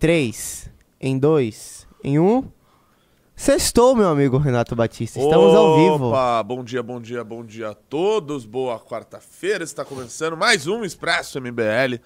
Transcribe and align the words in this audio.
3, 0.00 0.70
em 0.98 1.18
2, 1.18 1.86
em 2.02 2.18
1. 2.18 2.26
Um. 2.26 2.50
Sextou, 3.36 3.94
meu 3.94 4.08
amigo 4.08 4.38
Renato 4.38 4.74
Batista. 4.74 5.20
Estamos 5.20 5.54
ao 5.54 5.76
vivo. 5.76 6.08
Opa, 6.08 6.42
bom 6.42 6.64
dia, 6.64 6.82
bom 6.82 6.98
dia, 6.98 7.22
bom 7.22 7.44
dia 7.44 7.68
a 7.68 7.74
todos. 7.74 8.46
Boa 8.46 8.80
quarta-feira. 8.80 9.62
Está 9.62 9.84
começando 9.84 10.38
mais 10.38 10.66
um 10.66 10.84
Expresso 10.84 11.38
MBL, 11.38 12.00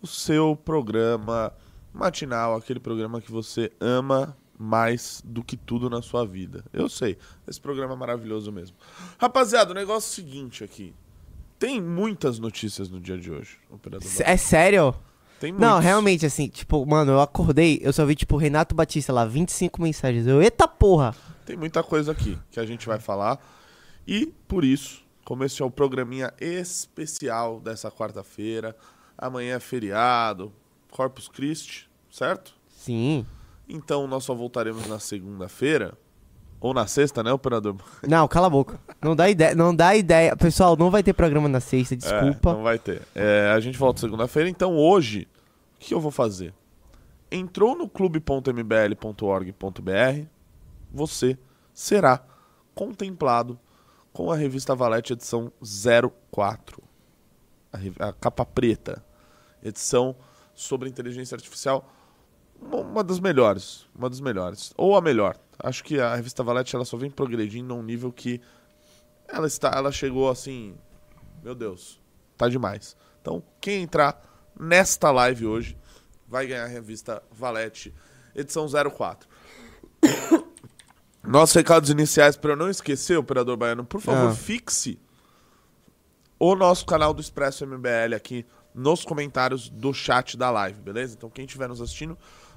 o 0.00 0.06
seu 0.06 0.56
programa 0.56 1.52
matinal, 1.92 2.56
aquele 2.56 2.80
programa 2.80 3.20
que 3.20 3.30
você 3.30 3.70
ama 3.78 4.34
mais 4.58 5.20
do 5.22 5.44
que 5.44 5.58
tudo 5.58 5.90
na 5.90 6.00
sua 6.00 6.24
vida. 6.24 6.64
Eu 6.72 6.88
sei, 6.88 7.18
esse 7.46 7.60
programa 7.60 7.92
é 7.92 7.96
maravilhoso 7.98 8.50
mesmo. 8.50 8.78
Rapaziada, 9.18 9.72
o 9.72 9.74
negócio 9.74 10.08
é 10.08 10.10
o 10.10 10.14
seguinte 10.26 10.64
aqui. 10.64 10.94
Tem 11.58 11.82
muitas 11.82 12.38
notícias 12.38 12.88
no 12.88 12.98
dia 12.98 13.18
de 13.18 13.30
hoje, 13.30 13.58
operador. 13.70 14.08
É 14.20 14.38
sério? 14.38 14.94
Tem 15.40 15.52
Não, 15.52 15.58
muitos. 15.72 15.84
realmente, 15.84 16.26
assim, 16.26 16.48
tipo, 16.48 16.84
mano, 16.86 17.12
eu 17.12 17.20
acordei, 17.20 17.78
eu 17.82 17.92
só 17.92 18.04
vi, 18.06 18.14
tipo, 18.14 18.36
Renato 18.36 18.74
Batista 18.74 19.12
lá, 19.12 19.24
25 19.24 19.82
mensagens. 19.82 20.26
Eu, 20.26 20.42
eita 20.42 20.66
porra! 20.66 21.14
Tem 21.44 21.56
muita 21.56 21.82
coisa 21.82 22.12
aqui 22.12 22.38
que 22.50 22.58
a 22.58 22.64
gente 22.66 22.86
vai 22.86 22.98
falar. 22.98 23.38
E 24.06 24.26
por 24.48 24.64
isso, 24.64 25.04
como 25.24 25.44
esse 25.44 25.60
é 25.60 25.64
o 25.64 25.70
programinha 25.70 26.32
especial 26.40 27.60
dessa 27.60 27.90
quarta-feira, 27.90 28.74
amanhã 29.16 29.56
é 29.56 29.60
feriado, 29.60 30.52
Corpus 30.90 31.28
Christi, 31.28 31.88
certo? 32.10 32.54
Sim. 32.68 33.26
Então 33.68 34.06
nós 34.06 34.24
só 34.24 34.34
voltaremos 34.34 34.86
na 34.86 34.98
segunda-feira. 34.98 35.96
Ou 36.60 36.72
na 36.72 36.86
sexta, 36.86 37.22
né, 37.22 37.32
operador? 37.32 37.76
Não, 38.08 38.26
cala 38.26 38.46
a 38.46 38.50
boca. 38.50 38.80
Não 39.02 39.14
dá 39.14 39.28
ideia, 39.28 39.54
não 39.54 39.74
dá 39.74 39.94
ideia. 39.94 40.34
Pessoal, 40.36 40.76
não 40.76 40.90
vai 40.90 41.02
ter 41.02 41.12
programa 41.12 41.48
na 41.48 41.60
sexta, 41.60 41.94
É, 41.94 41.98
desculpa. 41.98 42.54
não 42.54 42.62
vai 42.62 42.78
ter. 42.78 43.02
É, 43.14 43.52
a 43.54 43.60
gente 43.60 43.76
volta 43.78 44.00
segunda-feira. 44.00 44.48
Então 44.48 44.76
hoje, 44.76 45.28
o 45.76 45.78
que 45.78 45.94
eu 45.94 46.00
vou 46.00 46.10
fazer? 46.10 46.52
Entrou 47.30 47.76
no 47.76 47.88
clube.mbl.org.br, 47.88 50.26
você 50.90 51.38
será 51.74 52.20
contemplado 52.74 53.58
com 54.12 54.30
a 54.32 54.36
revista 54.36 54.74
Valete 54.74 55.12
edição 55.12 55.52
04. 56.32 56.82
A, 57.72 58.08
a 58.08 58.12
capa 58.12 58.44
preta. 58.46 59.04
Edição 59.62 60.16
sobre 60.54 60.88
inteligência 60.88 61.34
artificial. 61.34 61.86
Uma, 62.60 63.04
das 63.04 63.20
melhores. 63.20 63.86
Uma 63.94 64.08
das 64.10 64.20
melhores. 64.20 64.72
Ou 64.76 64.96
a 64.96 65.00
melhor. 65.00 65.36
Acho 65.58 65.82
que 65.84 66.00
a 66.00 66.14
revista 66.14 66.42
Valete 66.42 66.74
ela 66.74 66.84
só 66.84 66.96
vem 66.96 67.10
progredindo 67.10 67.72
a 67.72 67.76
um 67.76 67.82
nível 67.82 68.12
que 68.12 68.40
ela 69.28 69.46
está, 69.46 69.70
ela 69.74 69.90
chegou 69.90 70.28
assim, 70.30 70.76
meu 71.42 71.54
Deus, 71.54 72.00
tá 72.36 72.48
demais. 72.48 72.96
Então, 73.20 73.42
quem 73.60 73.82
entrar 73.82 74.22
nesta 74.58 75.10
live 75.10 75.46
hoje 75.46 75.76
vai 76.28 76.46
ganhar 76.46 76.64
a 76.64 76.68
revista 76.68 77.22
Valete, 77.32 77.92
edição 78.34 78.66
04. 78.68 79.28
Nossos 81.24 81.56
recados 81.56 81.90
iniciais, 81.90 82.36
para 82.36 82.52
eu 82.52 82.56
não 82.56 82.70
esquecer, 82.70 83.16
operador 83.18 83.56
baiano, 83.56 83.84
por 83.84 84.00
favor, 84.00 84.30
Ah. 84.30 84.34
fixe 84.34 85.00
o 86.38 86.54
nosso 86.54 86.86
canal 86.86 87.12
do 87.12 87.20
Expresso 87.20 87.64
MBL 87.66 88.14
aqui 88.14 88.46
nos 88.72 89.04
comentários 89.04 89.68
do 89.68 89.92
chat 89.92 90.36
da 90.36 90.50
live, 90.50 90.80
beleza? 90.80 91.14
Então, 91.16 91.28
quem 91.30 91.44
estiver 91.46 91.68
nos 91.68 91.80
assistindo, 91.80 92.16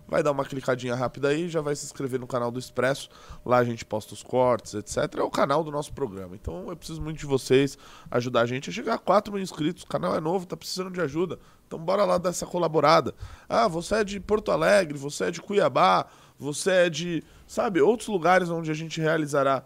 vai 0.10 0.24
dar 0.24 0.32
uma 0.32 0.44
clicadinha 0.44 0.96
rápida 0.96 1.30
aí, 1.30 1.48
já 1.48 1.62
vai 1.62 1.76
se 1.76 1.86
inscrever 1.86 2.20
no 2.20 2.28
canal 2.28 2.50
do 2.50 2.58
Expresso. 2.58 3.10
Lá 3.46 3.58
a 3.58 3.64
gente 3.64 3.86
posta 3.86 4.14
os 4.14 4.24
cortes, 4.24 4.74
etc. 4.74 4.98
É 5.18 5.22
o 5.22 5.30
canal 5.30 5.64
do 5.64 5.72
nosso 5.72 5.94
programa. 5.94 6.36
Então 6.36 6.68
eu 6.68 6.76
preciso 6.76 7.02
muito 7.02 7.20
de 7.20 7.26
vocês 7.26 7.78
ajudar 8.10 8.42
a 8.42 8.46
gente 8.46 8.70
a 8.70 8.74
chegar 8.74 8.96
a 8.96 8.98
4 8.98 9.32
mil 9.32 9.42
inscritos. 9.42 9.84
O 9.84 9.88
canal 9.88 10.16
é 10.16 10.20
novo, 10.20 10.46
tá 10.46 10.58
precisando 10.58 10.92
de 10.92 11.00
ajuda. 11.00 11.40
Então 11.68 11.78
bora 11.78 12.04
lá 12.04 12.18
dar 12.18 12.30
essa 12.30 12.46
colaborada. 12.46 13.14
Ah, 13.48 13.68
você 13.68 13.96
é 13.96 14.04
de 14.04 14.20
Porto 14.20 14.52
Alegre, 14.52 14.98
você 14.98 15.26
é 15.26 15.32
de 15.32 15.40
Cuiabá, 15.40 16.08
você 16.38 16.72
é 16.72 16.90
de, 16.90 17.24
sabe, 17.46 17.80
outros 17.80 18.10
lugares 18.10 18.50
onde 18.50 18.72
a 18.72 18.74
gente 18.74 19.00
realizará. 19.00 19.64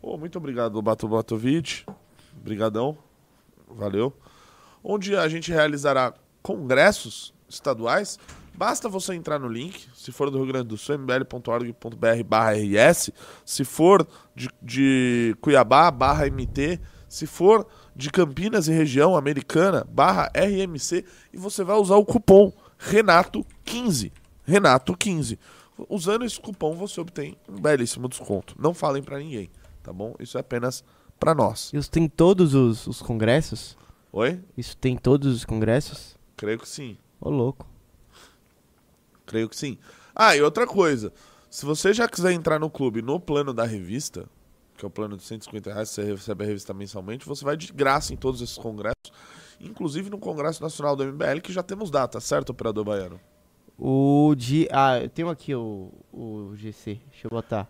Pô, 0.00 0.16
muito 0.18 0.36
obrigado, 0.36 0.74
Lobato 0.74 1.08
Batovic. 1.08 1.86
Obrigadão. 2.38 2.98
Valeu. 3.66 4.12
Onde 4.84 5.16
a 5.16 5.26
gente 5.28 5.50
realizará 5.50 6.14
congressos 6.42 7.34
estaduais. 7.48 8.18
Basta 8.58 8.88
você 8.88 9.14
entrar 9.14 9.38
no 9.38 9.46
link, 9.46 9.86
se 9.94 10.10
for 10.10 10.32
do 10.32 10.38
Rio 10.38 10.48
Grande 10.48 10.66
do 10.66 10.76
Sul, 10.76 10.96
mbl.org.br 10.96 12.24
barra 12.26 12.54
RS, 12.54 13.12
se 13.44 13.64
for 13.64 14.04
de, 14.34 14.48
de 14.60 15.36
Cuiabá, 15.40 15.88
barra 15.92 16.26
MT, 16.28 16.80
se 17.08 17.24
for 17.24 17.68
de 17.94 18.10
Campinas 18.10 18.66
e 18.66 18.72
região 18.72 19.16
americana, 19.16 19.86
barra 19.88 20.28
RMC, 20.34 21.04
e 21.32 21.36
você 21.36 21.62
vai 21.62 21.76
usar 21.76 21.94
o 21.94 22.04
cupom 22.04 22.52
RENATO15. 22.80 24.10
RENATO15. 24.48 25.38
Usando 25.88 26.24
esse 26.24 26.40
cupom 26.40 26.74
você 26.74 27.00
obtém 27.00 27.36
um 27.48 27.60
belíssimo 27.60 28.08
desconto. 28.08 28.56
Não 28.58 28.74
falem 28.74 29.04
pra 29.04 29.20
ninguém, 29.20 29.48
tá 29.84 29.92
bom? 29.92 30.16
Isso 30.18 30.36
é 30.36 30.40
apenas 30.40 30.82
pra 31.20 31.32
nós. 31.32 31.70
Isso 31.72 31.88
tem 31.88 32.08
todos 32.08 32.54
os, 32.54 32.88
os 32.88 33.00
congressos? 33.00 33.78
Oi? 34.12 34.40
Isso 34.56 34.76
tem 34.76 34.96
todos 34.96 35.32
os 35.32 35.44
congressos? 35.44 36.18
Creio 36.36 36.58
que 36.58 36.68
sim. 36.68 36.98
Ô, 37.20 37.30
louco. 37.30 37.77
Creio 39.28 39.48
que 39.48 39.56
sim. 39.56 39.78
Ah, 40.16 40.34
e 40.34 40.42
outra 40.42 40.66
coisa. 40.66 41.12
Se 41.50 41.64
você 41.64 41.92
já 41.92 42.08
quiser 42.08 42.32
entrar 42.32 42.58
no 42.58 42.70
clube 42.70 43.02
no 43.02 43.20
plano 43.20 43.52
da 43.52 43.64
revista, 43.64 44.26
que 44.76 44.84
é 44.84 44.88
o 44.88 44.90
plano 44.90 45.16
de 45.16 45.22
150 45.22 45.72
reais, 45.72 45.90
você 45.90 46.02
recebe 46.02 46.44
a 46.44 46.46
revista 46.46 46.72
mensalmente, 46.72 47.26
você 47.26 47.44
vai 47.44 47.56
de 47.56 47.72
graça 47.72 48.12
em 48.12 48.16
todos 48.16 48.40
esses 48.40 48.56
congressos. 48.56 49.12
Inclusive 49.60 50.08
no 50.08 50.18
Congresso 50.18 50.62
Nacional 50.62 50.96
do 50.96 51.04
MBL, 51.04 51.40
que 51.42 51.52
já 51.52 51.62
temos 51.62 51.90
data, 51.90 52.20
certo, 52.20 52.50
operador 52.50 52.84
baiano? 52.84 53.20
O 53.76 54.34
de. 54.36 54.68
Ah, 54.72 54.98
eu 54.98 55.08
tenho 55.08 55.28
aqui 55.28 55.54
o, 55.54 55.92
o 56.12 56.52
GC. 56.56 57.00
Deixa 57.10 57.26
eu 57.26 57.30
botar. 57.30 57.68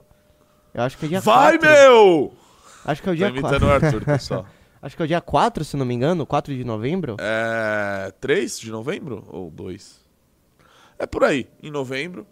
Eu 0.72 0.82
acho 0.82 0.96
que 0.96 1.06
é 1.06 1.08
dia 1.08 1.20
Vai, 1.20 1.58
4. 1.58 1.68
meu! 1.68 2.32
Acho 2.84 3.02
que 3.02 3.08
é 3.08 3.12
o 3.12 3.16
dia 3.16 3.28
imitando 3.28 3.66
4. 3.66 3.66
o 3.66 3.70
Arthur, 3.70 4.04
pessoal. 4.04 4.46
Acho 4.80 4.94
que 4.94 5.02
é 5.02 5.04
o 5.04 5.08
dia 5.08 5.20
4, 5.20 5.64
se 5.64 5.76
não 5.76 5.84
me 5.84 5.92
engano. 5.92 6.24
4 6.24 6.54
de 6.54 6.62
novembro. 6.62 7.16
É. 7.18 8.12
3 8.20 8.60
de 8.60 8.70
novembro? 8.70 9.26
Ou 9.28 9.50
2? 9.50 10.07
É 10.98 11.06
por 11.06 11.24
aí, 11.24 11.48
em 11.62 11.70
novembro. 11.70 12.26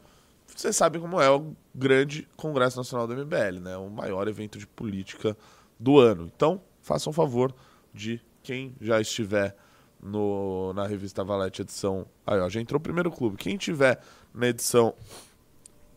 Você 0.55 0.73
sabe 0.73 0.99
como 0.99 1.21
é 1.21 1.31
o 1.31 1.55
grande 1.75 2.27
Congresso 2.37 2.77
Nacional 2.79 3.07
do 3.07 3.15
MBL, 3.15 3.61
né? 3.61 3.77
O 3.77 3.91
maior 3.91 4.27
evento 4.29 4.59
de 4.59 4.67
política 4.67 5.37
do 5.79 5.99
ano. 5.99 6.31
Então, 6.35 6.61
façam 6.81 7.11
um 7.11 7.15
favor 7.15 7.55
de 7.93 8.21
quem 8.43 8.75
já 8.81 9.01
estiver 9.01 9.55
no, 10.03 10.73
na 10.73 10.87
revista 10.87 11.23
Valete 11.25 11.63
edição. 11.63 12.07
Aí, 12.27 12.39
ó, 12.41 12.49
já 12.49 12.61
entrou 12.61 12.79
o 12.79 12.83
primeiro 12.83 13.11
clube. 13.11 13.37
Quem 13.37 13.57
tiver 13.57 14.01
na 14.35 14.49
edição. 14.49 14.95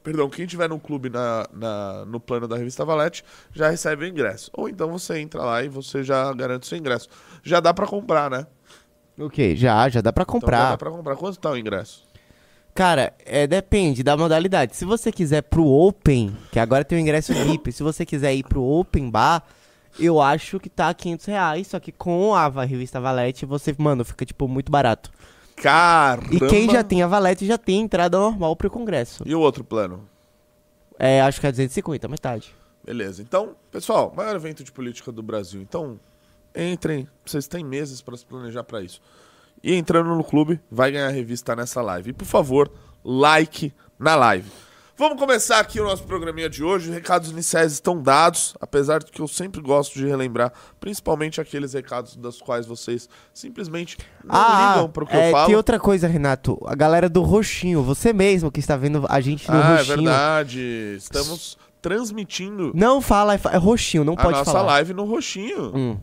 Perdão, 0.02 0.30
quem 0.30 0.46
tiver 0.48 0.68
no 0.70 0.80
clube 0.80 1.10
na, 1.10 1.46
na- 1.54 2.06
no 2.06 2.20
plano 2.20 2.48
da 2.48 2.56
revista 2.58 2.84
Valete 2.86 3.24
já 3.54 3.70
recebe 3.70 4.06
o 4.06 4.08
ingresso. 4.08 4.50
Ou 4.54 4.68
então 4.70 4.90
você 4.92 5.20
entra 5.20 5.42
lá 5.44 5.62
e 5.64 5.70
você 5.70 6.04
já 6.04 6.32
garante 6.34 6.66
seu 6.68 6.78
ingresso. 6.78 7.08
Já 7.44 7.60
dá 7.60 7.74
pra 7.74 7.86
comprar, 7.86 8.30
né? 8.32 8.48
Ok, 9.20 9.56
já, 9.56 9.88
já 9.90 10.00
dá 10.02 10.12
pra 10.14 10.24
Então 10.24 10.36
já 10.36 10.40
comprar. 10.42 10.70
dá 10.72 10.78
pra 10.78 10.90
comprar. 10.92 11.16
Quanto 11.18 11.38
tá 11.38 11.52
o 11.52 11.58
ingresso? 11.58 12.08
Cara, 12.80 13.12
é, 13.26 13.46
depende 13.46 14.04
da 14.04 14.16
modalidade. 14.16 14.74
Se 14.74 14.86
você 14.86 15.12
quiser 15.12 15.42
pro 15.42 15.68
Open, 15.68 16.34
que 16.50 16.58
agora 16.58 16.86
tem 16.86 16.98
o 16.98 17.02
ingresso 17.02 17.34
VIP, 17.44 17.74
se 17.74 17.84
você 17.84 18.06
quiser 18.06 18.34
ir 18.34 18.46
pro 18.46 18.64
Open 18.64 19.10
Bar, 19.10 19.44
eu 20.00 20.22
acho 20.22 20.62
que 20.62 20.70
tá 20.70 20.94
500 20.94 21.26
reais, 21.26 21.68
só 21.68 21.78
que 21.78 21.92
com 21.92 22.34
a 22.34 22.48
revista 22.64 23.02
Valete, 23.02 23.46
você, 23.46 23.76
mano, 23.78 24.06
fica, 24.06 24.26
tipo, 24.26 24.48
muito 24.48 24.72
barato. 24.72 25.12
Caramba! 25.58 26.34
E 26.34 26.40
quem 26.40 26.72
já 26.72 26.82
tem 26.82 27.04
a 27.04 27.08
Valete 27.08 27.46
já 27.46 27.58
tem 27.58 27.82
entrada 27.82 28.18
normal 28.18 28.56
pro 28.56 28.70
congresso. 28.70 29.24
E 29.26 29.36
o 29.36 29.42
outro 29.42 29.62
plano? 29.62 30.08
É, 30.98 31.20
acho 31.20 31.42
que 31.42 31.48
é 31.48 31.52
250, 31.52 32.08
metade. 32.08 32.56
Beleza. 32.82 33.22
Então, 33.22 33.58
pessoal, 33.70 34.14
maior 34.16 34.38
evento 34.38 34.64
de 34.64 34.72
política 34.72 35.12
do 35.12 35.22
Brasil. 35.22 35.62
Então, 35.62 36.00
entrem. 36.56 37.10
Vocês 37.26 37.46
têm 37.46 37.62
meses 37.62 38.02
para 38.02 38.16
se 38.16 38.26
planejar 38.26 38.64
para 38.64 38.82
isso. 38.82 39.02
E 39.64 39.76
entrando 39.76 40.16
no 40.16 40.24
clube, 40.24 40.60
vai 40.72 40.92
ganhar 40.92 41.08
a 41.08 41.12
revista 41.12 41.56
nessa 41.56 41.82
live. 41.82 42.12
E, 42.12 42.14
por 42.14 42.26
favor, 42.26 42.72
like 43.04 43.74
na 43.98 44.16
live. 44.16 44.50
Vamos 45.00 45.18
começar 45.18 45.60
aqui 45.62 45.80
o 45.80 45.86
nosso 45.86 46.04
programinha 46.04 46.50
de 46.50 46.62
hoje. 46.62 46.90
Os 46.90 46.94
recados 46.94 47.32
iniciais 47.32 47.72
estão 47.72 48.02
dados, 48.02 48.54
apesar 48.60 49.00
de 49.00 49.10
que 49.10 49.22
eu 49.22 49.30
sempre 49.30 49.62
gosto 49.62 49.94
de 49.98 50.06
relembrar, 50.06 50.52
principalmente 50.78 51.40
aqueles 51.40 51.72
recados 51.72 52.18
dos 52.18 52.42
quais 52.42 52.66
vocês 52.66 53.08
simplesmente 53.34 53.98
não 54.22 54.36
ligam 54.38 54.90
para 54.90 55.04
o 55.06 55.08
que 55.08 55.16
é, 55.16 55.30
eu 55.30 55.32
falo. 55.32 55.48
tem 55.48 55.56
outra 55.56 55.80
coisa, 55.80 56.06
Renato. 56.06 56.60
A 56.66 56.76
galera 56.76 57.08
do 57.08 57.22
Roxinho, 57.22 57.82
você 57.82 58.12
mesmo 58.12 58.52
que 58.52 58.60
está 58.60 58.76
vendo 58.76 59.06
a 59.08 59.22
gente 59.22 59.50
no 59.50 59.56
ah, 59.58 59.60
é 59.60 59.78
Roxinho. 59.78 59.96
verdade. 59.96 60.96
Estamos 60.98 61.58
transmitindo 61.82 62.74
Não 62.76 63.00
fala, 63.00 63.36
é 63.36 63.40
é 63.54 63.58
Roxinho, 63.58 64.04
não 64.04 64.16
a 64.16 64.18
pode 64.18 64.38
nossa 64.40 64.52
falar. 64.52 64.74
live 64.74 64.94
no 64.94 65.06
roxinho. 65.06 65.72
Hum. 65.74 65.98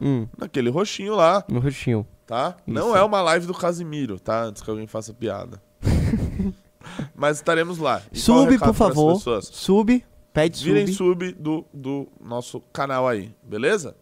Hum, 0.00 0.26
Naquele 0.36 0.70
roxinho 0.70 1.14
lá, 1.14 1.44
no 1.48 1.60
Roxinho. 1.60 2.06
tá? 2.26 2.56
Não 2.66 2.88
Isso. 2.88 2.96
é 2.96 3.02
uma 3.04 3.20
live 3.22 3.46
do 3.46 3.54
Casimiro, 3.54 4.18
tá? 4.18 4.44
Antes 4.44 4.62
que 4.62 4.70
alguém 4.70 4.86
faça 4.86 5.12
piada. 5.12 5.62
Mas 7.14 7.36
estaremos 7.36 7.78
lá. 7.78 8.02
E 8.12 8.18
Sub, 8.18 8.58
por 8.58 8.74
favor. 8.74 9.20
Sub, 9.42 10.04
pede 10.32 10.64
Virem 10.64 10.86
sub. 10.88 10.96
sub 11.26 11.32
do, 11.34 11.64
do 11.72 12.08
nosso 12.20 12.60
canal 12.72 13.06
aí, 13.06 13.32
beleza? 13.42 13.96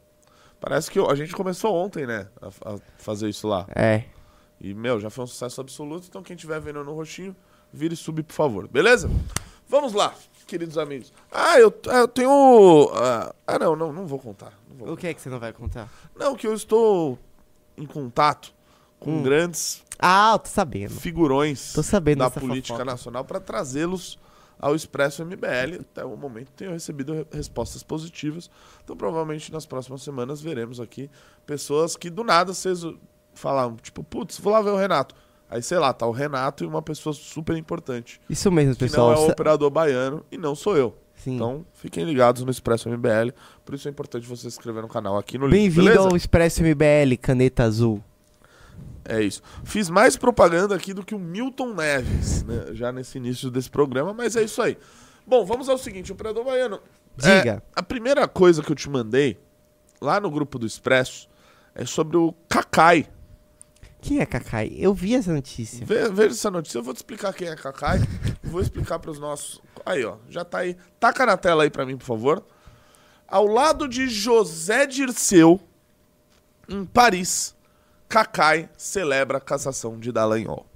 Parece 0.60 0.90
que 0.90 0.98
a 0.98 1.14
gente 1.14 1.32
começou 1.34 1.75
ontem, 1.75 2.06
né? 2.06 2.26
A, 2.40 2.48
a 2.75 2.78
fazer 2.98 3.28
isso 3.28 3.46
lá. 3.48 3.66
É. 3.75 4.04
E, 4.60 4.75
meu, 4.75 5.00
já 5.00 5.08
foi 5.10 5.25
um 5.25 5.26
sucesso 5.26 5.60
absoluto. 5.60 6.06
Então, 6.08 6.22
quem 6.22 6.34
estiver 6.36 6.60
vendo 6.60 6.82
no 6.84 6.94
roxinho, 6.94 7.34
vire 7.72 7.96
sub, 7.96 8.22
por 8.22 8.34
favor, 8.34 8.69
beleza? 8.69 9.10
Vamos 9.69 9.93
lá, 9.93 10.14
queridos 10.50 10.76
amigos. 10.76 11.12
Ah, 11.31 11.58
eu, 11.61 11.73
eu 11.87 12.08
tenho. 12.08 12.91
ah, 12.94 13.35
Ah, 13.47 13.58
não, 13.58 13.76
não, 13.76 13.93
não 13.93 14.06
vou 14.06 14.19
contar. 14.19 14.52
Não, 14.69 14.76
vou 14.87 14.93
O 14.94 14.97
que 14.97 15.06
é 15.06 15.14
que 15.14 15.20
você 15.20 15.29
não 15.31 15.38
vai 15.38 15.52
contar? 15.52 15.88
não 16.19 16.35
que 16.35 16.47
eu 16.47 16.52
estou 16.55 17.19
em 17.76 17.87
contato 17.87 18.52
com 18.99 19.12
Hum. 19.19 19.23
grandes 19.23 19.82
Ah, 19.99 20.32
eu 20.35 20.38
tô 20.41 20.49
sabendo. 20.49 20.91
figurões 20.94 21.73
Tô 21.73 21.82
sabendo 21.82 22.19
da 22.19 22.31
política 22.31 22.75
fofoca. 22.75 22.85
nacional 22.91 23.25
para 23.25 23.38
trazê-los 23.41 24.19
ao 24.58 24.75
Expresso 24.75 25.25
MBL. 25.25 25.81
Até 25.81 26.05
o 26.05 26.17
momento 26.17 26.50
tenho 26.56 26.73
recebido 26.73 27.14
re- 27.14 27.26
respostas 27.32 27.82
positivas. 27.82 28.50
Então, 28.85 28.96
provavelmente 28.96 29.50
nas 29.53 29.64
próximas 29.64 30.03
semanas 30.03 30.41
veremos 30.41 30.81
aqui 30.81 31.08
pessoas 31.46 31.96
que 31.96 32.11
do 32.11 32.23
nada 32.25 32.53
vocês 32.53 32.81
falam, 33.35 33.76
tipo, 33.76 34.03
putz, 34.05 34.38
vou 34.38 34.53
lá 34.53 34.61
ver 34.61 34.70
o 34.70 34.76
Renato. 34.76 35.14
Aí, 35.50 35.61
sei 35.61 35.79
lá, 35.79 35.93
tá 35.93 36.06
o 36.06 36.12
Renato 36.12 36.62
e 36.62 36.67
uma 36.67 36.81
pessoa 36.81 37.12
super 37.12 37.56
importante. 37.56 38.20
Isso 38.31 38.52
mesmo, 38.52 38.75
Que 38.75 38.85
pessoal. 38.85 39.11
não 39.12 39.17
é 39.17 39.26
o 39.26 39.31
operador 39.31 39.69
baiano 39.69 40.25
e 40.31 40.38
não 40.38 40.55
sou 40.55 40.76
eu. 40.76 40.97
Sim. 41.17 41.35
Então, 41.35 41.67
fiquem 41.75 42.05
ligados 42.05 42.44
no 42.44 42.50
Expresso 42.52 42.88
MBL. 42.88 43.32
Por 43.64 43.75
isso 43.75 43.88
é 43.88 43.91
importante 43.91 44.26
você 44.26 44.43
se 44.43 44.47
inscrever 44.47 44.81
no 44.81 44.88
canal 44.88 45.19
aqui 45.19 45.37
no 45.37 45.47
link. 45.49 45.58
Bem-vindo 45.75 45.99
ao 45.99 46.17
Expresso 46.17 46.62
MBL, 46.62 47.17
caneta 47.20 47.64
azul. 47.64 48.02
É 49.05 49.20
isso. 49.20 49.43
Fiz 49.64 49.91
mais 49.91 50.17
propaganda 50.17 50.75
aqui 50.76 50.94
do 50.94 51.05
que 51.05 51.14
o 51.17 51.19
Milton 51.19 51.75
Neves, 51.75 52.44
né? 52.44 52.67
Já 52.73 52.93
nesse 52.93 53.19
início 53.19 53.50
desse 53.50 53.69
programa, 53.69 54.14
mas 54.14 54.37
é 54.37 54.43
isso 54.44 54.62
aí. 54.62 54.79
Bom, 55.26 55.44
vamos 55.44 55.69
ao 55.69 55.76
seguinte, 55.76 56.12
operador 56.12 56.44
baiano. 56.44 56.79
Diga. 57.17 57.50
é, 57.56 57.62
a 57.75 57.82
primeira 57.82 58.29
coisa 58.29 58.62
que 58.62 58.70
eu 58.70 58.76
te 58.76 58.88
mandei 58.88 59.37
lá 60.00 60.20
no 60.20 60.31
grupo 60.31 60.58
do 60.58 60.67
Expresso 60.67 61.29
é 61.75 61.85
sobre 61.85 62.17
o 62.17 62.32
Kakai. 62.49 63.06
Quem 64.00 64.20
é 64.20 64.26
Kakai? 64.26 64.73
Eu 64.76 64.94
vi 64.94 65.14
essa 65.14 65.32
notícia. 65.32 65.85
Ve- 65.85 66.08
Veja 66.11 66.31
essa 66.35 66.50
notícia, 66.50 66.79
eu 66.79 66.82
vou 66.82 66.94
te 66.94 66.99
explicar 66.99 67.32
quem 67.35 67.49
é 67.49 67.56
Kakai. 67.56 67.99
vou 68.43 68.61
explicar 68.61 68.99
para 68.99 69.11
os 69.11 69.19
nossos. 69.19 69.61
Aí, 69.85 70.05
ó, 70.05 70.17
já 70.29 70.44
tá 70.44 70.58
aí. 70.58 70.76
Taca 70.99 71.26
na 71.26 71.37
tela 71.37 71.62
aí 71.64 71.70
para 71.70 71.85
mim, 71.87 71.97
por 71.97 72.05
favor. 72.06 72.44
Ao 73.29 73.47
lado 73.47 73.87
de 73.87 74.08
José 74.08 74.87
Dirceu, 74.87 75.61
em 76.69 76.85
Paris, 76.85 77.55
Kakai 78.08 78.69
celebra 78.76 79.38
a 79.38 79.41
cassação 79.41 79.99
de 79.99 80.11
Dallagnol. 80.11 80.67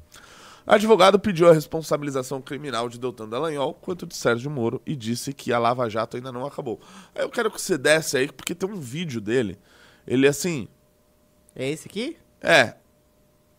Advogado 0.66 1.18
pediu 1.18 1.48
a 1.50 1.52
responsabilização 1.52 2.40
criminal 2.40 2.88
de 2.88 2.98
Deltan 2.98 3.28
Dallagnol 3.28 3.74
quanto 3.74 4.06
de 4.06 4.16
Sérgio 4.16 4.50
Moro 4.50 4.80
e 4.86 4.96
disse 4.96 5.32
que 5.34 5.52
a 5.52 5.58
Lava 5.58 5.90
Jato 5.90 6.16
ainda 6.16 6.32
não 6.32 6.46
acabou. 6.46 6.80
Aí 7.14 7.22
eu 7.22 7.28
quero 7.28 7.50
que 7.50 7.60
você 7.60 7.76
desce 7.76 8.16
aí, 8.16 8.32
porque 8.32 8.54
tem 8.54 8.68
um 8.70 8.80
vídeo 8.80 9.20
dele. 9.20 9.58
Ele 10.06 10.26
assim. 10.26 10.66
É 11.54 11.68
esse 11.68 11.86
aqui? 11.86 12.16
É. 12.40 12.74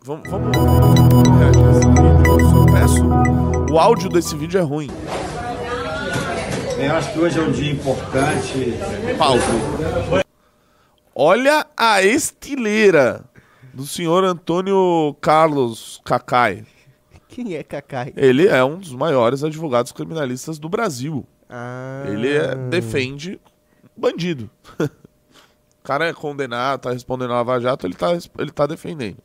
Vamos. 0.05 0.29
vamos 0.29 0.55
reagir 1.39 1.65
a 1.65 1.71
esse 1.71 1.87
vídeo. 1.87 2.59
Eu 2.59 2.65
peço. 2.67 3.73
O 3.73 3.79
áudio 3.79 4.07
desse 4.07 4.35
vídeo 4.35 4.59
é 4.59 4.63
ruim. 4.63 4.87
Eu 6.77 6.95
acho 6.95 7.11
que 7.11 7.19
hoje 7.19 7.39
é 7.39 7.41
um 7.41 7.51
dia 7.51 7.71
importante. 7.71 8.75
Pausa. 9.17 9.43
Olha 11.15 11.65
a 11.75 12.03
estileira 12.03 13.25
do 13.73 13.83
senhor 13.83 14.23
Antônio 14.23 15.17
Carlos 15.19 15.99
Cacai. 16.05 16.63
Quem 17.27 17.55
é 17.55 17.63
Kakai? 17.63 18.13
Ele 18.15 18.47
é 18.47 18.63
um 18.63 18.77
dos 18.77 18.93
maiores 18.93 19.43
advogados 19.43 19.91
criminalistas 19.91 20.59
do 20.59 20.69
Brasil. 20.69 21.25
Ah. 21.49 22.03
Ele 22.05 22.31
é- 22.31 22.53
defende 22.53 23.41
bandido. 23.97 24.51
o 24.79 25.83
cara 25.83 26.07
é 26.07 26.13
condenado, 26.13 26.81
tá 26.81 26.91
respondendo 26.91 27.31
a 27.31 27.37
Lava 27.37 27.59
Jato, 27.59 27.87
ele 27.87 27.95
tá, 27.95 28.11
ele 28.37 28.51
tá 28.51 28.67
defendendo. 28.67 29.17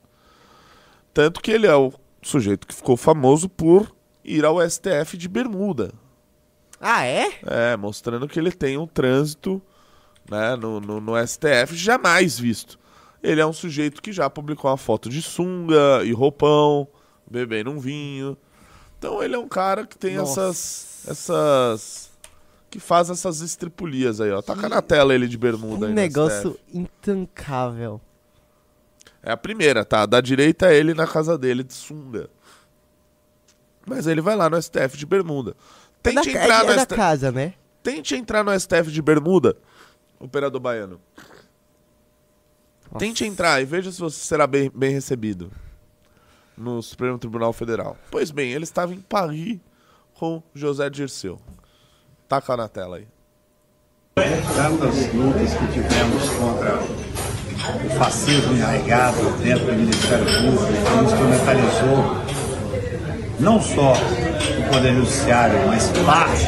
Tanto 1.13 1.41
que 1.41 1.51
ele 1.51 1.67
é 1.67 1.75
o 1.75 1.93
sujeito 2.23 2.67
que 2.67 2.75
ficou 2.75 2.97
famoso 2.97 3.49
por 3.49 3.95
ir 4.25 4.45
ao 4.45 4.59
STF 4.69 5.17
de 5.17 5.29
bermuda. 5.29 5.93
Ah, 6.81 7.05
é? 7.05 7.29
É, 7.45 7.77
mostrando 7.77 8.29
que 8.29 8.39
ele 8.39 8.53
tem 8.53 8.79
um 8.79 8.87
trânsito 8.87 9.61
né, 10.31 10.57
no, 10.57 10.81
no, 10.81 11.01
no 11.01 11.27
STF 11.27 11.75
jamais 11.75 12.39
visto. 12.39 12.79
Ele 13.23 13.41
é 13.41 13.47
um 13.47 13.53
sujeito 13.53 14.01
que 14.01 14.13
já 14.13 14.31
publicou 14.31 14.71
uma 14.71 14.77
foto 14.77 15.11
de 15.11 15.21
sunga 15.21 16.03
e 16.05 16.13
roupão, 16.13 16.89
bebendo 17.31 17.71
um 17.71 17.79
vinho. 17.79 18.37
Então 18.99 19.23
ele 19.23 19.35
é 19.35 19.39
um 19.39 19.49
cara 19.49 19.87
que 19.87 19.99
tem 19.99 20.17
Nossa. 20.17 20.49
essas. 20.49 21.05
essas. 21.07 22.11
que 22.71 22.81
faz 22.81 23.11
essas 23.11 23.41
estripulias 23.41 24.21
aí, 24.21 24.31
ó. 24.31 24.41
Taca 24.41 24.69
na 24.69 24.81
tela 24.81 25.15
ele 25.15 25.29
de 25.29 25.37
bermuda 25.37 25.87
Um 25.87 25.89
aí 25.89 25.91
no 25.91 25.95
negócio 25.95 26.59
intancável. 26.73 28.01
É 29.23 29.31
a 29.33 29.37
primeira, 29.37 29.85
tá? 29.85 30.07
Da 30.07 30.21
direita 30.21 30.73
é 30.73 30.77
ele 30.77 30.95
na 30.95 31.07
casa 31.07 31.37
dele 31.37 31.63
de 31.63 31.75
sunga. 31.75 32.31
Mas 33.87 34.07
ele 34.07 34.21
vai 34.21 34.37
lá 34.37 34.49
no 34.49 34.61
STF 34.61 34.97
de 34.97 35.05
bermuda. 35.07 35.57
É 36.03 36.13
da, 36.13 36.23
Tente 36.23 36.37
é, 36.37 36.43
entrar 36.43 36.65
é 36.65 36.69
no 36.69 36.75
da 36.77 36.83
STF. 36.83 36.95
casa, 36.97 37.33
né? 37.33 37.55
Tente 37.83 38.15
entrar 38.15 38.45
no 38.45 38.59
STF 38.59 38.91
de 38.91 39.03
bermuda, 39.03 39.57
operador 40.19 40.61
baiano. 40.61 41.01
Tente 42.99 43.25
entrar 43.25 43.61
e 43.61 43.65
veja 43.65 43.93
se 43.93 44.01
você 44.01 44.19
será 44.19 44.47
bem, 44.47 44.71
bem 44.75 44.93
recebido 44.93 45.51
no 46.57 46.83
Supremo 46.83 47.19
Tribunal 47.19 47.53
Federal. 47.53 47.97
Pois 48.11 48.31
bem, 48.31 48.53
ele 48.53 48.65
estava 48.65 48.93
em 48.93 49.01
Paris 49.01 49.59
com 50.15 50.43
José 50.55 50.91
Dirceu. 50.91 51.41
Taca 52.29 52.57
na 52.57 52.69
tela 52.69 52.97
aí. 52.97 53.09
Tantas 54.15 55.15
lutas 55.15 55.55
que 55.55 55.67
tivemos 55.73 56.29
contra 56.39 56.79
o 57.85 57.91
fascismo 57.99 58.55
enraizado 58.55 59.31
dentro 59.43 59.67
do 59.67 59.73
Ministério 59.73 60.25
Público, 60.25 60.67
que 60.67 61.05
instrumentalizou 61.05 62.17
não 63.39 63.61
só 63.61 63.93
o 63.93 64.73
Poder 64.73 64.95
Judiciário, 64.95 65.59
mas 65.67 65.89
parte 66.05 66.47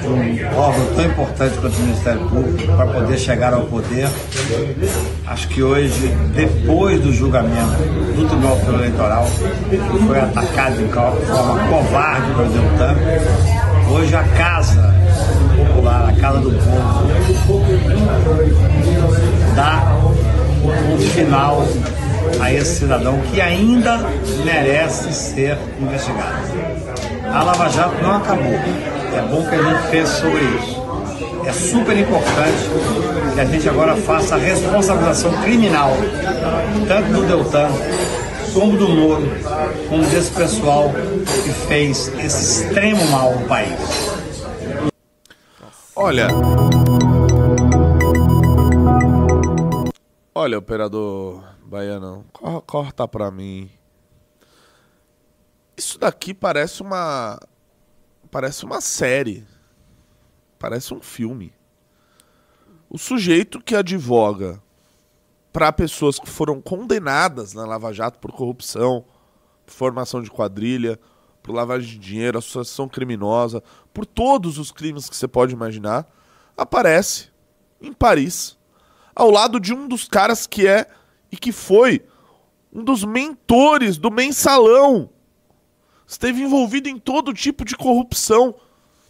de 0.00 0.08
um 0.08 0.58
órgão 0.58 0.86
tão 0.96 1.04
importante 1.04 1.58
quanto 1.58 1.76
o 1.76 1.80
Ministério 1.80 2.20
Público 2.28 2.76
para 2.76 2.86
poder 2.86 3.18
chegar 3.18 3.54
ao 3.54 3.62
poder. 3.62 4.08
Acho 5.26 5.48
que 5.48 5.62
hoje, 5.62 6.08
depois 6.34 7.00
do 7.00 7.12
julgamento 7.12 7.76
do 8.16 8.26
Tribunal 8.26 8.56
Superior 8.58 8.80
Eleitoral, 8.80 9.26
que 9.70 10.06
foi 10.06 10.18
atacado 10.18 10.76
de 10.76 10.88
forma 10.92 11.68
covarde 11.68 12.34
pelo 12.34 12.48
Deltan, 12.48 12.96
hoje 13.90 14.16
a 14.16 14.24
Casa 14.24 14.94
Popular, 15.56 16.08
a 16.08 16.20
Casa 16.20 16.38
do 16.38 16.50
Povo, 16.50 17.06
dá 19.54 19.82
um 20.64 20.98
final 20.98 21.66
a 22.40 22.52
esse 22.52 22.80
cidadão 22.80 23.20
que 23.30 23.40
ainda 23.40 23.98
merece 24.44 25.12
ser 25.12 25.58
investigado. 25.80 26.36
A 27.32 27.42
Lava 27.42 27.68
Jato 27.68 28.02
não 28.02 28.16
acabou. 28.16 28.52
É 28.52 29.22
bom 29.30 29.44
que 29.46 29.54
a 29.54 29.62
gente 29.62 29.90
pense 29.90 30.20
sobre 30.20 30.40
isso. 30.40 30.82
É 31.46 31.52
super 31.52 31.96
importante 31.96 32.70
que 33.34 33.40
a 33.40 33.44
gente 33.44 33.68
agora 33.68 33.96
faça 33.96 34.36
a 34.36 34.38
responsabilização 34.38 35.32
criminal, 35.42 35.90
tanto 36.86 37.12
do 37.12 37.26
Deltan, 37.26 37.68
como 38.54 38.76
do 38.76 38.88
Moro, 38.88 39.28
como 39.88 40.04
desse 40.04 40.30
pessoal 40.30 40.90
que 41.42 41.50
fez 41.66 42.12
esse 42.18 42.64
extremo 42.64 43.04
mal 43.08 43.32
ao 43.32 43.40
país. 43.40 44.12
Olha. 45.96 46.28
Olha, 50.34 50.58
operador 50.58 51.44
baiano, 51.64 52.24
cor- 52.32 52.62
corta 52.62 53.06
pra 53.06 53.30
mim. 53.30 53.70
Isso 55.76 55.98
daqui 55.98 56.32
parece 56.32 56.82
uma. 56.82 57.38
Parece 58.30 58.64
uma 58.64 58.80
série. 58.80 59.46
Parece 60.58 60.94
um 60.94 61.00
filme. 61.02 61.52
O 62.88 62.98
sujeito 62.98 63.60
que 63.60 63.74
advoga 63.74 64.62
para 65.52 65.72
pessoas 65.72 66.18
que 66.18 66.28
foram 66.28 66.60
condenadas 66.62 67.52
na 67.52 67.66
Lava 67.66 67.92
Jato 67.92 68.18
por 68.18 68.32
corrupção, 68.32 69.04
por 69.66 69.72
formação 69.72 70.22
de 70.22 70.30
quadrilha, 70.30 70.98
por 71.42 71.54
lavagem 71.54 71.90
de 71.90 71.98
dinheiro, 71.98 72.38
associação 72.38 72.88
criminosa, 72.88 73.62
por 73.92 74.06
todos 74.06 74.56
os 74.58 74.70
crimes 74.70 75.10
que 75.10 75.16
você 75.16 75.28
pode 75.28 75.52
imaginar, 75.52 76.06
aparece 76.56 77.28
em 77.80 77.92
Paris, 77.92 78.56
ao 79.14 79.30
lado 79.30 79.60
de 79.60 79.74
um 79.74 79.86
dos 79.86 80.06
caras 80.08 80.46
que 80.46 80.66
é 80.66 80.86
e 81.30 81.36
que 81.36 81.52
foi 81.52 82.04
um 82.72 82.82
dos 82.82 83.04
mentores 83.04 83.98
do 83.98 84.10
mensalão. 84.10 85.10
Esteve 86.06 86.42
envolvido 86.42 86.88
em 86.88 86.98
todo 86.98 87.32
tipo 87.32 87.64
de 87.64 87.76
corrupção 87.76 88.54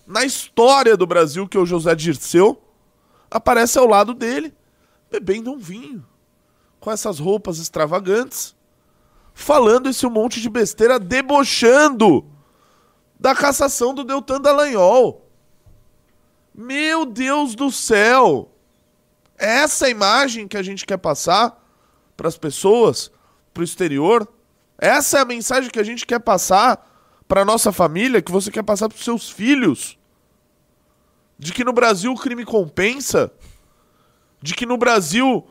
na 0.07 0.25
história 0.25 0.97
do 0.97 1.07
Brasil, 1.07 1.49
que 1.49 1.57
é 1.57 1.61
o 1.61 1.67
José 1.67 1.95
Dirceu. 1.95 2.63
Aparece 3.31 3.79
ao 3.79 3.87
lado 3.87 4.13
dele, 4.15 4.55
bebendo 5.11 5.53
um 5.53 5.59
vinho, 5.59 6.05
com 6.79 6.91
essas 6.91 7.19
roupas 7.19 7.59
extravagantes, 7.59 8.55
falando 9.33 9.89
esse 9.89 10.07
monte 10.07 10.41
de 10.41 10.51
besteira, 10.51 10.99
debochando 10.99 12.27
da 13.19 13.35
cassação 13.35 13.95
do 13.95 14.05
Deltan 14.05 14.41
Dallagnol. 14.41 15.29
Meu 16.55 17.07
Deus 17.07 17.55
do 17.55 17.71
céu! 17.71 18.52
É 19.43 19.57
essa 19.57 19.91
imagem 19.91 20.47
que 20.47 20.57
a 20.57 20.63
gente 20.63 20.87
quer 20.87 20.99
passar 20.99 21.61
para 22.17 22.29
as 22.29 22.39
pessoas, 22.39 23.11
para 23.53 23.63
o 23.63 23.65
exterior? 23.65 24.33
Essa 24.79 25.19
é 25.19 25.21
a 25.21 25.25
mensagem 25.25 25.69
que 25.69 25.81
a 25.81 25.83
gente 25.83 26.07
quer 26.07 26.21
passar 26.21 26.89
pra 27.27 27.45
nossa 27.45 27.73
família, 27.73 28.23
que 28.23 28.31
você 28.31 28.53
quer 28.53 28.63
passar 28.63 28.89
pros 28.89 29.03
seus 29.03 29.29
filhos. 29.29 29.99
De 31.37 31.53
que 31.53 31.65
no 31.65 31.73
Brasil 31.73 32.13
o 32.13 32.17
crime 32.17 32.45
compensa. 32.45 33.33
De 34.41 34.55
que 34.55 34.65
no 34.65 34.77
Brasil 34.77 35.45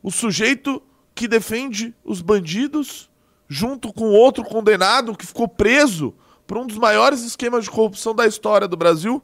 o 0.00 0.12
sujeito 0.12 0.80
que 1.12 1.26
defende 1.26 1.92
os 2.04 2.20
bandidos, 2.20 3.10
junto 3.48 3.92
com 3.92 4.12
outro 4.12 4.44
condenado 4.44 5.16
que 5.16 5.26
ficou 5.26 5.48
preso 5.48 6.14
por 6.46 6.56
um 6.56 6.68
dos 6.68 6.78
maiores 6.78 7.22
esquemas 7.22 7.64
de 7.64 7.70
corrupção 7.70 8.14
da 8.14 8.28
história 8.28 8.68
do 8.68 8.76
Brasil, 8.76 9.20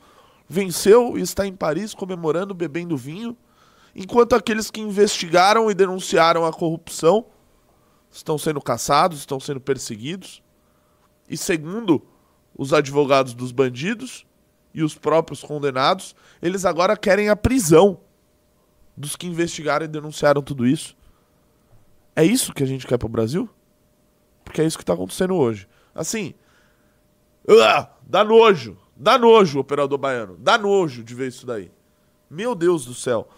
venceu 0.51 1.17
e 1.17 1.21
está 1.21 1.47
em 1.47 1.55
Paris 1.55 1.95
comemorando, 1.95 2.53
bebendo 2.53 2.97
vinho, 2.97 3.37
enquanto 3.95 4.35
aqueles 4.35 4.69
que 4.69 4.81
investigaram 4.81 5.71
e 5.71 5.75
denunciaram 5.75 6.45
a 6.45 6.53
corrupção 6.53 7.25
estão 8.11 8.37
sendo 8.37 8.61
caçados, 8.61 9.21
estão 9.21 9.39
sendo 9.39 9.61
perseguidos. 9.61 10.43
E 11.29 11.37
segundo 11.37 12.05
os 12.59 12.73
advogados 12.73 13.33
dos 13.33 13.53
bandidos 13.53 14.27
e 14.75 14.83
os 14.83 14.97
próprios 14.97 15.41
condenados, 15.41 16.17
eles 16.43 16.65
agora 16.65 16.97
querem 16.97 17.29
a 17.29 17.37
prisão 17.37 18.01
dos 18.97 19.15
que 19.15 19.29
investigaram 19.29 19.85
e 19.85 19.89
denunciaram 19.89 20.43
tudo 20.43 20.67
isso. 20.67 20.97
É 22.17 22.25
isso 22.25 22.53
que 22.53 22.65
a 22.65 22.67
gente 22.67 22.89
quer 22.89 22.99
pro 22.99 23.09
Brasil? 23.09 23.49
Porque 24.45 24.61
é 24.61 24.65
isso 24.65 24.77
que 24.77 24.85
tá 24.85 24.95
acontecendo 24.95 25.37
hoje. 25.37 25.69
Assim, 25.95 26.35
ah, 27.49 27.89
dá 28.03 28.25
nojo, 28.25 28.77
dá 29.01 29.19
nojo, 29.19 29.59
operador 29.59 29.99
baiano, 29.99 30.37
dá 30.39 30.59
nojo 30.59 31.03
de 31.03 31.15
ver 31.15 31.29
isso 31.29 31.47
daí. 31.47 31.73
Meu 32.29 32.55
Deus 32.55 32.85
do 32.85 32.95
céu. 32.95 33.29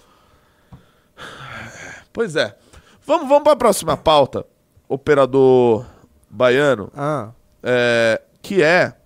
Pois 2.13 2.37
é. 2.37 2.59
Vamos, 3.07 3.29
vamos 3.29 3.45
para 3.45 3.53
a 3.53 3.57
próxima 3.57 3.97
pauta, 3.97 4.45
operador 4.89 5.87
baiano, 6.29 6.91
Ah, 6.95 7.33
é, 7.63 8.21
que 8.41 8.63
é, 8.63 8.97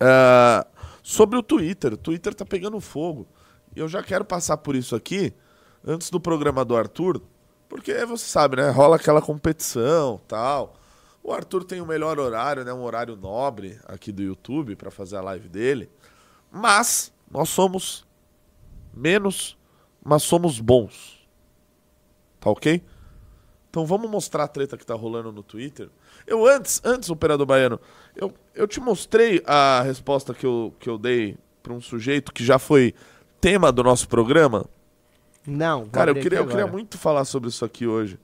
é, 0.00 0.66
sobre 1.02 1.38
o 1.38 1.42
Twitter. 1.42 1.94
O 1.94 1.96
Twitter 1.96 2.34
tá 2.34 2.44
pegando 2.44 2.80
fogo. 2.80 3.26
E 3.74 3.80
eu 3.80 3.88
já 3.88 4.02
quero 4.02 4.24
passar 4.24 4.56
por 4.56 4.74
isso 4.74 4.96
aqui, 4.96 5.34
antes 5.84 6.08
do 6.08 6.18
programa 6.20 6.64
do 6.64 6.76
Arthur, 6.76 7.20
porque 7.68 8.04
você 8.04 8.24
sabe, 8.24 8.56
né? 8.56 8.70
Rola 8.70 8.96
aquela 8.96 9.20
competição 9.20 10.20
tal. 10.26 10.74
O 11.26 11.32
Arthur 11.32 11.64
tem 11.64 11.80
o 11.80 11.86
melhor 11.86 12.20
horário, 12.20 12.64
né? 12.64 12.72
Um 12.72 12.84
horário 12.84 13.16
nobre 13.16 13.80
aqui 13.84 14.12
do 14.12 14.22
YouTube 14.22 14.76
para 14.76 14.92
fazer 14.92 15.16
a 15.16 15.20
live 15.20 15.48
dele. 15.48 15.90
Mas 16.52 17.12
nós 17.28 17.48
somos 17.48 18.06
menos, 18.94 19.58
mas 20.04 20.22
somos 20.22 20.60
bons. 20.60 21.28
Tá 22.38 22.48
ok? 22.48 22.80
Então 23.68 23.84
vamos 23.84 24.08
mostrar 24.08 24.44
a 24.44 24.48
treta 24.48 24.76
que 24.76 24.86
tá 24.86 24.94
rolando 24.94 25.32
no 25.32 25.42
Twitter. 25.42 25.90
Eu 26.28 26.46
antes, 26.46 26.80
antes, 26.84 27.10
operador 27.10 27.44
baiano, 27.44 27.80
eu, 28.14 28.32
eu 28.54 28.68
te 28.68 28.78
mostrei 28.78 29.42
a 29.44 29.82
resposta 29.82 30.32
que 30.32 30.46
eu, 30.46 30.72
que 30.78 30.88
eu 30.88 30.96
dei 30.96 31.36
para 31.60 31.72
um 31.72 31.80
sujeito 31.80 32.32
que 32.32 32.44
já 32.44 32.56
foi 32.56 32.94
tema 33.40 33.72
do 33.72 33.82
nosso 33.82 34.08
programa. 34.08 34.64
não. 35.44 35.86
Cara, 35.86 36.12
eu 36.12 36.14
queria, 36.14 36.38
eu 36.38 36.46
queria 36.46 36.68
muito 36.68 36.96
falar 36.96 37.24
sobre 37.24 37.48
isso 37.48 37.64
aqui 37.64 37.84
hoje. 37.84 38.16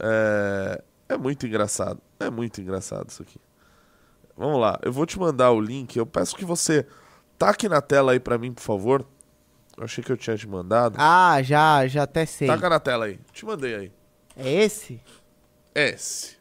É, 0.00 0.82
é 1.12 1.16
muito 1.18 1.46
engraçado. 1.46 2.00
É 2.18 2.30
muito 2.30 2.60
engraçado 2.60 3.08
isso 3.08 3.22
aqui. 3.22 3.40
Vamos 4.36 4.60
lá, 4.60 4.78
eu 4.82 4.92
vou 4.92 5.06
te 5.06 5.18
mandar 5.18 5.50
o 5.52 5.60
link. 5.60 5.96
Eu 5.96 6.06
peço 6.06 6.34
que 6.34 6.44
você 6.44 6.86
taque 7.38 7.68
na 7.68 7.80
tela 7.80 8.12
aí 8.12 8.20
pra 8.20 8.38
mim, 8.38 8.52
por 8.52 8.62
favor. 8.62 9.06
Eu 9.76 9.84
achei 9.84 10.02
que 10.02 10.12
eu 10.12 10.16
tinha 10.16 10.36
te 10.36 10.48
mandado. 10.48 10.96
Ah, 10.98 11.40
já, 11.42 11.86
já 11.86 12.02
até 12.02 12.26
sei. 12.26 12.46
Taca 12.48 12.68
na 12.68 12.80
tela 12.80 13.06
aí. 13.06 13.18
Te 13.32 13.44
mandei 13.44 13.74
aí. 13.74 13.92
É 14.36 14.64
esse? 14.64 15.00
S. 15.74 16.36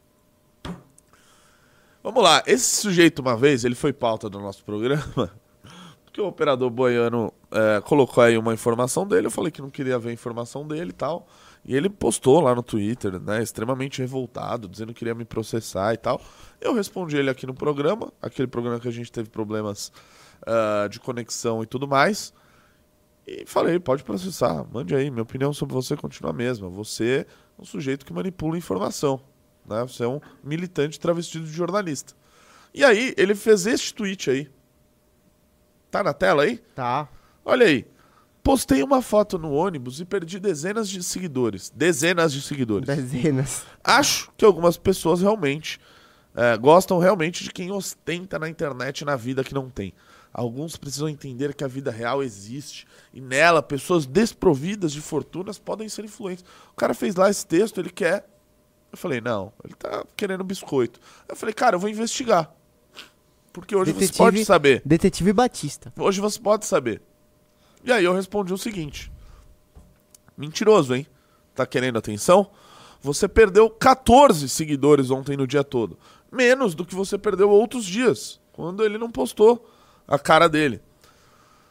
Vamos 2.04 2.24
lá, 2.24 2.42
esse 2.48 2.78
sujeito 2.78 3.20
uma 3.20 3.38
vez, 3.38 3.64
ele 3.64 3.76
foi 3.76 3.94
pauta 3.94 4.28
do 4.28 4.40
nosso 4.40 4.64
programa, 4.64 5.32
porque 6.04 6.20
o 6.20 6.26
operador 6.26 6.68
boiano 6.72 7.32
é, 7.52 7.80
colocou 7.82 8.24
aí 8.24 8.36
uma 8.40 8.56
informação 8.56 9.08
dele, 9.08 9.28
eu 9.28 9.32
falei 9.32 9.52
que 9.52 9.62
não 9.62 9.70
queria 9.70 10.00
ver 10.00 10.10
a 10.10 10.14
informação 10.14 10.68
dele 10.68 10.90
e 10.90 10.94
tal, 10.94 11.28
e 11.64 11.76
ele 11.76 11.90
postou 11.90 12.42
lá 12.42 12.56
no 12.56 12.64
Twitter, 12.64 13.20
né, 13.20 13.42
extremamente 13.42 14.02
revoltado, 14.02 14.68
dizendo 14.68 14.94
que 14.94 15.00
queria 15.00 15.14
me 15.14 15.26
processar 15.26 15.94
e 15.94 15.98
tal. 15.98 16.22
Eu 16.60 16.74
respondi 16.74 17.18
ele 17.18 17.30
aqui 17.30 17.46
no 17.46 17.54
programa, 17.54 18.12
aquele 18.22 18.48
programa 18.48 18.80
que 18.80 18.88
a 18.88 18.92
gente 18.92 19.12
teve 19.12 19.30
problemas 19.30 19.92
ah, 20.46 20.88
de 20.90 21.00
conexão 21.00 21.62
e 21.62 21.66
tudo 21.66 21.88
mais, 21.88 22.34
e 23.28 23.46
falei, 23.46 23.80
pode 23.80 24.04
processar, 24.04 24.66
mande 24.72 24.96
aí, 24.96 25.12
minha 25.12 25.24
opinião 25.24 25.54
sobre 25.54 25.76
você 25.76 25.96
continua 25.96 26.32
a 26.32 26.34
mesma, 26.34 26.68
você 26.70 27.26
é 27.60 27.62
um 27.62 27.66
sujeito 27.66 28.06
que 28.06 28.12
manipula 28.12 28.58
informação 28.58 29.22
né? 29.66 29.82
Você 29.82 30.04
é 30.04 30.08
um 30.08 30.20
militante 30.44 31.00
travestido 31.00 31.46
de 31.46 31.52
jornalista. 31.52 32.14
E 32.74 32.84
aí, 32.84 33.14
ele 33.18 33.36
fez 33.36 33.66
este 33.66 33.94
tweet 33.94 34.30
aí. 34.30 34.50
Tá 35.90 36.04
na 36.04 36.14
tela 36.14 36.44
aí? 36.44 36.58
Tá. 36.74 37.10
Olha 37.44 37.66
aí. 37.66 37.86
Postei 38.44 38.82
uma 38.82 39.02
foto 39.02 39.38
no 39.38 39.52
ônibus 39.52 40.00
e 40.00 40.06
perdi 40.06 40.40
dezenas 40.40 40.90
de 40.90 41.04
seguidores. 41.04 41.72
Dezenas 41.76 42.34
de 42.34 42.42
seguidores. 42.42 42.88
Dezenas. 42.88 43.64
Acho 43.84 44.32
que 44.36 44.44
algumas 44.44 44.78
pessoas 44.78 45.22
realmente 45.22 45.80
é, 46.36 46.58
gostam 46.58 46.98
realmente 46.98 47.44
de 47.44 47.52
quem 47.52 47.72
ostenta 47.72 48.40
na 48.40 48.50
internet 48.50 49.06
na 49.06 49.16
vida 49.16 49.44
que 49.44 49.54
não 49.54 49.70
tem. 49.70 49.94
Alguns 50.34 50.76
precisam 50.78 51.10
entender 51.10 51.54
que 51.54 51.64
a 51.64 51.68
vida 51.68 51.92
real 51.92 52.24
existe 52.24 52.88
e 53.14 53.20
nela 53.22 53.62
pessoas 53.62 54.06
desprovidas 54.06 54.92
de 54.94 55.02
fortunas 55.02 55.60
podem 55.60 55.88
ser 55.90 56.06
influentes. 56.06 56.44
O 56.72 56.76
cara 56.76 56.94
fez 56.94 57.16
lá 57.16 57.30
esse 57.30 57.46
texto, 57.46 57.80
ele 57.80 57.90
quer. 57.90 58.26
Eu 58.92 58.98
falei, 58.98 59.22
não, 59.22 59.54
ele 59.64 59.74
tá 59.76 60.04
querendo 60.16 60.44
biscoito. 60.44 61.00
Eu 61.28 61.36
falei, 61.36 61.54
cara, 61.54 61.76
eu 61.76 61.80
vou 61.80 61.90
investigar. 61.90 62.50
Porque 63.54 63.76
hoje 63.76 63.92
você 63.92 64.00
Detetive- 64.00 64.18
pode 64.18 64.46
saber. 64.46 64.82
Detetive 64.86 65.34
Batista. 65.34 65.94
Hoje 66.00 66.22
você 66.22 66.40
pode 66.40 66.66
saber. 66.66 67.02
E 67.84 67.92
aí 67.92 68.04
eu 68.04 68.14
respondi 68.14 68.54
o 68.54 68.58
seguinte: 68.58 69.12
Mentiroso, 70.38 70.96
hein? 70.96 71.06
Tá 71.54 71.66
querendo 71.66 71.98
atenção? 71.98 72.50
Você 73.02 73.28
perdeu 73.28 73.70
14 73.70 74.48
seguidores 74.48 75.10
ontem 75.10 75.36
no 75.36 75.48
dia 75.48 75.64
todo. 75.64 75.98
Menos 76.32 76.76
do 76.76 76.86
que 76.86 76.96
você 76.96 77.18
perdeu 77.18 77.50
outros 77.50 77.86
dias, 77.86 78.40
quando 78.54 78.84
ele 78.84 78.98
não 78.98 79.12
postou 79.12 79.68
a 80.08 80.20
cara 80.20 80.48
dele. 80.48 80.82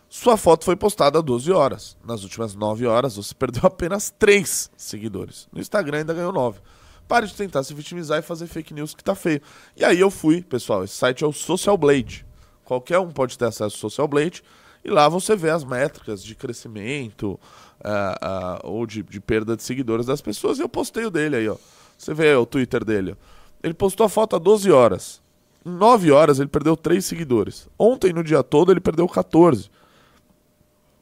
Sua 0.08 0.36
foto 0.36 0.64
foi 0.64 0.74
postada 0.74 1.18
às 1.18 1.24
12 1.24 1.52
horas. 1.52 1.96
Nas 2.04 2.24
últimas 2.24 2.54
9 2.54 2.84
horas, 2.84 3.14
você 3.14 3.32
perdeu 3.32 3.62
apenas 3.66 4.12
3 4.18 4.70
seguidores. 4.76 5.48
No 5.52 5.60
Instagram 5.60 5.98
ainda 5.98 6.12
ganhou 6.12 6.32
9. 6.32 6.60
Pare 7.06 7.26
de 7.26 7.34
tentar 7.34 7.62
se 7.62 7.72
vitimizar 7.74 8.18
e 8.18 8.22
fazer 8.22 8.46
fake 8.46 8.74
news 8.74 8.94
que 8.94 9.04
tá 9.04 9.14
feio. 9.14 9.40
E 9.76 9.84
aí 9.84 9.98
eu 9.98 10.10
fui, 10.10 10.42
pessoal, 10.42 10.84
esse 10.84 10.94
site 10.94 11.24
é 11.24 11.26
o 11.26 11.32
Social 11.32 11.76
Blade. 11.76 12.26
Qualquer 12.64 12.98
um 12.98 13.10
pode 13.10 13.38
ter 13.38 13.46
acesso 13.46 13.76
ao 13.76 13.90
Social 13.90 14.06
Blade. 14.08 14.42
E 14.84 14.90
lá 14.90 15.08
você 15.08 15.36
vê 15.36 15.50
as 15.50 15.64
métricas 15.64 16.22
de 16.22 16.34
crescimento 16.34 17.38
ah, 17.82 18.18
ah, 18.20 18.60
ou 18.64 18.86
de, 18.86 19.02
de 19.02 19.20
perda 19.20 19.56
de 19.56 19.62
seguidores 19.62 20.06
das 20.06 20.20
pessoas. 20.20 20.58
E 20.58 20.62
eu 20.62 20.68
postei 20.68 21.04
o 21.04 21.10
dele 21.10 21.36
aí, 21.36 21.48
ó. 21.48 21.56
Você 21.96 22.14
vê 22.14 22.34
o 22.34 22.46
Twitter 22.46 22.84
dele. 22.84 23.14
Ele 23.62 23.74
postou 23.74 24.06
a 24.06 24.08
foto 24.08 24.36
há 24.36 24.38
12 24.38 24.70
horas. 24.70 25.20
Em 25.64 25.70
9 25.70 26.10
horas 26.10 26.38
ele 26.38 26.48
perdeu 26.48 26.76
3 26.76 27.04
seguidores. 27.04 27.68
Ontem, 27.78 28.12
no 28.12 28.24
dia 28.24 28.42
todo, 28.42 28.72
ele 28.72 28.80
perdeu 28.80 29.06
14. 29.06 29.70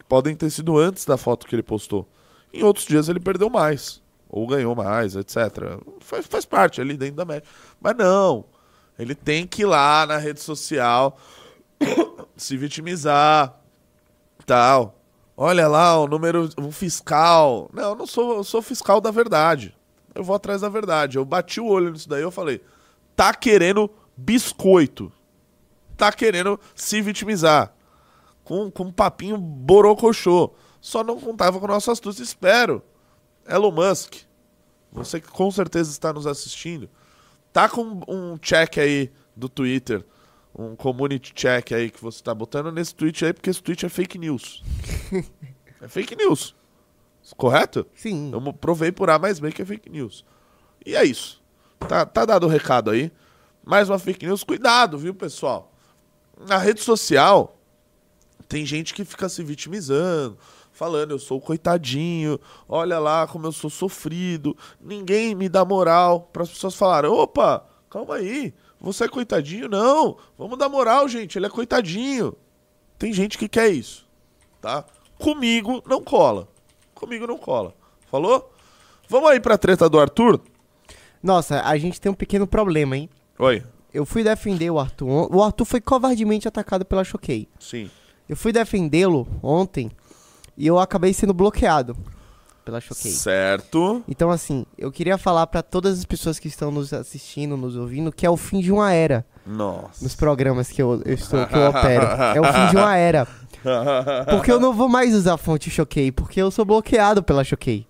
Podem 0.09 0.35
ter 0.35 0.51
sido 0.51 0.77
antes 0.77 1.05
da 1.05 1.17
foto 1.17 1.47
que 1.47 1.55
ele 1.55 1.63
postou. 1.63 2.09
Em 2.53 2.65
outros 2.65 2.87
dias 2.87 3.09
ele 3.09 3.21
perdeu 3.21 3.49
mais. 3.49 4.03
Ou 4.29 4.47
ganhou 4.47 4.75
mais, 4.75 5.15
etc. 5.15 5.37
Faz, 6.01 6.27
faz 6.27 6.45
parte 6.45 6.81
ali 6.81 6.97
dentro 6.97 7.17
da 7.17 7.25
média. 7.25 7.49
Mas 7.81 7.97
não. 7.97 8.45
Ele 8.99 9.15
tem 9.15 9.47
que 9.47 9.63
ir 9.63 9.67
lá 9.67 10.05
na 10.07 10.17
rede 10.17 10.41
social 10.41 11.17
se 12.37 12.57
vitimizar. 12.57 13.58
Tal. 14.49 14.99
Olha 15.37 15.69
lá 15.69 16.01
o 16.01 16.09
número. 16.09 16.49
O 16.57 16.73
fiscal. 16.73 17.69
Não, 17.71 17.91
eu 17.91 17.95
não 17.95 18.07
sou, 18.07 18.37
eu 18.39 18.45
sou 18.45 18.63
fiscal 18.63 18.99
da 18.99 19.11
verdade. 19.11 19.77
Eu 20.15 20.25
vou 20.25 20.35
atrás 20.35 20.63
da 20.63 20.71
verdade. 20.71 21.19
Eu 21.19 21.25
bati 21.27 21.61
o 21.61 21.67
olho 21.67 21.93
nisso 21.93 22.09
daí 22.09 22.23
eu 22.23 22.31
falei: 22.31 22.65
tá 23.15 23.35
querendo 23.35 23.91
biscoito. 24.17 25.13
Tá 25.99 26.11
querendo 26.11 26.59
se 26.75 27.03
vitimizar. 27.03 27.75
Com, 28.43 28.71
com 28.71 28.85
um 28.85 28.93
papinho 28.93 29.37
borocochô. 29.37 30.55
Só 30.81 31.05
não 31.05 31.21
contava 31.21 31.59
com 31.61 31.67
a 31.67 31.69
nossa 31.69 31.93
astúcia. 31.93 32.23
Espero. 32.23 32.83
Elon 33.47 33.71
Musk. 33.71 34.15
Você 34.91 35.21
que 35.21 35.29
com 35.29 35.51
certeza 35.51 35.91
está 35.91 36.11
nos 36.11 36.27
assistindo. 36.27 36.89
Tá 37.53 37.69
com 37.69 38.01
um 38.09 38.39
check 38.39 38.79
aí 38.79 39.13
do 39.37 39.47
Twitter. 39.47 40.07
Um 40.59 40.75
community 40.75 41.33
check 41.33 41.73
aí 41.73 41.89
que 41.89 42.03
você 42.03 42.23
tá 42.23 42.35
botando 42.35 42.73
nesse 42.73 42.95
tweet 42.95 43.25
aí, 43.25 43.33
porque 43.33 43.49
esse 43.49 43.63
tweet 43.63 43.87
é 43.87 43.89
fake 43.89 44.19
news. 44.19 44.65
é 45.81 45.87
fake 45.87 46.17
news. 46.17 46.55
Correto? 47.37 47.87
Sim. 47.95 48.33
Eu 48.33 48.53
provei 48.53 48.91
por 48.91 49.09
A 49.09 49.19
mais 49.19 49.39
B 49.39 49.53
que 49.53 49.63
é 49.63 49.65
fake 49.65 49.89
news. 49.89 50.25
E 50.85 50.97
é 50.97 51.05
isso. 51.05 51.41
Tá, 51.79 52.05
tá 52.05 52.25
dado 52.25 52.47
o 52.47 52.49
recado 52.49 52.91
aí. 52.91 53.13
Mais 53.65 53.89
uma 53.89 53.99
fake 53.99 54.27
news. 54.27 54.43
Cuidado, 54.43 54.99
viu, 54.99 55.15
pessoal? 55.15 55.73
Na 56.47 56.59
rede 56.59 56.83
social, 56.83 57.57
tem 58.49 58.65
gente 58.65 58.95
que 58.95 59.05
fica 59.05 59.29
se 59.29 59.45
vitimizando, 59.45 60.39
falando, 60.73 61.11
eu 61.11 61.19
sou 61.19 61.41
coitadinho, 61.41 62.41
olha 62.69 62.99
lá 62.99 63.27
como 63.27 63.47
eu 63.47 63.53
sou 63.53 63.69
sofrido, 63.69 64.57
ninguém 64.81 65.35
me 65.35 65.49
dá 65.49 65.65
moral 65.65 66.31
para 66.33 66.45
as 66.45 66.49
pessoas 66.51 66.75
falarem, 66.77 67.11
opa, 67.11 67.68
calma 67.91 68.17
aí, 68.17 68.55
Você 68.81 69.05
é 69.05 69.09
coitadinho? 69.09 69.69
Não. 69.69 70.17
Vamos 70.37 70.59
dar 70.59 70.69
moral, 70.69 71.09
gente. 71.09 71.39
Ele 71.39 71.47
é 71.47 71.51
coitadinho. 71.51 72.35
Tem 72.99 73.13
gente 73.13 73.39
que 73.39 73.49
quer 73.49 73.69
isso, 73.69 74.07
tá? 74.61 74.85
Comigo 75.19 75.83
não 75.87 76.03
cola. 76.03 76.49
Comigo 76.95 77.27
não 77.27 77.39
cola. 77.39 77.75
Falou? 78.11 78.53
Vamos 79.09 79.31
aí 79.31 79.41
pra 79.41 79.59
treta 79.59 79.89
do 79.89 79.99
Arthur? 79.99 80.41
Nossa, 81.23 81.63
a 81.63 81.77
gente 81.79 82.01
tem 82.01 82.11
um 82.11 82.15
pequeno 82.15 82.47
problema, 82.47 82.97
hein? 82.97 83.09
Oi. 83.39 83.63
Eu 83.93 84.05
fui 84.05 84.23
defender 84.23 84.71
o 84.71 84.79
Arthur. 84.79 85.35
O 85.35 85.43
Arthur 85.43 85.65
foi 85.65 85.81
covardemente 85.81 86.47
atacado 86.47 86.85
pela 86.85 87.05
Choquei. 87.05 87.49
Sim. 87.59 87.91
Eu 88.29 88.37
fui 88.37 88.53
defendê-lo 88.53 89.27
ontem 89.43 89.91
e 90.57 90.67
eu 90.67 90.79
acabei 90.79 91.13
sendo 91.15 91.33
bloqueado 91.33 91.97
pela 92.69 92.83
Choquei. 92.83 93.11
Certo. 93.11 94.05
Então, 94.07 94.31
assim, 94.31 94.67
eu 94.77 94.93
queria 94.93 95.17
falar 95.17 95.47
pra 95.47 95.63
todas 95.63 95.99
as 95.99 96.05
pessoas 96.05 96.39
que 96.39 96.49
estão 96.49 96.71
nos 96.71 96.93
assistindo, 96.93 97.57
nos 97.57 97.77
ouvindo, 97.77 98.13
que 98.13 98.27
é 98.27 98.31
o 98.31 98.37
fim 98.37 98.61
de 98.61 98.71
uma 98.71 98.93
era 98.93 99.25
Nossa. 99.47 100.05
nos 100.05 100.15
programas 100.15 100.69
que 100.69 100.83
eu, 100.83 101.01
eu 101.07 101.15
estou, 101.15 101.47
que 101.47 101.57
eu 101.57 101.71
opero. 101.71 102.07
É 102.37 102.41
o 102.41 102.45
fim 102.45 102.71
de 102.71 102.77
uma 102.77 102.95
era. 102.95 103.27
Porque 104.31 104.53
eu 104.53 104.61
não 104.61 104.75
vou 104.75 104.89
mais 104.89 105.15
usar 105.15 105.35
a 105.35 105.39
fonte 105.39 105.71
Choquei, 105.71 106.13
porque 106.13 106.41
eu 106.41 106.51
sou 106.51 106.65
bloqueado 106.65 107.23
pela 107.23 107.43
Choquei. 107.43 107.88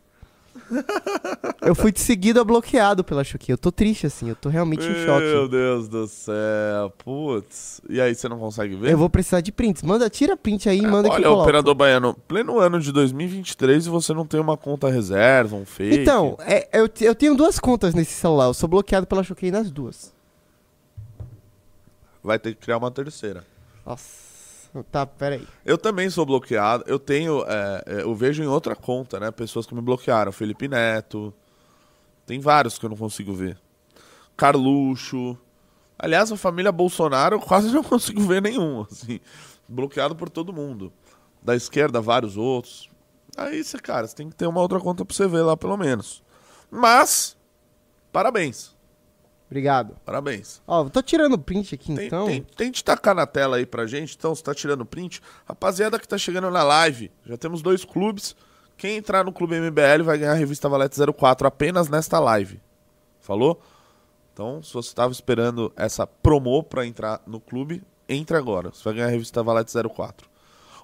Eu 1.63 1.75
fui 1.75 1.93
de 1.93 2.01
seguida 2.01 2.45
bloqueado 2.45 3.03
pela 3.03 3.25
Choquei. 3.25 3.53
Eu 3.53 3.59
tô 3.59 3.71
triste, 3.71 4.07
assim, 4.07 4.29
eu 4.29 4.37
tô 4.37 4.49
realmente 4.49 4.85
em 4.85 4.93
Meu 4.93 5.07
choque. 5.07 5.51
Deus 5.51 5.89
do 5.89 6.07
céu. 6.07 6.93
Putz. 6.99 7.81
E 7.89 8.01
aí, 8.01 8.15
você 8.15 8.29
não 8.29 8.39
consegue 8.39 8.75
ver? 8.77 8.93
Eu 8.93 8.99
vou 8.99 9.11
precisar 9.11 9.41
de 9.41 9.53
prints. 9.53 9.83
Manda, 9.83 10.09
tira 10.09 10.37
print 10.37 10.69
aí 10.69 10.79
e 10.79 10.87
manda 10.87 11.11
que 11.11 11.23
eu 11.23 11.33
Olha, 11.33 11.43
operador 11.43 11.75
baiano, 11.75 12.15
pleno 12.27 12.59
ano 12.59 12.81
de 12.81 12.93
2023 12.93 13.87
e 13.87 13.91
você 13.91 14.13
não 14.13 14.27
tem 14.27 14.41
uma 14.41 14.57
conta 14.57 14.89
reserva, 14.89 15.57
um 15.57 15.67
fake. 15.67 15.99
Então, 15.99 16.37
é, 16.41 16.69
eu, 16.73 16.89
eu 17.01 17.15
tenho 17.15 17.35
duas 17.35 17.59
contas 17.59 17.95
nesse 17.95 18.13
celular. 18.13 18.47
Eu 18.47 18.55
sou 18.55 18.69
bloqueado 18.69 19.07
pela 19.07 19.23
Choquei 19.23 19.51
nas 19.51 19.71
duas. 19.71 20.13
Vai 22.23 22.39
ter 22.39 22.55
que 22.55 22.61
criar 22.61 22.79
uma 22.79 22.91
terceira. 22.91 23.45
Nossa. 23.85 24.28
Tá, 24.91 25.07
peraí. 25.07 25.47
Eu 25.65 25.79
também 25.79 26.09
sou 26.11 26.27
bloqueado. 26.27 26.85
Eu 26.87 26.99
tenho. 26.99 27.45
é, 27.47 27.83
é, 27.87 28.03
eu 28.03 28.15
vejo 28.15 28.43
em 28.43 28.47
outra 28.47 28.77
conta, 28.77 29.19
né? 29.19 29.31
Pessoas 29.31 29.67
que 29.67 29.75
me 29.75 29.81
bloquearam. 29.81 30.31
Felipe 30.31 30.69
Neto. 30.69 31.33
Tem 32.27 32.39
vários 32.39 32.79
que 32.79 32.85
eu 32.85 32.91
não 32.91 32.97
consigo 32.97 33.33
ver. 33.33 33.59
Carluxo. 34.37 35.37
Aliás, 35.99 36.31
a 36.31 36.37
família 36.37 36.71
Bolsonaro 36.71 37.37
eu 37.37 37.41
quase 37.43 37.73
não 37.73 37.83
consigo 37.83 38.21
ver 38.21 38.43
nenhum. 38.43 38.83
Assim, 38.83 39.21
bloqueado 39.67 40.15
por 40.15 40.29
todo 40.29 40.53
mundo. 40.53 40.93
Da 41.43 41.57
esquerda, 41.57 42.01
vários 42.01 42.37
outros. 42.37 42.91
Aí, 43.37 43.63
você, 43.63 43.79
cara, 43.79 44.07
você 44.07 44.15
tem 44.15 44.29
que 44.29 44.37
ter 44.37 44.47
uma 44.47 44.61
outra 44.61 44.81
conta 44.81 45.05
pra 45.05 45.15
você 45.15 45.27
ver 45.27 45.43
lá, 45.43 45.57
pelo 45.57 45.77
menos. 45.77 46.23
Mas, 46.71 47.37
parabéns. 48.13 48.77
Obrigado. 49.51 49.97
Parabéns. 50.05 50.61
Ó, 50.67 50.85
tô 50.91 51.01
tirando 51.03 51.39
print 51.39 51.75
aqui 51.75 51.95
Tem, 51.95 52.07
então. 52.07 52.27
tem- 52.27 52.43
tente 52.43 52.85
tacar 52.85 53.15
na 53.15 53.27
tela 53.27 53.57
aí 53.57 53.65
pra 53.65 53.87
gente. 53.87 54.15
Então, 54.17 54.35
você 54.35 54.43
tá 54.43 54.55
tirando 54.55 54.85
print. 54.85 55.23
Rapaziada 55.47 55.99
que 55.99 56.07
tá 56.07 56.19
chegando 56.19 56.51
na 56.51 56.63
live, 56.63 57.11
já 57.25 57.37
temos 57.39 57.63
dois 57.63 57.85
clubes. 57.85 58.37
Quem 58.77 58.97
entrar 58.97 59.25
no 59.25 59.33
Clube 59.33 59.57
MBL 59.59 60.05
vai 60.05 60.19
ganhar 60.19 60.33
a 60.33 60.37
revista 60.37 60.69
Valete 60.69 61.01
04 61.13 61.49
apenas 61.49 61.89
nesta 61.89 62.21
live. 62.21 62.61
Falou? 63.21 63.61
Então, 64.33 64.63
se 64.63 64.73
você 64.73 64.95
tava 64.95 65.11
esperando 65.13 65.73
essa 65.75 66.07
promo 66.07 66.63
pra 66.63 66.87
entrar 66.87 67.21
no 67.27 67.41
clube, 67.41 67.83
entre 68.09 68.37
agora. 68.37 68.71
Você 68.73 68.85
vai 68.85 68.95
ganhar 68.95 69.07
a 69.07 69.11
revista 69.11 69.43
Valete 69.43 69.73
04. 69.73 70.29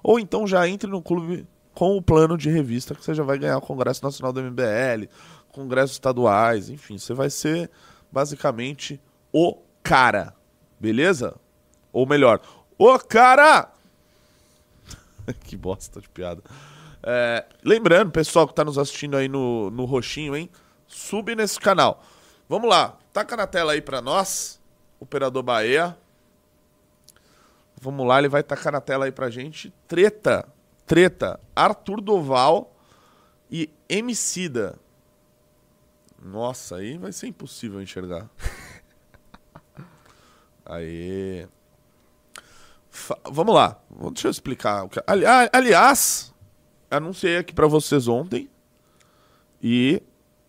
Ou 0.03 0.19
então 0.19 0.45
já 0.45 0.67
entre 0.67 0.89
no 0.89 1.01
clube 1.01 1.47
com 1.73 1.95
o 1.95 2.01
plano 2.01 2.37
de 2.37 2.49
revista 2.49 2.93
que 2.93 3.03
você 3.03 3.13
já 3.13 3.23
vai 3.23 3.37
ganhar 3.37 3.57
o 3.57 3.61
Congresso 3.61 4.03
Nacional 4.03 4.33
do 4.33 4.41
MBL, 4.41 5.07
congressos 5.49 5.91
estaduais, 5.93 6.69
enfim, 6.69 6.97
você 6.97 7.13
vai 7.13 7.29
ser 7.29 7.69
basicamente 8.15 9.01
o 9.33 9.57
cara. 9.83 10.33
Beleza? 10.79 11.35
Ou 11.91 12.07
melhor, 12.07 12.39
o 12.77 12.97
cara! 12.97 13.69
que 15.43 15.57
bosta 15.57 15.99
de 15.99 16.07
piada. 16.07 16.41
É, 17.03 17.45
lembrando, 17.61 18.11
pessoal 18.11 18.47
que 18.47 18.53
tá 18.53 18.63
nos 18.63 18.77
assistindo 18.77 19.17
aí 19.17 19.27
no, 19.27 19.69
no 19.69 19.83
roxinho, 19.83 20.33
hein? 20.33 20.49
Sube 20.87 21.35
nesse 21.35 21.59
canal. 21.59 22.01
Vamos 22.47 22.69
lá, 22.69 22.97
taca 23.11 23.35
na 23.35 23.45
tela 23.45 23.73
aí 23.73 23.81
pra 23.81 24.01
nós, 24.01 24.61
Operador 24.97 25.43
Bahia. 25.43 25.97
Vamos 27.81 28.07
lá, 28.07 28.19
ele 28.19 28.29
vai 28.29 28.43
tacar 28.43 28.71
na 28.71 28.79
tela 28.79 29.05
aí 29.05 29.11
pra 29.11 29.29
gente. 29.29 29.73
Treta, 29.89 30.47
treta, 30.87 31.37
Arthur 31.53 31.99
Doval 31.99 32.73
e 33.51 33.69
Emicida. 33.89 34.79
Nossa, 36.21 36.77
aí 36.77 36.97
vai 36.97 37.11
ser 37.11 37.27
impossível 37.27 37.81
enxergar. 37.81 38.29
Aí. 40.65 41.47
Fa- 42.89 43.19
Vamos 43.29 43.53
lá, 43.53 43.79
deixa 44.11 44.27
eu 44.27 44.31
explicar. 44.31 44.83
o 44.85 44.89
que- 44.89 45.03
Ali- 45.05 45.25
aliás, 45.53 46.33
anunciei 46.89 47.37
aqui 47.37 47.53
pra 47.53 47.67
vocês 47.67 48.07
ontem 48.07 48.49
e 49.61 50.01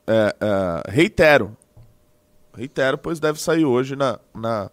é, 0.07 0.37
é, 0.41 0.91
reitero. 0.91 1.57
Reitero, 2.57 2.97
pois 2.97 3.21
deve 3.21 3.41
sair 3.41 3.65
hoje 3.65 3.97
na, 3.97 4.19
na- 4.35 4.71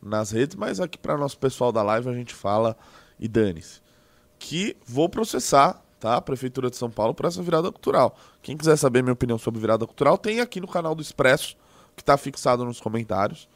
nas 0.00 0.30
redes, 0.30 0.54
mas 0.54 0.78
aqui 0.78 0.98
para 0.98 1.16
nosso 1.16 1.38
pessoal 1.38 1.72
da 1.72 1.82
live 1.82 2.08
a 2.08 2.12
gente 2.14 2.34
fala 2.34 2.76
e 3.18 3.26
dane-se. 3.26 3.80
Que 4.38 4.76
vou 4.86 5.08
processar 5.08 5.82
tá, 6.04 6.16
a 6.16 6.20
Prefeitura 6.20 6.68
de 6.68 6.76
São 6.76 6.90
Paulo 6.90 7.14
por 7.14 7.24
essa 7.24 7.42
virada 7.42 7.72
cultural. 7.72 8.14
Quem 8.42 8.58
quiser 8.58 8.76
saber 8.76 9.02
minha 9.02 9.14
opinião 9.14 9.38
sobre 9.38 9.58
virada 9.58 9.86
cultural, 9.86 10.18
tem 10.18 10.38
aqui 10.38 10.60
no 10.60 10.68
canal 10.68 10.94
do 10.94 11.00
Expresso, 11.00 11.56
que 11.96 12.02
está 12.02 12.14
fixado 12.18 12.62
nos 12.62 12.78
comentários. 12.78 13.48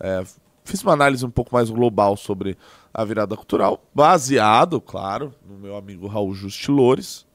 É, 0.00 0.24
fiz 0.64 0.82
uma 0.82 0.94
análise 0.94 1.26
um 1.26 1.30
pouco 1.30 1.54
mais 1.54 1.68
global 1.68 2.16
sobre 2.16 2.56
a 2.92 3.04
virada 3.04 3.36
cultural, 3.36 3.84
baseado, 3.94 4.80
claro, 4.80 5.34
no 5.46 5.58
meu 5.58 5.76
amigo 5.76 6.06
Raul 6.06 6.32
Justilores. 6.32 7.26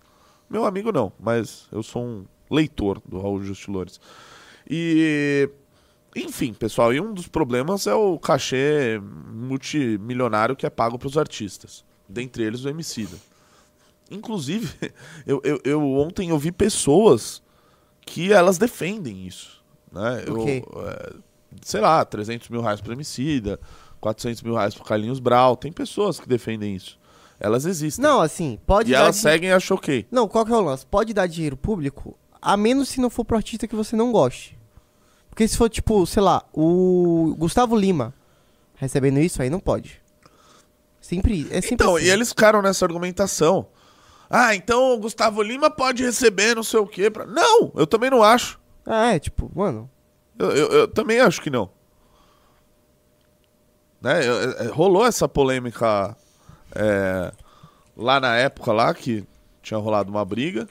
Meu 0.50 0.66
amigo 0.66 0.92
não, 0.92 1.14
mas 1.20 1.68
eu 1.72 1.84
sou 1.84 2.04
um 2.04 2.26
leitor 2.50 3.00
do 3.06 3.22
Raul 3.22 3.44
Justilores. 3.44 4.02
E 4.68 5.48
enfim, 6.16 6.54
pessoal, 6.56 6.92
e 6.92 7.00
um 7.00 7.14
dos 7.14 7.28
problemas 7.28 7.86
é 7.86 7.94
o 7.94 8.18
cachê 8.18 9.00
multimilionário 9.32 10.56
que 10.56 10.66
é 10.66 10.70
pago 10.72 10.98
para 10.98 11.08
os 11.08 11.20
artistas, 11.20 11.86
dentre 12.08 12.42
eles 12.42 12.66
o 12.66 12.70
Emicida. 12.70 13.29
Inclusive, 14.10 14.74
eu, 15.26 15.42
eu, 15.44 15.60
eu 15.64 15.82
ontem 15.98 16.30
eu 16.30 16.38
vi 16.40 16.52
pessoas 16.52 17.42
que 18.02 18.32
elas 18.34 18.58
defendem 18.58 19.28
isso, 19.28 19.64
né? 19.92 20.24
Eu, 20.26 20.46
é, 20.88 21.14
sei 21.62 21.80
lá, 21.82 22.04
300 22.04 22.50
mil 22.50 22.62
reais 22.62 22.82
para 22.82 22.94
Emicida, 22.94 23.60
400 24.02 24.42
mil 24.42 24.54
reais 24.56 24.74
para 24.74 24.84
Carlinhos 24.86 25.20
Brau, 25.20 25.56
tem 25.56 25.72
pessoas 25.72 26.20
que 26.20 26.28
defendem 26.28 26.76
isso. 26.76 26.98
Elas 27.40 27.66
existem. 27.66 28.04
Não, 28.04 28.20
assim, 28.20 28.60
pode 28.66 28.92
e 28.92 28.96
elas 28.96 29.16
di- 29.16 29.22
seguem 29.22 29.52
a 29.52 29.60
Choquei. 29.60 30.06
Não, 30.12 30.28
qual 30.28 30.46
que 30.46 30.52
é 30.52 30.56
o 30.56 30.62
lance? 30.62 30.86
Pode 30.86 31.14
dar 31.14 31.28
dinheiro 31.28 31.56
público, 31.56 32.18
a 32.42 32.58
menos 32.58 32.90
se 32.90 33.00
não 33.00 33.10
for 33.10 33.24
pro 33.24 33.38
artista 33.38 33.68
que 33.68 33.76
você 33.76 33.96
não 33.96 34.12
goste. 34.12 34.58
Porque 35.30 35.48
se 35.48 35.56
for, 35.56 35.70
tipo, 35.70 36.06
sei 36.06 36.22
lá, 36.22 36.44
o 36.52 37.34
Gustavo 37.38 37.76
Lima 37.78 38.14
recebendo 38.76 39.20
isso, 39.20 39.42
aí 39.42 39.50
não 39.50 39.60
pode. 39.60 40.02
Sempre, 41.00 41.48
é 41.50 41.62
sempre 41.62 41.76
Então, 41.76 41.96
assim. 41.96 42.06
e 42.06 42.10
eles 42.10 42.30
ficaram 42.30 42.62
nessa 42.62 42.86
argumentação. 42.86 43.68
Ah, 44.30 44.54
então 44.56 44.94
o 44.94 45.00
Gustavo 45.00 45.42
Lima 45.42 45.70
pode 45.72 46.04
receber 46.04 46.56
não 46.56 46.64
sei 46.64 46.80
o 46.80 46.86
quê. 46.88 47.10
Pra... 47.10 47.26
Não, 47.26 47.72
eu 47.76 47.88
também 47.88 48.10
não 48.10 48.22
acho. 48.22 48.60
É, 48.86 49.18
tipo, 49.20 49.52
mano, 49.56 49.90
Eu, 50.38 50.52
eu- 50.52 50.72
eu 50.72 50.88
também 50.88 51.20
acho 51.20 51.42
que 51.42 51.50
não. 51.50 51.70
Né? 54.02 54.26
eu- 54.28 54.52
é, 54.52 54.68
rolou 54.68 55.06
essa 55.06 55.28
polêmica 55.28 56.16
é, 56.74 57.32
lá 57.98 58.20
na 58.20 58.36
época 58.38 58.72
lá 58.72 58.94
que 58.94 59.26
tinha 59.62 59.78
rolado 59.78 60.10
uma 60.10 60.24
briga. 60.24 60.68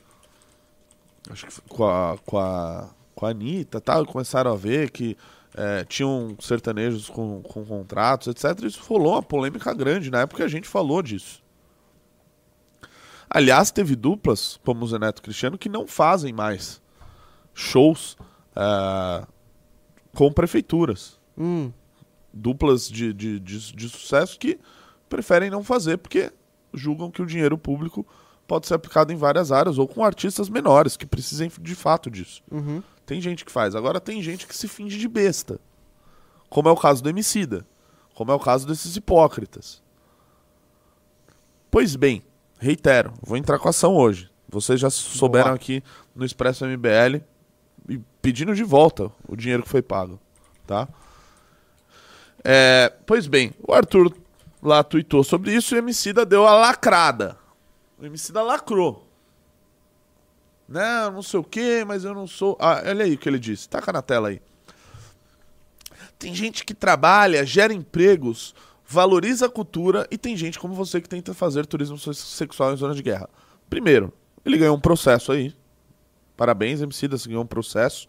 Acho 1.30 1.46
que 1.46 1.60
com 1.68 1.84
a, 1.86 2.16
com 2.24 2.38
a, 2.38 2.88
com 3.14 3.26
a 3.26 3.30
Anitta 3.30 3.78
e 3.78 3.80
tal. 3.80 4.06
Começaram 4.06 4.52
a 4.52 4.56
ver 4.56 4.90
que 4.90 5.16
é, 5.54 5.84
tinham 5.84 6.34
sertanejos 6.40 7.10
com, 7.10 7.42
com 7.42 7.64
contratos, 7.66 8.28
etc. 8.28 8.62
Isso 8.64 8.82
rolou 8.88 9.12
uma 9.14 9.22
polêmica 9.22 9.74
grande. 9.74 10.10
Na 10.10 10.20
época 10.20 10.44
a 10.44 10.48
gente 10.48 10.66
falou 10.68 11.02
disso. 11.02 11.42
Aliás, 13.30 13.70
teve 13.70 13.94
duplas, 13.94 14.58
como 14.64 14.84
o 14.84 14.88
Zé 14.88 14.98
Neto 14.98 15.22
Cristiano, 15.22 15.58
que 15.58 15.68
não 15.68 15.86
fazem 15.86 16.32
mais 16.32 16.80
shows 17.54 18.16
é, 18.56 19.26
com 20.14 20.32
prefeituras. 20.32 21.18
hum, 21.36 21.72
Duplas 22.32 22.88
de, 22.88 23.12
de, 23.12 23.40
de, 23.40 23.72
de 23.72 23.88
sucesso 23.88 24.38
que 24.38 24.58
preferem 25.08 25.50
não 25.50 25.64
fazer 25.64 25.96
porque 25.96 26.30
julgam 26.72 27.10
que 27.10 27.22
o 27.22 27.26
dinheiro 27.26 27.56
público 27.58 28.06
pode 28.46 28.66
ser 28.66 28.74
aplicado 28.74 29.12
em 29.12 29.16
várias 29.16 29.50
áreas 29.50 29.78
ou 29.78 29.88
com 29.88 30.04
artistas 30.04 30.48
menores 30.48 30.96
que 30.96 31.06
precisem 31.06 31.50
de 31.60 31.74
fato 31.74 32.10
disso. 32.10 32.42
uhum. 32.50 32.82
Tem 33.04 33.22
gente 33.22 33.42
que 33.42 33.50
faz. 33.50 33.74
Agora 33.74 33.98
tem 33.98 34.22
gente 34.22 34.46
que 34.46 34.54
se 34.54 34.68
finge 34.68 34.98
de 34.98 35.08
besta. 35.08 35.58
Como 36.50 36.68
é 36.68 36.72
o 36.72 36.76
caso 36.76 37.02
do 37.02 37.08
Emicida. 37.08 37.66
Como 38.14 38.30
é 38.30 38.34
o 38.34 38.38
caso 38.38 38.66
desses 38.66 38.96
hipócritas. 38.96 39.82
Pois 41.70 41.96
bem, 41.96 42.22
reitero, 42.58 43.12
vou 43.22 43.36
entrar 43.36 43.58
com 43.58 43.68
ação 43.68 43.94
hoje. 43.94 44.30
Vocês 44.48 44.80
já 44.80 44.90
souberam 44.90 45.50
lá. 45.50 45.54
aqui 45.54 45.82
no 46.14 46.24
Expresso 46.24 46.64
MBL 46.64 47.22
e 47.88 47.98
pedindo 48.20 48.54
de 48.54 48.64
volta 48.64 49.10
o 49.26 49.36
dinheiro 49.36 49.62
que 49.62 49.68
foi 49.68 49.82
pago, 49.82 50.18
tá? 50.66 50.88
É, 52.42 52.92
pois 53.06 53.26
bem, 53.26 53.52
o 53.66 53.72
Arthur 53.72 54.14
lá 54.62 54.82
tweetou 54.82 55.22
sobre 55.22 55.54
isso 55.54 55.74
e 55.74 55.76
o 55.76 55.80
Emicida 55.80 56.24
deu 56.24 56.46
a 56.46 56.54
lacrada. 56.54 57.36
O 57.98 58.06
Emicida 58.06 58.42
lacrou. 58.42 59.06
Não, 60.68 61.12
não 61.12 61.22
sei 61.22 61.40
o 61.40 61.44
que, 61.44 61.84
mas 61.84 62.04
eu 62.04 62.14
não 62.14 62.26
sou. 62.26 62.56
Ah, 62.60 62.82
olha 62.86 63.04
aí 63.04 63.14
o 63.14 63.18
que 63.18 63.28
ele 63.28 63.38
disse. 63.38 63.68
Taca 63.68 63.92
na 63.92 64.02
tela 64.02 64.28
aí. 64.28 64.40
Tem 66.18 66.34
gente 66.34 66.64
que 66.64 66.74
trabalha, 66.74 67.46
gera 67.46 67.72
empregos, 67.72 68.54
valoriza 68.90 69.44
a 69.44 69.50
cultura 69.50 70.08
e 70.10 70.16
tem 70.16 70.34
gente 70.34 70.58
como 70.58 70.72
você 70.72 70.98
que 70.98 71.08
tenta 71.08 71.34
fazer 71.34 71.66
turismo 71.66 71.98
sexual 71.98 72.72
em 72.72 72.76
zona 72.76 72.94
de 72.94 73.02
guerra. 73.02 73.28
Primeiro, 73.68 74.10
ele 74.46 74.56
ganhou 74.56 74.74
um 74.74 74.80
processo 74.80 75.30
aí. 75.30 75.54
Parabéns, 76.34 76.80
MC 76.80 77.06
você 77.06 77.28
ganhou 77.28 77.44
um 77.44 77.46
processo. 77.46 78.08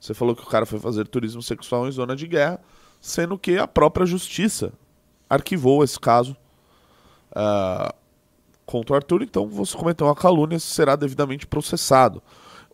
Você 0.00 0.14
falou 0.14 0.34
que 0.34 0.42
o 0.42 0.46
cara 0.46 0.64
foi 0.64 0.80
fazer 0.80 1.06
turismo 1.06 1.42
sexual 1.42 1.86
em 1.86 1.90
zona 1.90 2.16
de 2.16 2.26
guerra, 2.26 2.58
sendo 3.02 3.38
que 3.38 3.58
a 3.58 3.68
própria 3.68 4.06
justiça 4.06 4.72
arquivou 5.28 5.84
esse 5.84 6.00
caso 6.00 6.34
uh, 7.32 7.94
contra 8.64 8.94
o 8.94 8.96
Arthur. 8.96 9.22
Então, 9.22 9.46
você 9.46 9.76
cometeu 9.76 10.06
uma 10.06 10.14
calúnia, 10.14 10.58
será 10.58 10.96
devidamente 10.96 11.46
processado. 11.46 12.22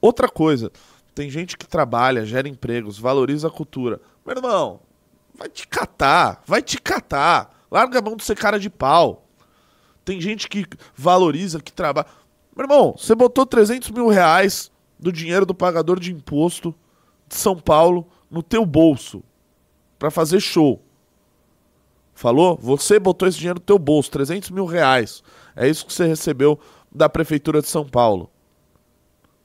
Outra 0.01 0.29
coisa, 0.29 0.71
tem 1.17 1.29
gente 1.29 1.59
que 1.59 1.67
trabalha, 1.67 2.25
gera 2.25 2.49
empregos, 2.49 2.97
valoriza 2.97 3.49
a 3.49 3.51
cultura. 3.51 4.01
Meu 4.25 4.37
irmão, 4.37 4.81
vai 5.41 5.49
te 5.49 5.67
catar, 5.67 6.43
vai 6.47 6.61
te 6.61 6.79
catar. 6.79 7.65
Larga 7.71 7.99
a 7.99 8.03
mão 8.03 8.15
de 8.15 8.23
ser 8.23 8.37
cara 8.37 8.61
de 8.61 8.69
pau. 8.69 9.27
Tem 10.05 10.21
gente 10.21 10.49
que 10.49 10.67
valoriza, 10.95 11.61
que 11.61 11.73
trabalha. 11.73 12.07
Meu 12.55 12.65
irmão, 12.65 12.95
você 12.97 13.15
botou 13.15 13.47
300 13.47 13.91
mil 13.91 14.09
reais 14.09 14.71
do 14.99 15.11
dinheiro 15.11 15.47
do 15.47 15.55
pagador 15.55 15.99
de 15.99 16.13
imposto 16.13 16.75
de 17.27 17.37
São 17.37 17.57
Paulo 17.57 18.07
no 18.31 18.43
teu 18.43 18.67
bolso 18.67 19.23
para 19.99 20.11
fazer 20.11 20.41
show. 20.41 20.83
Falou? 22.13 22.59
Você 22.61 22.99
botou 22.99 23.27
esse 23.27 23.39
dinheiro 23.39 23.61
no 23.61 23.65
teu 23.65 23.79
bolso, 23.79 24.11
300 24.11 24.51
mil 24.51 24.67
reais. 24.67 25.23
É 25.57 25.67
isso 25.67 25.87
que 25.87 25.93
você 25.93 26.07
recebeu 26.07 26.61
da 26.93 27.09
Prefeitura 27.09 27.63
de 27.63 27.69
São 27.69 27.89
Paulo. 27.89 28.31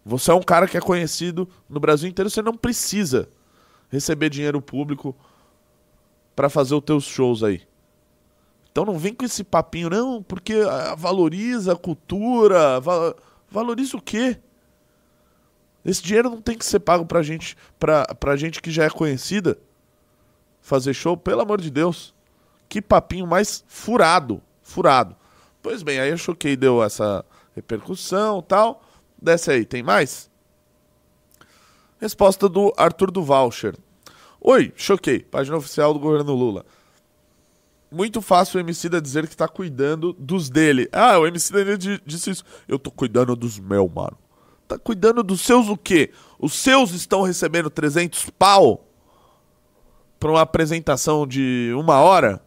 Você 0.04 0.30
é 0.30 0.34
um 0.34 0.44
cara 0.44 0.68
que 0.68 0.76
é 0.76 0.82
conhecido 0.82 1.48
no 1.70 1.80
Brasil 1.80 2.10
inteiro, 2.10 2.30
você 2.30 2.42
não 2.42 2.54
precisa 2.54 3.30
receber 3.90 4.30
dinheiro 4.30 4.62
público 4.62 5.16
para 6.36 6.50
fazer 6.50 6.76
os 6.76 6.84
teus 6.84 7.04
shows 7.06 7.44
aí. 7.44 7.62
Então 8.72 8.84
não 8.84 8.98
vem 8.98 9.14
com 9.14 9.24
esse 9.24 9.44
papinho, 9.44 9.90
não, 9.90 10.22
porque 10.22 10.54
ah, 10.54 10.96
valoriza 10.96 11.74
a 11.74 11.78
cultura. 11.78 12.80
Val... 12.80 13.16
Valoriza 13.50 13.96
o 13.96 14.02
quê? 14.02 14.38
Esse 15.86 16.02
dinheiro 16.02 16.30
não 16.30 16.42
tem 16.42 16.58
que 16.58 16.66
ser 16.66 16.80
pago 16.80 17.06
pra 17.06 17.22
gente, 17.22 17.56
pra, 17.80 18.06
pra 18.16 18.36
gente 18.36 18.62
que 18.62 18.72
já 18.72 18.86
é 18.86 18.90
conhecida 18.90 19.58
fazer 20.60 20.94
show, 20.94 21.16
pelo 21.16 21.42
amor 21.42 21.62
de 21.62 21.70
Deus. 21.70 22.14
Que 22.68 22.82
papinho 22.82 23.28
mais 23.28 23.64
furado. 23.68 24.42
Furado. 24.64 25.16
Pois 25.62 25.84
bem, 25.84 26.00
aí 26.00 26.10
eu 26.10 26.18
choquei, 26.18 26.58
deu 26.58 26.84
essa 26.84 27.24
repercussão 27.56 28.42
tal. 28.42 28.84
Desce 29.22 29.52
aí, 29.52 29.64
tem 29.64 29.84
mais? 29.84 30.30
Resposta 32.00 32.50
do 32.50 32.74
Arthur 32.76 33.10
do 33.12 33.24
Voucher. 33.24 33.76
Oi, 34.48 34.72
choquei. 34.76 35.22
Página 35.22 35.58
oficial 35.58 35.92
do 35.92 36.00
governo 36.00 36.36
Lula. 36.36 36.68
Muito 37.92 38.22
fácil 38.22 38.58
o 38.58 38.62
Emicida 38.62 39.02
dizer 39.02 39.28
que 39.28 39.36
tá 39.36 39.48
cuidando 39.48 40.14
dos 40.14 40.52
dele. 40.52 40.88
Ah, 40.92 41.18
o 41.18 41.26
Emicida 41.26 41.76
disse 42.06 42.30
isso. 42.30 42.44
Eu 42.68 42.78
tô 42.78 42.92
cuidando 42.92 43.36
dos 43.36 43.58
meus, 43.58 43.92
mano. 43.92 44.16
Tá 44.68 44.78
cuidando 44.78 45.24
dos 45.24 45.42
seus 45.42 45.68
o 45.68 45.76
quê? 45.76 46.12
Os 46.38 46.54
seus 46.54 46.92
estão 46.92 47.24
recebendo 47.24 47.72
300 47.72 48.30
pau 48.38 48.88
pra 50.20 50.30
uma 50.30 50.42
apresentação 50.42 51.26
de 51.26 51.74
uma 51.76 52.00
hora? 52.00 52.40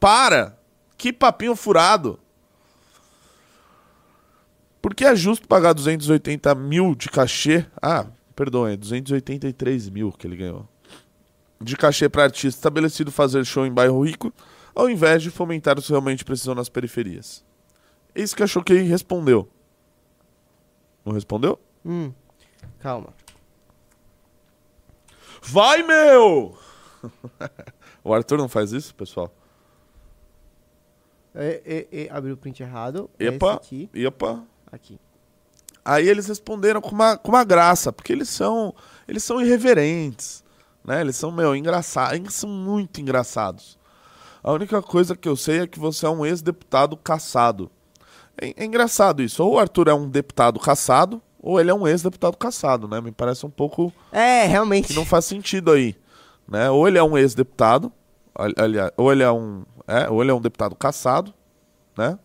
Para! 0.00 0.58
Que 0.96 1.12
papinho 1.12 1.54
furado. 1.54 2.18
Por 4.80 4.94
que 4.94 5.04
é 5.04 5.14
justo 5.14 5.46
pagar 5.46 5.74
280 5.74 6.54
mil 6.54 6.94
de 6.94 7.10
cachê? 7.10 7.66
Ah, 7.82 8.06
perdão, 8.34 8.66
é 8.66 8.78
283 8.78 9.90
mil 9.90 10.10
que 10.10 10.26
ele 10.26 10.36
ganhou 10.36 10.66
de 11.60 11.76
cachê 11.76 12.08
para 12.08 12.24
artista 12.24 12.58
estabelecido 12.58 13.10
fazer 13.10 13.44
show 13.44 13.66
em 13.66 13.72
bairro 13.72 14.04
rico, 14.04 14.32
ao 14.74 14.88
invés 14.88 15.22
de 15.22 15.30
fomentar 15.30 15.78
os 15.78 15.86
que 15.86 15.92
realmente 15.92 16.24
precisam 16.24 16.54
nas 16.54 16.68
periferias. 16.68 17.44
Eis 18.14 18.34
que 18.34 18.42
a 18.42 18.46
Choquei 18.46 18.82
respondeu. 18.82 19.48
Não 21.04 21.12
respondeu? 21.12 21.58
Hum, 21.84 22.12
calma. 22.78 23.12
Vai, 25.42 25.82
meu! 25.82 26.56
o 28.04 28.12
Arthur 28.12 28.38
não 28.38 28.48
faz 28.48 28.72
isso, 28.72 28.94
pessoal? 28.94 29.32
É, 31.34 31.86
é, 31.92 32.02
é, 32.04 32.10
abriu 32.10 32.34
o 32.34 32.36
print 32.36 32.62
errado. 32.62 33.08
Epa, 33.18 33.54
aqui. 33.54 33.88
epa. 33.94 34.44
Aqui. 34.70 34.98
Aí 35.84 36.06
eles 36.08 36.26
responderam 36.26 36.80
com 36.80 36.90
uma, 36.90 37.16
com 37.16 37.30
uma 37.30 37.44
graça, 37.44 37.92
porque 37.92 38.12
eles 38.12 38.28
são, 38.28 38.74
eles 39.06 39.22
são 39.22 39.40
irreverentes. 39.40 40.44
Né? 40.88 41.02
Eles 41.02 41.16
são, 41.16 41.30
meu, 41.30 41.54
engraçados. 41.54 42.14
Eles 42.14 42.32
são 42.32 42.48
muito 42.48 42.98
engraçados. 42.98 43.78
A 44.42 44.50
única 44.50 44.80
coisa 44.80 45.14
que 45.14 45.28
eu 45.28 45.36
sei 45.36 45.60
é 45.60 45.66
que 45.66 45.78
você 45.78 46.06
é 46.06 46.08
um 46.08 46.24
ex-deputado 46.24 46.96
caçado. 46.96 47.70
É, 48.40 48.54
é, 48.56 48.64
engraçado 48.64 49.22
isso. 49.22 49.44
Ou 49.44 49.54
o 49.54 49.58
Arthur 49.58 49.88
é 49.88 49.92
um 49.92 50.08
deputado 50.08 50.58
caçado, 50.58 51.20
ou 51.42 51.60
ele 51.60 51.70
é 51.70 51.74
um 51.74 51.86
ex-deputado 51.86 52.38
caçado, 52.38 52.88
né? 52.88 53.02
Me 53.02 53.12
parece 53.12 53.44
um 53.44 53.50
pouco. 53.50 53.92
É, 54.10 54.46
realmente. 54.46 54.88
Que 54.88 54.94
não 54.94 55.04
faz 55.04 55.26
sentido 55.26 55.72
aí. 55.72 55.94
Né? 56.48 56.70
Ou 56.70 56.88
ele 56.88 56.96
é 56.96 57.02
um 57.02 57.18
ex-deputado, 57.18 57.92
ou 58.96 59.12
ele 59.12 59.22
é 59.22 59.30
um. 59.30 59.66
É, 59.86 60.08
ou 60.08 60.22
ele 60.22 60.30
é 60.30 60.34
um 60.34 60.40
deputado 60.40 60.74
caçado, 60.74 61.34
né? 61.98 62.18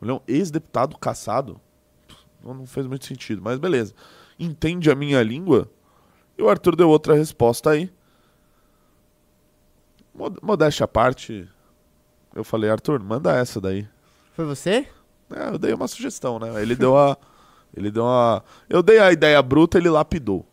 Ele 0.00 0.12
é 0.12 0.14
um 0.14 0.20
ex-deputado 0.28 0.96
caçado. 0.96 1.60
Não 2.40 2.64
fez 2.66 2.86
muito 2.86 3.04
sentido, 3.04 3.42
mas 3.42 3.58
beleza. 3.58 3.94
Entende 4.38 4.92
a 4.92 4.94
minha 4.94 5.20
língua? 5.24 5.68
E 6.40 6.42
o 6.42 6.48
Arthur 6.48 6.74
deu 6.74 6.88
outra 6.88 7.14
resposta 7.14 7.68
aí. 7.68 7.92
Modéstia 10.40 10.84
à 10.84 10.88
parte, 10.88 11.46
eu 12.34 12.42
falei, 12.42 12.70
Arthur, 12.70 12.98
manda 12.98 13.36
essa 13.36 13.60
daí. 13.60 13.86
Foi 14.34 14.46
você? 14.46 14.88
É, 15.36 15.48
eu 15.48 15.58
dei 15.58 15.74
uma 15.74 15.86
sugestão, 15.86 16.38
né? 16.38 16.62
Ele 16.62 16.74
deu 16.74 16.96
a. 16.96 17.14
Ele 17.76 17.90
deu 17.90 18.04
uma. 18.04 18.42
Eu 18.70 18.82
dei 18.82 18.98
a 18.98 19.12
ideia 19.12 19.40
bruta, 19.42 19.78
ele 19.78 19.88
lapidou. 19.88 20.44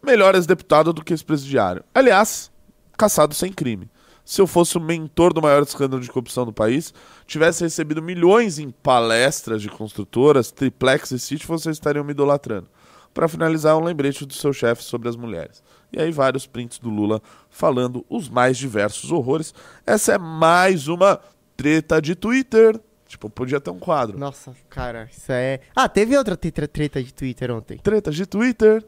Melhor 0.00 0.36
ex-deputado 0.36 0.92
do 0.92 1.02
que 1.02 1.12
ex-presidiário. 1.12 1.82
Aliás, 1.92 2.52
caçado 2.96 3.34
sem 3.34 3.52
crime. 3.52 3.90
Se 4.24 4.40
eu 4.40 4.46
fosse 4.46 4.76
o 4.76 4.80
mentor 4.80 5.32
do 5.32 5.42
maior 5.42 5.62
escândalo 5.62 6.00
de 6.00 6.08
corrupção 6.08 6.46
do 6.46 6.52
país, 6.52 6.94
tivesse 7.26 7.64
recebido 7.64 8.00
milhões 8.00 8.60
em 8.60 8.70
palestras 8.70 9.60
de 9.60 9.68
construtoras, 9.68 10.52
triplex 10.52 11.10
e 11.10 11.18
sítio, 11.18 11.48
vocês 11.48 11.74
estariam 11.74 12.04
me 12.04 12.12
idolatrando. 12.12 12.68
Para 13.14 13.28
finalizar, 13.28 13.78
um 13.78 13.84
lembrete 13.84 14.26
do 14.26 14.34
seu 14.34 14.52
chefe 14.52 14.82
sobre 14.82 15.08
as 15.08 15.14
mulheres. 15.14 15.62
E 15.92 16.02
aí, 16.02 16.10
vários 16.10 16.46
prints 16.46 16.80
do 16.80 16.90
Lula 16.90 17.22
falando 17.48 18.04
os 18.10 18.28
mais 18.28 18.58
diversos 18.58 19.12
horrores. 19.12 19.54
Essa 19.86 20.14
é 20.14 20.18
mais 20.18 20.88
uma 20.88 21.20
treta 21.56 22.02
de 22.02 22.16
Twitter. 22.16 22.78
Tipo, 23.06 23.30
podia 23.30 23.60
ter 23.60 23.70
um 23.70 23.78
quadro. 23.78 24.18
Nossa, 24.18 24.52
cara, 24.68 25.08
isso 25.08 25.30
é. 25.30 25.60
Ah, 25.76 25.88
teve 25.88 26.18
outra 26.18 26.36
treta 26.36 27.00
de 27.00 27.14
Twitter 27.14 27.52
ontem. 27.52 27.78
Treta 27.78 28.10
de 28.10 28.26
Twitter? 28.26 28.84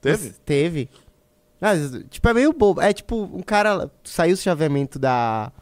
Teve? 0.00 0.26
Mas, 0.26 0.40
teve. 0.44 0.88
Mas, 1.60 1.92
tipo, 2.10 2.28
é 2.28 2.34
meio 2.34 2.52
bobo. 2.52 2.80
É 2.80 2.92
tipo, 2.92 3.30
um 3.32 3.42
cara 3.42 3.88
saiu 4.02 4.34
o 4.34 4.36
chaveamento 4.36 4.98
da, 4.98 5.52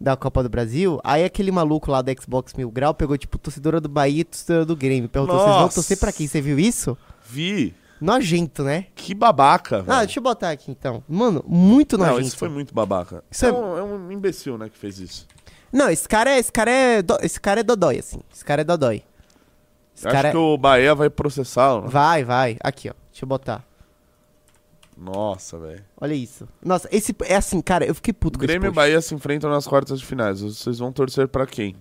da 0.00 0.16
Copa 0.16 0.42
do 0.42 0.48
Brasil, 0.48 0.98
aí 1.04 1.24
aquele 1.24 1.50
maluco 1.50 1.90
lá 1.90 2.00
da 2.00 2.12
Xbox 2.12 2.54
Mil 2.54 2.70
Grau 2.70 2.94
pegou, 2.94 3.18
tipo, 3.18 3.36
torcedora 3.36 3.80
do 3.80 3.88
Bahia 3.88 4.22
e 4.22 4.24
torcedora 4.24 4.64
do 4.64 4.76
Grêmio. 4.76 5.08
Perguntou, 5.08 5.38
vocês 5.38 5.56
vão 5.56 5.68
torcer 5.68 5.98
pra 5.98 6.12
quem? 6.12 6.26
Você 6.26 6.40
viu 6.40 6.58
isso? 6.58 6.96
Vi. 7.32 7.74
Nojento, 7.98 8.62
né? 8.64 8.86
Que 8.94 9.14
babaca, 9.14 9.80
velho. 9.80 9.96
Ah, 9.96 10.04
deixa 10.04 10.18
eu 10.18 10.22
botar 10.22 10.50
aqui 10.50 10.70
então. 10.70 11.02
Mano, 11.08 11.42
muito 11.46 11.96
nojento. 11.96 12.18
Não, 12.18 12.26
isso 12.26 12.36
foi 12.36 12.48
muito 12.48 12.74
babaca. 12.74 13.24
Isso 13.30 13.46
é... 13.46 13.48
É, 13.48 13.52
um, 13.52 13.78
é 13.78 13.82
um 13.82 14.12
imbecil, 14.12 14.58
né, 14.58 14.68
que 14.68 14.76
fez 14.76 14.98
isso. 14.98 15.26
Não, 15.72 15.88
esse 15.88 16.06
cara 16.06 16.30
é, 16.30 16.38
esse 16.38 16.52
cara 16.52 16.70
é, 16.70 17.00
do... 17.00 17.16
esse 17.22 17.40
cara 17.40 17.60
é 17.60 17.62
dodói, 17.62 17.98
assim. 17.98 18.20
Esse 18.32 18.44
cara 18.44 18.60
é 18.60 18.64
dodói. 18.64 19.02
Esse 19.96 20.06
Acho 20.06 20.16
cara 20.16 20.30
que 20.30 20.36
é... 20.36 20.40
o 20.40 20.58
Bahia 20.58 20.94
vai 20.94 21.08
processá-lo, 21.08 21.82
né? 21.82 21.88
Vai, 21.88 22.24
vai. 22.24 22.56
Aqui, 22.62 22.90
ó. 22.90 22.94
Deixa 23.10 23.24
eu 23.24 23.28
botar. 23.28 23.64
Nossa, 24.96 25.58
velho. 25.58 25.84
Olha 26.00 26.14
isso. 26.14 26.46
Nossa, 26.62 26.88
esse 26.92 27.14
é 27.24 27.36
assim, 27.36 27.60
cara, 27.60 27.84
eu 27.86 27.94
fiquei 27.94 28.12
puto 28.12 28.38
com 28.38 28.44
Grêmio 28.44 28.68
e 28.68 28.74
Bahia 28.74 29.00
se 29.00 29.14
enfrentam 29.14 29.48
nas 29.48 29.66
quartas 29.66 30.00
de 30.00 30.06
finais. 30.06 30.40
Vocês 30.40 30.78
vão 30.78 30.92
torcer 30.92 31.28
para 31.28 31.46
quem? 31.46 31.76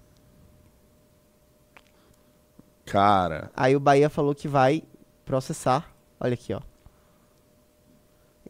Cara. 2.86 3.52
Aí 3.56 3.76
o 3.76 3.80
Bahia 3.80 4.10
falou 4.10 4.36
que 4.36 4.48
vai 4.48 4.84
processar 5.32 5.90
Olha 6.20 6.36
aqui, 6.36 6.54
ó. 6.54 6.62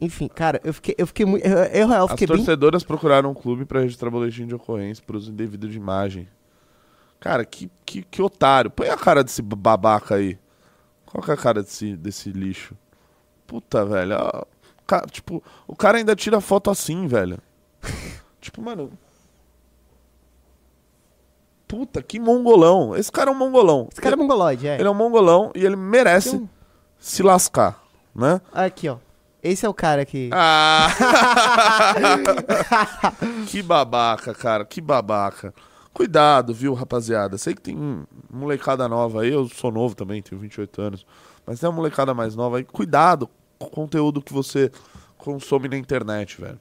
Enfim, 0.01 0.27
cara, 0.27 0.59
eu 0.63 0.73
fiquei, 0.73 0.95
eu 0.97 1.07
fiquei 1.07 1.25
muito. 1.25 1.45
Eu, 1.45 1.57
eu, 1.57 1.89
eu 1.89 2.07
fiquei 2.09 2.25
As 2.25 2.37
torcedoras 2.37 2.83
bem... 2.83 2.87
procuraram 2.87 3.31
um 3.31 3.33
clube 3.33 3.65
para 3.65 3.79
registrar 3.79 4.09
boletim 4.09 4.45
de 4.45 4.55
ocorrência 4.55 5.01
por 5.05 5.15
uso 5.15 5.31
indevido 5.31 5.69
de 5.69 5.77
imagem. 5.77 6.27
Cara, 7.19 7.45
que, 7.45 7.71
que, 7.85 8.01
que 8.01 8.21
otário. 8.21 8.69
Põe 8.69 8.89
a 8.89 8.97
cara 8.97 9.23
desse 9.23 9.41
babaca 9.41 10.15
aí. 10.15 10.37
Qual 11.05 11.23
que 11.23 11.31
é 11.31 11.33
a 11.33 11.37
cara 11.37 11.61
desse, 11.61 11.95
desse 11.95 12.31
lixo? 12.31 12.75
Puta, 13.47 13.85
velho. 13.85 14.17
Cara, 14.85 15.05
tipo, 15.05 15.41
o 15.67 15.75
cara 15.75 15.97
ainda 15.97 16.15
tira 16.15 16.41
foto 16.41 16.69
assim, 16.69 17.07
velho. 17.07 17.37
Tipo, 18.41 18.59
mano. 18.59 18.91
Puta, 21.67 22.01
que 22.01 22.19
mongolão. 22.19 22.95
Esse 22.95 23.11
cara 23.11 23.29
é 23.29 23.33
um 23.33 23.37
mongolão. 23.37 23.87
Esse 23.91 24.01
cara 24.01 24.15
é 24.15 24.17
mongoloide, 24.17 24.67
é. 24.67 24.79
Ele 24.79 24.87
é 24.87 24.91
um 24.91 24.95
mongolão 24.95 25.51
e 25.53 25.63
ele 25.63 25.75
merece 25.75 26.31
Tem 26.31 26.49
se 27.01 27.23
lascar, 27.23 27.83
né? 28.15 28.39
Aqui, 28.53 28.87
ó. 28.87 28.97
Esse 29.43 29.65
é 29.65 29.69
o 29.69 29.73
cara 29.73 30.05
que. 30.05 30.29
Ah! 30.31 30.87
que 33.49 33.63
babaca, 33.63 34.35
cara, 34.35 34.63
que 34.63 34.79
babaca. 34.79 35.51
Cuidado, 35.91 36.53
viu, 36.53 36.75
rapaziada? 36.75 37.37
Sei 37.39 37.55
que 37.55 37.61
tem 37.61 38.05
molecada 38.29 38.87
nova 38.87 39.23
aí, 39.23 39.33
eu 39.33 39.49
sou 39.49 39.71
novo 39.71 39.95
também, 39.95 40.21
tenho 40.21 40.39
28 40.39 40.81
anos. 40.81 41.05
Mas 41.45 41.59
tem 41.59 41.67
uma 41.67 41.75
molecada 41.75 42.13
mais 42.13 42.35
nova 42.35 42.57
aí. 42.57 42.63
Cuidado 42.63 43.27
com 43.57 43.65
o 43.65 43.69
conteúdo 43.69 44.21
que 44.21 44.31
você 44.31 44.71
consome 45.17 45.67
na 45.67 45.77
internet, 45.77 46.39
velho. 46.39 46.59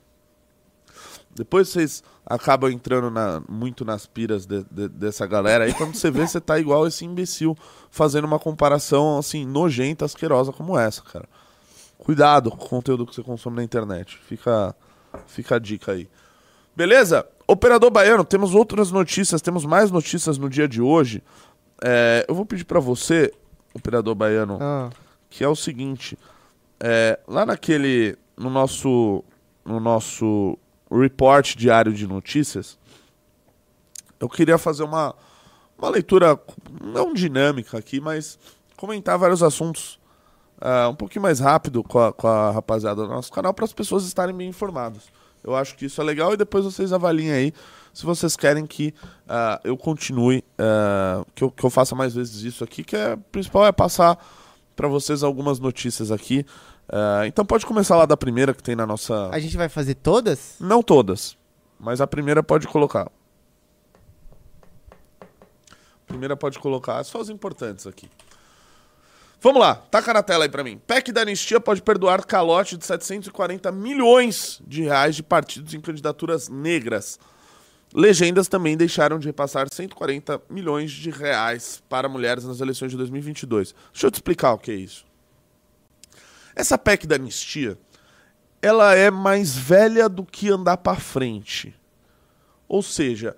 Depois 1.35 1.69
vocês 1.69 2.03
acabam 2.27 2.71
entrando 2.71 3.11
na- 3.11 3.41
muito 3.49 3.85
nas 3.85 4.05
piras 4.07 4.47
de- 4.47 4.65
de- 4.71 4.89
dessa 4.89 5.27
galera 5.27 5.65
aí. 5.65 5.73
Quando 5.75 5.95
você 5.95 6.11
vê, 6.11 6.27
você 6.27 6.41
tá 6.41 6.59
igual 6.59 6.87
esse 6.87 7.05
imbecil 7.05 7.57
fazendo 7.91 8.25
uma 8.25 8.39
comparação 8.39 9.19
assim, 9.19 9.47
nojenta, 9.47 10.05
asquerosa 10.05 10.53
como 10.53 10.77
essa, 10.79 11.03
cara. 11.03 11.29
Cuidado 11.99 12.51
com 12.51 12.65
o 12.65 12.69
conteúdo 12.69 13.07
que 13.07 13.15
você 13.15 13.23
consome 13.23 13.57
na 13.57 13.63
internet. 13.65 14.19
Fica, 14.27 14.75
fica 15.27 15.57
a 15.57 15.59
dica 15.59 15.93
aí. 15.93 16.09
Beleza? 16.75 17.27
Operador 17.47 17.91
Baiano, 17.91 18.25
temos 18.25 18.55
outras 18.55 18.91
notícias, 18.91 19.41
temos 19.43 19.65
mais 19.65 19.91
notícias 19.91 20.39
no 20.39 20.49
dia 20.49 20.67
de 20.69 20.81
hoje. 20.81 21.23
É, 21.83 22.25
eu 22.29 22.35
vou 22.35 22.45
pedir 22.47 22.65
pra 22.65 22.81
você, 22.81 23.33
Operador 23.75 24.15
Baiano, 24.15 24.59
Ah, 24.61 24.91
que 25.29 25.45
é 25.45 25.49
o 25.49 25.55
seguinte. 25.57 26.19
é, 26.81 27.19
lá 27.29 27.45
naquele. 27.47 28.17
No 28.37 28.49
nosso. 28.51 29.23
No 29.65 29.79
nosso 29.79 30.59
report 30.91 31.57
diário 31.57 31.93
de 31.93 32.07
notícias, 32.07 32.79
eu 34.19 34.29
queria 34.29 34.59
fazer 34.59 34.83
uma, 34.83 35.15
uma 35.79 35.89
leitura 35.89 36.39
não 36.83 37.15
dinâmica 37.15 37.79
aqui, 37.79 38.01
mas 38.01 38.39
comentar 38.77 39.19
vários 39.19 39.43
assuntos 39.43 39.99
ah, 40.61 40.89
um 40.89 40.95
pouquinho 40.95 41.23
mais 41.23 41.41
rápido 41.41 41.83
com 41.83 41.99
a, 41.99 42.13
com 42.13 42.29
a 42.29 42.51
rapaziada 42.51 43.03
do 43.03 43.09
nosso 43.09 43.33
canal 43.33 43.55
para 43.55 43.65
as 43.65 43.73
pessoas 43.73 44.05
estarem 44.05 44.35
bem 44.35 44.49
informadas. 44.49 45.05
Eu 45.43 45.57
acho 45.57 45.75
que 45.75 45.87
isso 45.87 46.01
é 46.01 46.05
legal 46.05 46.35
e 46.35 46.37
depois 46.37 46.65
vocês 46.65 46.93
avaliem 46.93 47.33
aí 47.33 47.55
se 47.93 48.05
vocês 48.05 48.37
querem 48.37 48.67
que 48.67 48.95
ah, 49.29 49.61
eu 49.65 49.77
continue, 49.77 50.45
ah, 50.59 51.25
que, 51.35 51.45
eu, 51.45 51.51
que 51.51 51.65
eu 51.65 51.71
faça 51.71 51.95
mais 51.95 52.15
vezes 52.15 52.43
isso 52.43 52.63
aqui, 52.63 52.85
que 52.85 52.97
é 52.97 53.15
o 53.15 53.19
principal 53.19 53.67
é 53.67 53.73
passar 53.73 54.19
para 54.77 54.89
vocês 54.89 55.23
algumas 55.23 55.59
notícias 55.59 56.11
aqui. 56.11 56.45
Ah, 56.93 57.23
então 57.27 57.45
pode 57.45 57.65
começar 57.65 57.97
lá 57.97 58.05
da 58.05 58.17
primeira 58.17 58.53
que 58.53 58.63
tem 58.63 58.75
na 58.75 58.85
nossa. 58.85 59.31
a 59.33 59.39
gente 59.39 59.57
vai 59.57 59.69
fazer 59.69 59.95
todas? 59.95 60.57
Não 60.59 60.83
todas, 60.83 61.37
mas 61.79 62.01
a 62.01 62.07
primeira 62.07 62.43
pode 62.43 62.67
colocar. 62.67 63.11
A 65.21 66.07
primeira 66.09 66.37
pode 66.37 66.59
colocar, 66.59 67.05
só 67.05 67.21
as 67.21 67.29
importantes 67.29 67.87
aqui. 67.87 68.11
Vamos 69.41 69.61
lá, 69.61 69.77
taca 69.77 70.13
na 70.13 70.23
tela 70.23 70.45
aí 70.45 70.51
pra 70.51 70.65
mim. 70.65 70.79
PEC 70.87 71.13
da 71.13 71.23
anistia 71.23 71.61
pode 71.61 71.81
perdoar 71.81 72.27
calote 72.27 72.77
de 72.77 72.85
740 72.85 73.71
milhões 73.73 74.61
de 74.67 74.83
reais 74.83 75.17
de 75.17 75.23
partidos 75.23 75.73
em 75.73 75.81
candidaturas 75.81 76.49
negras. 76.49 77.19
Legendas 77.95 78.49
também 78.49 78.77
deixaram 78.77 79.19
de 79.19 79.29
repassar 79.29 79.67
140 79.73 80.43
milhões 80.51 80.91
de 80.91 81.11
reais 81.11 81.83
para 81.89 82.09
mulheres 82.09 82.45
nas 82.45 82.61
eleições 82.61 82.91
de 82.91 82.97
2022. 82.99 83.75
Deixa 83.93 84.07
eu 84.07 84.11
te 84.11 84.15
explicar 84.17 84.53
o 84.53 84.59
que 84.59 84.73
é 84.73 84.75
isso. 84.75 85.10
Essa 86.61 86.77
PEC 86.77 87.07
da 87.07 87.17
anistia, 87.17 87.79
ela 88.61 88.95
é 88.95 89.11
mais 89.11 89.57
velha 89.57 90.09
do 90.09 90.25
que 90.25 90.51
andar 90.51 90.77
pra 90.77 90.95
frente. 90.95 91.75
Ou 92.69 92.83
seja, 92.83 93.37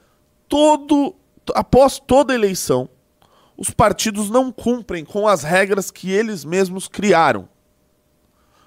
todo 0.48 1.14
após 1.54 1.98
toda 1.98 2.34
eleição, 2.34 2.88
os 3.56 3.70
partidos 3.70 4.30
não 4.30 4.52
cumprem 4.52 5.04
com 5.04 5.26
as 5.26 5.42
regras 5.42 5.90
que 5.90 6.10
eles 6.10 6.44
mesmos 6.44 6.88
criaram. 6.88 7.48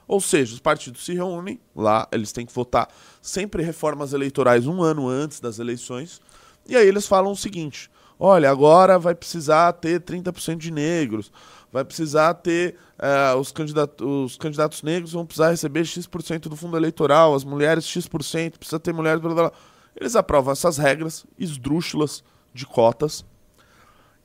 Ou 0.08 0.22
seja, 0.22 0.54
os 0.54 0.60
partidos 0.60 1.04
se 1.04 1.13
reúnem 1.13 1.60
lá, 1.76 2.08
eles 2.12 2.32
têm 2.32 2.46
que 2.46 2.54
votar 2.54 2.88
sempre 3.22 3.63
reformas 3.63 4.13
eleitorais 4.13 4.68
um 4.68 4.82
ano 4.82 5.10
antes 5.10 5.39
das 5.39 5.58
eleições, 5.58 6.22
e 6.68 6.76
aí 6.76 6.88
eles 6.88 7.08
falam 7.08 7.32
o 7.32 7.36
seguinte: 7.36 7.89
olha, 8.20 8.50
agora 8.50 9.00
vai 9.00 9.15
precisar 9.15 9.74
ter 9.74 10.00
30% 10.02 10.58
de 10.58 10.70
negros, 10.70 11.32
vai 11.76 11.84
precisar 11.84 12.34
ter. 12.36 12.78
eh, 12.98 13.36
os, 13.36 13.52
candidatos, 13.52 14.08
os 14.08 14.38
candidatos 14.38 14.82
negros 14.82 15.12
vão 15.12 15.26
precisar 15.26 15.50
receber 15.50 15.84
X% 15.84 16.48
do 16.48 16.56
fundo 16.56 16.78
eleitoral, 16.78 17.36
as 17.36 17.44
mulheres 17.44 17.86
X%, 17.86 18.58
precisa 18.58 18.80
ter 18.80 18.94
mulheres. 18.94 19.20
Blá, 19.20 19.34
blá, 19.34 19.50
blá. 19.50 19.60
Eles 19.94 20.16
aprovam 20.16 20.54
essas 20.54 20.78
regras 20.78 21.26
esdrúxulas 21.38 22.24
de 22.54 22.66
cotas. 22.66 23.26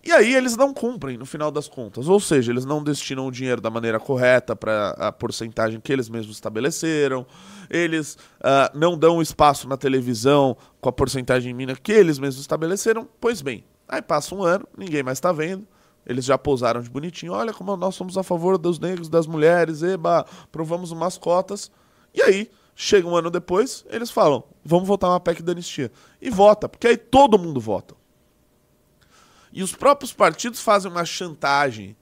E 0.02 0.12
aí 0.12 0.32
eles 0.34 0.56
não 0.56 0.72
cumprem 0.72 1.18
no 1.18 1.26
final 1.26 1.50
das 1.50 1.66
contas. 1.66 2.08
Ou 2.08 2.20
seja, 2.20 2.52
eles 2.52 2.64
não 2.64 2.82
destinam 2.82 3.26
o 3.26 3.32
dinheiro 3.32 3.60
da 3.60 3.68
maneira 3.68 3.98
correta 3.98 4.54
para 4.54 4.90
a 4.90 5.10
porcentagem 5.10 5.80
que 5.80 5.92
eles 5.92 6.08
mesmos 6.08 6.36
estabeleceram. 6.36 7.26
Eles 7.68 8.16
ah, 8.40 8.70
não 8.74 8.96
dão 8.96 9.20
espaço 9.20 9.68
na 9.68 9.76
televisão 9.76 10.56
com 10.80 10.88
a 10.88 10.92
porcentagem 10.92 11.52
mínima 11.52 11.76
que 11.76 11.92
eles 11.92 12.18
mesmos 12.18 12.40
estabeleceram. 12.40 13.08
Pois 13.20 13.42
bem, 13.42 13.64
aí 13.88 14.00
passa 14.00 14.34
um 14.34 14.42
ano, 14.42 14.66
ninguém 14.78 15.02
mais 15.02 15.18
está 15.18 15.32
vendo. 15.32 15.66
Eles 16.06 16.24
já 16.24 16.36
pousaram 16.38 16.80
de 16.80 16.90
bonitinho. 16.90 17.32
Olha 17.32 17.52
como 17.52 17.76
nós 17.76 17.94
somos 17.94 18.16
a 18.16 18.22
favor 18.22 18.58
dos 18.58 18.78
negros, 18.78 19.08
das 19.08 19.26
mulheres, 19.26 19.82
eba, 19.82 20.24
provamos 20.50 20.90
umas 20.90 21.18
cotas. 21.18 21.70
E 22.14 22.22
aí, 22.22 22.50
chega 22.74 23.06
um 23.06 23.14
ano 23.14 23.30
depois, 23.30 23.84
eles 23.90 24.10
falam: 24.10 24.42
vamos 24.64 24.88
votar 24.88 25.10
uma 25.10 25.20
PEC 25.20 25.42
da 25.42 25.52
anistia. 25.52 25.92
E 26.20 26.30
vota, 26.30 26.68
porque 26.68 26.88
aí 26.88 26.96
todo 26.96 27.38
mundo 27.38 27.60
vota. 27.60 27.94
E 29.52 29.62
os 29.62 29.74
próprios 29.74 30.12
partidos 30.12 30.60
fazem 30.60 30.90
uma 30.90 31.04
chantagem 31.04 31.96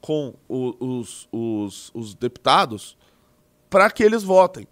com 0.00 0.34
os, 0.48 1.28
os, 1.32 1.90
os 1.94 2.14
deputados 2.14 2.96
para 3.70 3.90
que 3.90 4.02
eles 4.02 4.22
votem. 4.22 4.66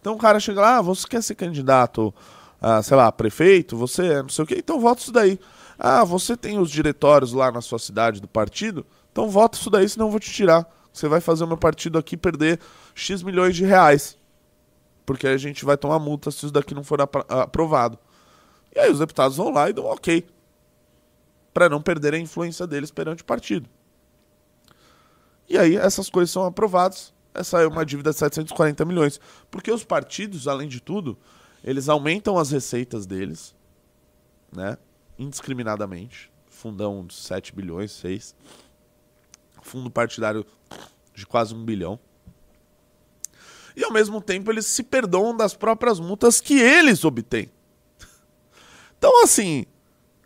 Então 0.00 0.14
o 0.14 0.18
cara 0.18 0.40
chega 0.40 0.60
lá, 0.60 0.78
ah, 0.78 0.82
você 0.82 1.06
quer 1.06 1.22
ser 1.22 1.34
candidato 1.34 2.12
a, 2.60 2.82
sei 2.82 2.96
lá, 2.96 3.12
prefeito, 3.12 3.76
você 3.76 4.14
é 4.14 4.22
não 4.22 4.28
sei 4.28 4.44
o 4.44 4.46
quê, 4.46 4.56
então 4.58 4.80
vota 4.80 5.02
isso 5.02 5.12
daí. 5.12 5.38
Ah, 5.82 6.04
você 6.04 6.36
tem 6.36 6.58
os 6.58 6.70
diretórios 6.70 7.32
lá 7.32 7.50
na 7.50 7.62
sua 7.62 7.78
cidade 7.78 8.20
do 8.20 8.28
partido, 8.28 8.84
então 9.10 9.30
vota 9.30 9.56
isso 9.56 9.70
daí, 9.70 9.88
senão 9.88 10.08
eu 10.08 10.10
vou 10.10 10.20
te 10.20 10.30
tirar. 10.30 10.70
Você 10.92 11.08
vai 11.08 11.22
fazer 11.22 11.42
o 11.44 11.46
meu 11.46 11.56
partido 11.56 11.96
aqui 11.96 12.18
perder 12.18 12.60
X 12.94 13.22
milhões 13.22 13.56
de 13.56 13.64
reais. 13.64 14.18
Porque 15.06 15.26
a 15.26 15.38
gente 15.38 15.64
vai 15.64 15.78
tomar 15.78 15.98
multa 15.98 16.30
se 16.30 16.36
isso 16.38 16.50
daqui 16.50 16.74
não 16.74 16.84
for 16.84 17.00
aprovado. 17.00 17.98
E 18.76 18.78
aí 18.78 18.90
os 18.90 18.98
deputados 18.98 19.38
vão 19.38 19.48
lá 19.48 19.70
e 19.70 19.72
dão 19.72 19.86
ok 19.86 20.28
para 21.54 21.70
não 21.70 21.80
perder 21.80 22.12
a 22.12 22.18
influência 22.18 22.66
deles 22.66 22.90
perante 22.90 23.22
o 23.22 23.24
partido. 23.24 23.66
E 25.48 25.56
aí 25.56 25.76
essas 25.76 26.10
coisas 26.10 26.30
são 26.30 26.44
aprovadas. 26.44 27.14
Essa 27.32 27.62
é 27.62 27.66
uma 27.66 27.86
dívida 27.86 28.10
de 28.10 28.18
740 28.18 28.84
milhões. 28.84 29.18
Porque 29.50 29.72
os 29.72 29.82
partidos, 29.82 30.46
além 30.46 30.68
de 30.68 30.80
tudo, 30.80 31.16
eles 31.64 31.88
aumentam 31.88 32.36
as 32.36 32.50
receitas 32.50 33.06
deles, 33.06 33.54
né? 34.54 34.76
Indiscriminadamente. 35.20 36.32
Fundão 36.48 37.04
de 37.04 37.14
7 37.14 37.54
bilhões, 37.54 37.92
6. 37.92 38.34
Fundo 39.60 39.90
partidário 39.90 40.46
de 41.14 41.26
quase 41.26 41.54
1 41.54 41.62
bilhão. 41.62 42.00
E 43.76 43.84
ao 43.84 43.92
mesmo 43.92 44.20
tempo 44.20 44.50
eles 44.50 44.64
se 44.66 44.82
perdoam 44.82 45.36
das 45.36 45.54
próprias 45.54 46.00
multas 46.00 46.40
que 46.40 46.58
eles 46.58 47.04
obtêm. 47.04 47.50
Então, 48.96 49.22
assim, 49.22 49.66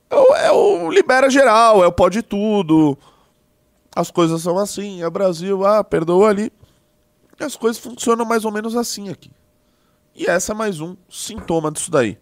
é 0.09 0.17
o, 0.17 0.35
é 0.35 0.53
o 0.53 0.91
libera 0.91 1.29
geral, 1.29 1.83
é 1.83 1.87
o 1.87 1.93
pode 1.93 2.23
tudo. 2.23 2.97
As 3.95 4.11
coisas 4.11 4.43
são 4.43 4.59
assim, 4.59 5.03
é 5.03 5.11
Brasil, 5.11 5.65
ah, 5.67 5.83
perdoa 5.83 6.31
ali. 6.31 6.53
E 7.39 7.45
as 7.45 7.57
coisas 7.57 7.83
funcionam 7.83 8.25
mais 8.25 8.45
ou 8.45 8.53
menos 8.53 8.77
assim 8.77 9.09
aqui. 9.09 9.31
E 10.15 10.27
essa 10.27 10.53
é 10.53 10.55
mais 10.55 10.81
um 10.81 10.97
sintoma 11.09 11.71
disso 11.73 11.91
daí. 11.91 12.17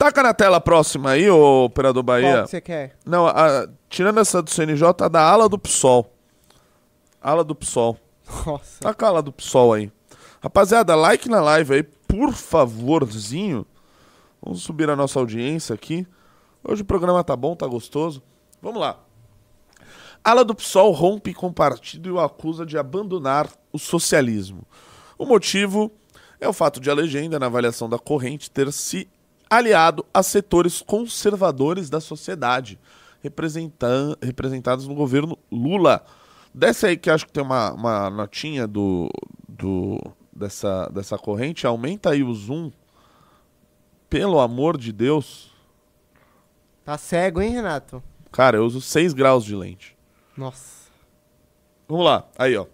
Taca 0.00 0.22
na 0.22 0.32
tela 0.32 0.58
próxima 0.62 1.10
aí, 1.10 1.28
ô 1.28 1.64
operador 1.66 2.02
Qual 2.02 2.06
Bahia. 2.22 2.42
que 2.44 2.48
você 2.48 2.60
quer? 2.62 2.96
Não, 3.04 3.26
a- 3.26 3.68
tirando 3.90 4.18
essa 4.18 4.40
do 4.40 4.48
CNJ, 4.48 5.04
a 5.04 5.08
da 5.08 5.20
ala 5.20 5.46
do 5.46 5.58
PSOL. 5.58 6.10
Ala 7.20 7.44
do 7.44 7.54
PSOL. 7.54 7.98
Nossa. 8.46 8.80
Taca 8.80 9.04
a 9.04 9.08
ala 9.10 9.22
do 9.22 9.30
PSOL 9.30 9.74
aí. 9.74 9.92
Rapaziada, 10.42 10.94
like 10.94 11.28
na 11.28 11.42
live 11.42 11.74
aí, 11.74 11.82
por 11.82 12.32
favorzinho. 12.32 13.66
Vamos 14.42 14.62
subir 14.62 14.88
a 14.88 14.96
nossa 14.96 15.18
audiência 15.18 15.74
aqui. 15.74 16.06
Hoje 16.64 16.80
o 16.80 16.84
programa 16.86 17.22
tá 17.22 17.36
bom, 17.36 17.54
tá 17.54 17.66
gostoso. 17.66 18.22
Vamos 18.62 18.80
lá. 18.80 18.98
Ala 20.24 20.46
do 20.46 20.54
PSOL 20.54 20.92
rompe 20.92 21.34
com 21.34 21.48
o 21.48 21.52
partido 21.52 22.08
e 22.08 22.12
o 22.12 22.18
acusa 22.18 22.64
de 22.64 22.78
abandonar 22.78 23.50
o 23.70 23.78
socialismo. 23.78 24.62
O 25.18 25.26
motivo 25.26 25.92
é 26.40 26.48
o 26.48 26.54
fato 26.54 26.80
de 26.80 26.90
a 26.90 26.94
legenda, 26.94 27.38
na 27.38 27.44
avaliação 27.46 27.86
da 27.86 27.98
corrente, 27.98 28.50
ter 28.50 28.72
se 28.72 29.06
aliado 29.50 30.06
a 30.14 30.22
setores 30.22 30.80
conservadores 30.80 31.90
da 31.90 32.00
sociedade, 32.00 32.78
representados 33.20 34.86
no 34.86 34.94
governo 34.94 35.36
Lula. 35.50 36.04
Desce 36.54 36.86
aí 36.86 36.96
que 36.96 37.10
acho 37.10 37.26
que 37.26 37.32
tem 37.32 37.42
uma, 37.42 37.72
uma 37.72 38.08
notinha 38.08 38.66
do, 38.66 39.10
do, 39.48 40.00
dessa, 40.32 40.88
dessa 40.88 41.18
corrente. 41.18 41.66
Aumenta 41.66 42.10
aí 42.10 42.22
o 42.22 42.32
zoom 42.32 42.70
pelo 44.08 44.40
amor 44.40 44.78
de 44.78 44.92
Deus. 44.92 45.52
Tá 46.84 46.96
cego, 46.96 47.42
hein, 47.42 47.50
Renato? 47.50 48.02
Cara, 48.32 48.56
eu 48.56 48.64
uso 48.64 48.80
6 48.80 49.12
graus 49.12 49.44
de 49.44 49.54
lente. 49.54 49.96
Nossa. 50.36 50.90
Vamos 51.88 52.04
lá, 52.04 52.28
aí 52.38 52.56
ó. 52.56 52.66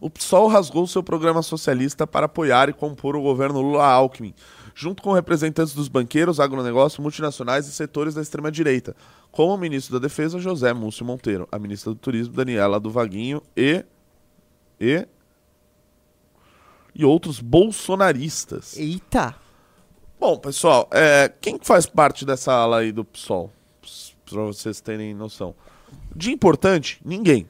O 0.00 0.10
PSOL 0.10 0.48
rasgou 0.48 0.86
seu 0.86 1.02
programa 1.02 1.42
socialista 1.42 2.06
para 2.06 2.26
apoiar 2.26 2.68
e 2.68 2.72
compor 2.72 3.16
o 3.16 3.22
governo 3.22 3.60
Lula-Alckmin, 3.60 4.34
junto 4.78 5.02
com 5.02 5.12
representantes 5.12 5.72
dos 5.72 5.88
banqueiros, 5.88 6.38
agronegócio, 6.38 7.00
multinacionais 7.00 7.66
e 7.66 7.72
setores 7.72 8.12
da 8.14 8.20
extrema-direita, 8.20 8.94
como 9.32 9.54
o 9.54 9.58
ministro 9.58 9.98
da 9.98 10.06
Defesa, 10.06 10.38
José 10.38 10.74
Múcio 10.74 11.02
Monteiro, 11.02 11.48
a 11.50 11.58
ministra 11.58 11.94
do 11.94 11.98
Turismo, 11.98 12.34
Daniela 12.34 12.78
do 12.78 12.90
Vaguinho 12.90 13.42
e... 13.56 13.82
e... 14.78 15.08
e 16.94 17.04
outros 17.06 17.40
bolsonaristas. 17.40 18.76
Eita. 18.76 19.34
Bom, 20.20 20.36
pessoal, 20.36 20.90
é, 20.92 21.32
quem 21.40 21.58
faz 21.58 21.86
parte 21.86 22.26
dessa 22.26 22.52
ala 22.52 22.80
aí 22.80 22.92
do 22.92 23.02
PSOL? 23.02 23.50
Para 24.28 24.42
vocês 24.42 24.78
terem 24.82 25.14
noção. 25.14 25.54
De 26.14 26.30
importante, 26.30 27.00
ninguém. 27.02 27.48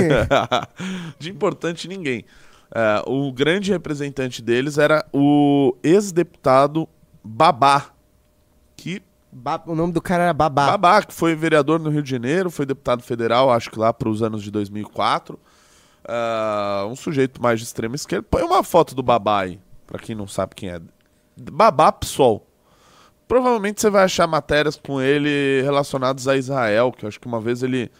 de 1.18 1.30
importante, 1.30 1.86
ninguém. 1.86 2.24
É, 2.74 3.02
o 3.06 3.32
grande 3.32 3.70
representante 3.72 4.42
deles 4.42 4.76
era 4.78 5.04
o 5.12 5.74
ex-deputado 5.82 6.88
Babá, 7.24 7.86
que 8.76 9.02
Ba- 9.32 9.62
o 9.66 9.74
nome 9.74 9.92
do 9.92 10.00
cara 10.00 10.24
era 10.24 10.32
Babá. 10.32 10.66
Babá, 10.72 11.02
que 11.02 11.12
foi 11.12 11.34
vereador 11.34 11.78
no 11.78 11.90
Rio 11.90 12.02
de 12.02 12.10
Janeiro, 12.10 12.50
foi 12.50 12.64
deputado 12.66 13.02
federal, 13.02 13.50
acho 13.52 13.70
que 13.70 13.78
lá 13.78 13.92
para 13.92 14.08
os 14.08 14.22
anos 14.22 14.42
de 14.42 14.50
2004. 14.50 15.38
Ah, 16.08 16.86
um 16.88 16.94
sujeito 16.96 17.42
mais 17.42 17.58
de 17.60 17.66
extrema 17.66 17.96
esquerda. 17.96 18.26
Põe 18.30 18.42
uma 18.42 18.62
foto 18.62 18.94
do 18.94 19.02
Babá 19.02 19.42
aí, 19.42 19.60
para 19.86 19.98
quem 19.98 20.14
não 20.14 20.26
sabe 20.26 20.54
quem 20.54 20.70
é. 20.70 20.80
Babá 21.36 21.90
PSOL. 21.92 22.46
Provavelmente 23.28 23.80
você 23.80 23.90
vai 23.90 24.04
achar 24.04 24.26
matérias 24.26 24.76
com 24.76 25.00
ele 25.00 25.60
relacionadas 25.62 26.28
a 26.28 26.36
Israel, 26.36 26.92
que 26.92 27.04
eu 27.04 27.08
acho 27.08 27.20
que 27.20 27.26
uma 27.26 27.40
vez 27.40 27.62
ele. 27.62 27.90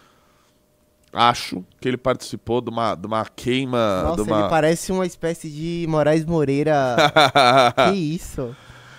Acho 1.12 1.64
que 1.80 1.88
ele 1.88 1.96
participou 1.96 2.60
de 2.60 2.70
uma, 2.70 2.94
de 2.94 3.06
uma 3.06 3.24
queima. 3.24 4.02
Nossa, 4.02 4.22
de 4.22 4.30
uma... 4.30 4.40
ele 4.40 4.48
parece 4.48 4.92
uma 4.92 5.06
espécie 5.06 5.48
de 5.48 5.86
Moraes 5.88 6.24
Moreira. 6.24 6.96
que 7.90 7.96
isso? 7.96 8.54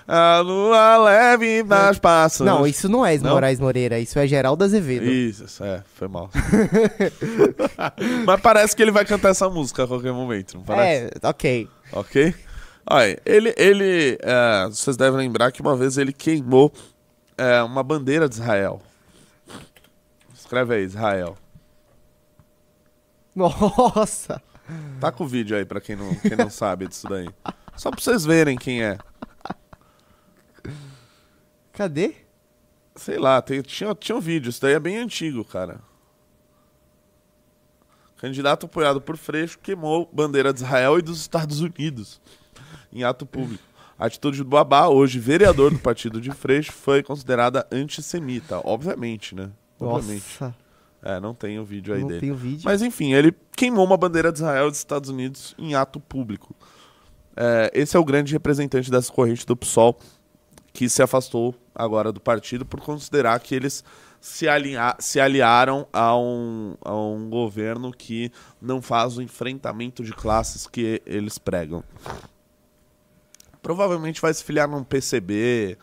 A 0.08 0.40
lua 0.40 0.98
leve 0.98 1.64
das 1.64 2.00
passas. 2.00 2.48
Não, 2.48 2.66
isso 2.66 2.88
não 2.88 3.06
é 3.06 3.18
Não? 3.18 3.32
Moraes 3.32 3.60
Moreira, 3.60 4.00
isso 4.00 4.18
é 4.18 4.26
Geraldo 4.26 4.64
Azevedo. 4.64 5.06
Isso, 5.06 5.44
isso, 5.44 5.64
é, 5.64 5.84
foi 5.96 6.08
mal. 6.08 6.30
Mas 8.26 8.40
parece 8.40 8.74
que 8.74 8.82
ele 8.82 8.92
vai 8.92 9.04
cantar 9.04 9.30
essa 9.30 9.50
música 9.50 9.84
a 9.84 9.88
qualquer 9.88 10.14
momento, 10.14 10.56
não 10.56 10.64
parece? 10.64 11.12
É, 11.22 11.28
ok. 11.28 11.68
Ok? 11.92 12.34
Olha, 12.90 13.22
ele, 13.26 13.54
ele 13.58 14.18
é, 14.22 14.68
vocês 14.70 14.96
devem 14.96 15.18
lembrar 15.20 15.52
que 15.52 15.60
uma 15.60 15.76
vez 15.76 15.98
ele 15.98 16.14
queimou 16.14 16.72
é, 17.38 17.62
uma 17.62 17.84
bandeira 17.84 18.30
de 18.30 18.36
Israel. 18.36 18.82
Escreve 20.34 20.76
aí, 20.76 20.84
Israel. 20.84 21.38
Nossa. 23.38 24.42
Tá 25.00 25.12
com 25.12 25.24
o 25.24 25.28
vídeo 25.28 25.56
aí 25.56 25.64
pra 25.64 25.80
quem 25.80 25.96
não, 25.96 26.14
quem 26.16 26.36
não 26.36 26.50
sabe 26.50 26.88
disso 26.88 27.08
daí. 27.08 27.30
Só 27.76 27.90
pra 27.92 28.02
vocês 28.02 28.26
verem 28.26 28.58
quem 28.58 28.84
é. 28.84 28.98
Cadê? 31.72 32.16
Sei 32.96 33.18
lá, 33.20 33.42
tem- 33.42 33.62
tinha, 33.62 33.94
tinha 33.96 34.18
um 34.18 34.22
vídeo, 34.22 34.50
isso 34.50 34.62
daí 34.62 34.74
é 34.74 34.80
bem 34.80 34.98
antigo, 34.98 35.46
cara. 35.46 35.80
Candidato 38.18 38.66
apoiado 38.66 39.00
por 39.00 39.16
Freixo 39.16 39.60
queimou 39.60 40.10
bandeira 40.12 40.52
de 40.52 40.62
Israel 40.62 40.98
e 40.98 41.04
dos 41.04 41.20
Estados 41.22 41.62
Unidos 41.62 42.20
em 42.92 43.04
ato 43.04 43.26
público. 43.26 43.64
A 44.00 44.08
atitude 44.08 44.40
do 44.40 44.50
Babá, 44.50 44.88
hoje 44.88 45.20
vereador 45.20 45.72
do 45.72 45.78
partido 45.80 46.20
de 46.20 46.32
Freixo, 46.32 46.72
foi 46.72 47.04
considerada 47.04 47.68
antissemita, 47.72 48.60
obviamente, 48.64 49.36
né? 49.36 49.52
Obviamente. 49.80 50.26
Nossa. 50.42 50.56
É, 51.10 51.20
não 51.22 51.34
tem 51.34 51.58
o 51.60 51.64
vídeo 51.64 51.94
aí 51.94 52.02
não 52.02 52.08
dele. 52.10 52.20
tem 52.20 52.32
o 52.32 52.36
vídeo. 52.36 52.64
Mas 52.66 52.82
enfim, 52.82 53.14
ele 53.14 53.34
queimou 53.56 53.86
uma 53.86 53.96
bandeira 53.96 54.30
de 54.32 54.40
Israel 54.40 54.68
e 54.68 54.72
dos 54.72 54.80
Estados 54.80 55.10
Unidos 55.10 55.56
em 55.58 55.74
ato 55.74 56.00
público. 56.02 56.54
É, 57.36 57.72
esse 57.74 57.96
é 57.96 58.00
o 58.00 58.04
grande 58.04 58.34
representante 58.34 58.92
dessa 58.92 59.12
corrente 59.14 59.46
do 59.46 59.56
PSOL 59.56 59.98
que 60.74 60.90
se 60.90 61.02
afastou 61.02 61.56
agora 61.74 62.12
do 62.12 62.20
partido 62.20 62.66
por 62.66 62.82
considerar 62.82 63.40
que 63.40 63.56
eles 63.56 63.84
se, 64.20 64.50
alinha- 64.50 64.96
se 65.00 65.20
aliaram 65.20 65.88
a 65.94 66.18
um, 66.18 66.76
a 66.84 66.94
um 66.96 67.30
governo 67.30 67.92
que 67.92 68.32
não 68.62 68.82
faz 68.82 69.18
o 69.18 69.22
enfrentamento 69.22 70.04
de 70.04 70.12
classes 70.12 70.68
que 70.68 71.02
eles 71.06 71.38
pregam. 71.38 71.84
Provavelmente 73.62 74.22
vai 74.22 74.34
se 74.34 74.44
filiar 74.44 74.68
num 74.68 74.84
PCB, 74.84 75.78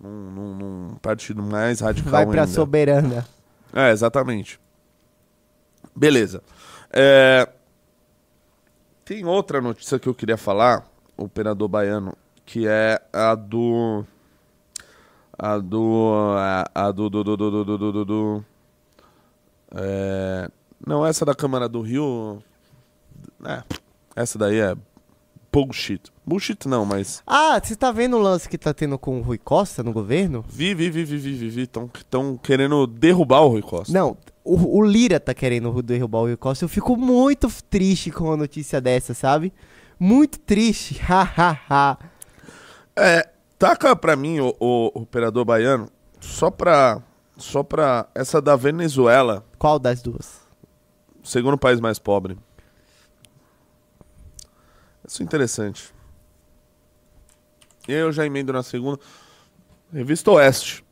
num, 0.00 0.30
num- 0.30 0.54
num 0.54 0.94
partido 0.96 1.42
mais 1.42 1.80
radical 1.80 2.10
Vai 2.12 2.26
pra 2.26 2.42
ainda. 2.42 2.52
soberana. 2.52 3.26
É, 3.72 3.90
exatamente. 3.90 4.60
Beleza. 5.96 6.42
É, 6.92 7.48
Tem 9.04 9.24
outra 9.24 9.60
notícia 9.60 9.98
que 9.98 10.08
eu 10.08 10.14
queria 10.14 10.36
falar, 10.36 10.86
o 11.16 11.24
operador 11.24 11.68
baiano, 11.68 12.14
que 12.44 12.66
é 12.66 13.00
a 13.12 13.34
do. 13.34 14.04
A 15.38 15.58
do. 15.58 16.34
A, 16.74 16.90
do. 16.90 17.08
do, 17.08 17.24
do, 17.24 17.36
do, 17.36 17.50
do, 17.50 17.64
do, 17.64 17.92
do, 17.92 18.04
do, 18.04 18.44
é, 19.74 20.48
Não, 20.86 21.06
essa 21.06 21.24
da 21.24 21.34
Câmara 21.34 21.68
do 21.68 21.80
Rio. 21.80 22.42
É, 23.44 23.62
essa 24.14 24.38
daí 24.38 24.58
é. 24.60 24.76
Bullshit. 25.52 26.12
Bullshit 26.26 26.68
não, 26.68 26.84
mas. 26.84 27.22
Ah, 27.26 27.58
você 27.62 27.74
tá 27.74 27.90
vendo 27.90 28.16
o 28.16 28.20
lance 28.20 28.46
que 28.46 28.58
tá 28.58 28.74
tendo 28.74 28.98
com 28.98 29.18
o 29.18 29.22
Rui 29.22 29.38
Costa 29.38 29.82
no 29.82 29.90
governo? 29.90 30.44
Vi, 30.46 30.74
vi, 30.74 30.90
vi, 30.90 31.04
vi, 31.04 31.16
vi, 31.16 31.32
vi, 31.34 31.48
vi. 31.48 31.62
Estão 31.62 32.36
querendo 32.36 32.86
derrubar 32.86 33.40
o 33.40 33.48
Rui 33.48 33.62
Costa. 33.62 33.90
Não, 33.90 34.18
o, 34.54 34.78
o 34.78 34.84
Lira 34.84 35.18
tá 35.18 35.34
querendo 35.34 35.82
derrubar 35.82 36.20
o 36.20 36.22
Rui 36.26 36.36
Costa. 36.36 36.64
Eu 36.64 36.68
fico 36.68 36.96
muito 36.96 37.48
triste 37.68 38.10
com 38.10 38.24
uma 38.24 38.36
notícia 38.36 38.80
dessa, 38.80 39.12
sabe? 39.14 39.52
Muito 39.98 40.38
triste. 40.38 40.94
Hahaha. 41.02 41.98
É, 42.94 43.28
taca 43.58 43.94
pra 43.96 44.14
mim, 44.16 44.40
o, 44.40 44.54
o, 44.60 44.92
o 44.94 45.02
operador 45.02 45.44
baiano, 45.44 45.88
só 46.20 46.50
pra. 46.50 47.02
Só 47.36 47.62
pra. 47.62 48.08
Essa 48.14 48.40
da 48.40 48.56
Venezuela, 48.56 49.44
Qual 49.58 49.78
das 49.78 50.00
duas? 50.00 50.40
segundo 51.22 51.58
país 51.58 51.80
mais 51.80 51.98
pobre. 51.98 52.38
Isso 55.06 55.22
é 55.22 55.24
interessante. 55.24 55.92
E 57.88 57.92
aí 57.92 57.98
eu 58.00 58.12
já 58.12 58.24
emendo 58.24 58.52
na 58.52 58.62
segunda. 58.62 58.98
Revista 59.92 60.30
Oeste. 60.30 60.84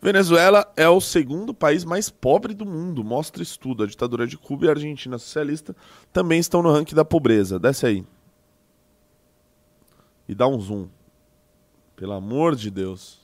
Venezuela 0.00 0.70
é 0.76 0.88
o 0.88 1.00
segundo 1.00 1.54
país 1.54 1.84
mais 1.84 2.10
pobre 2.10 2.54
do 2.54 2.66
mundo, 2.66 3.02
mostra 3.02 3.42
estudo. 3.42 3.82
A 3.82 3.86
ditadura 3.86 4.26
de 4.26 4.36
Cuba 4.36 4.66
e 4.66 4.68
a 4.68 4.72
Argentina 4.72 5.18
socialista 5.18 5.74
também 6.12 6.38
estão 6.38 6.62
no 6.62 6.72
ranking 6.72 6.94
da 6.94 7.04
pobreza. 7.04 7.58
Desce 7.58 7.86
aí. 7.86 8.04
E 10.28 10.34
dá 10.34 10.46
um 10.46 10.60
zoom. 10.60 10.88
Pelo 11.96 12.12
amor 12.12 12.54
de 12.54 12.70
Deus. 12.70 13.20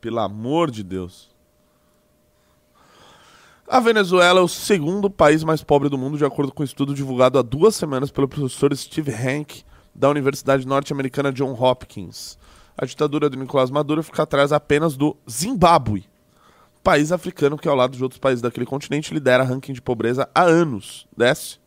Pelo 0.00 0.20
amor 0.20 0.70
de 0.70 0.84
Deus. 0.84 1.30
A 3.66 3.78
Venezuela 3.78 4.40
é 4.40 4.42
o 4.42 4.48
segundo 4.48 5.08
país 5.08 5.44
mais 5.44 5.62
pobre 5.62 5.88
do 5.88 5.98
mundo, 5.98 6.18
de 6.18 6.24
acordo 6.24 6.52
com 6.52 6.62
um 6.62 6.64
estudo 6.64 6.92
divulgado 6.94 7.38
há 7.38 7.42
duas 7.42 7.76
semanas 7.76 8.10
pelo 8.10 8.26
professor 8.26 8.74
Steve 8.76 9.12
Hank, 9.12 9.62
da 9.94 10.08
Universidade 10.08 10.66
Norte-Americana 10.66 11.32
John 11.32 11.52
Hopkins. 11.52 12.36
A 12.80 12.86
ditadura 12.86 13.28
do 13.28 13.36
Nicolás 13.36 13.70
Maduro 13.70 14.02
fica 14.02 14.22
atrás 14.22 14.52
apenas 14.52 14.96
do 14.96 15.14
Zimbábue, 15.30 16.08
país 16.82 17.12
africano 17.12 17.58
que, 17.58 17.68
ao 17.68 17.76
lado 17.76 17.94
de 17.94 18.02
outros 18.02 18.18
países 18.18 18.40
daquele 18.40 18.64
continente, 18.64 19.12
lidera 19.12 19.44
ranking 19.44 19.74
de 19.74 19.82
pobreza 19.82 20.26
há 20.34 20.44
anos. 20.44 21.06
Desce. 21.14 21.58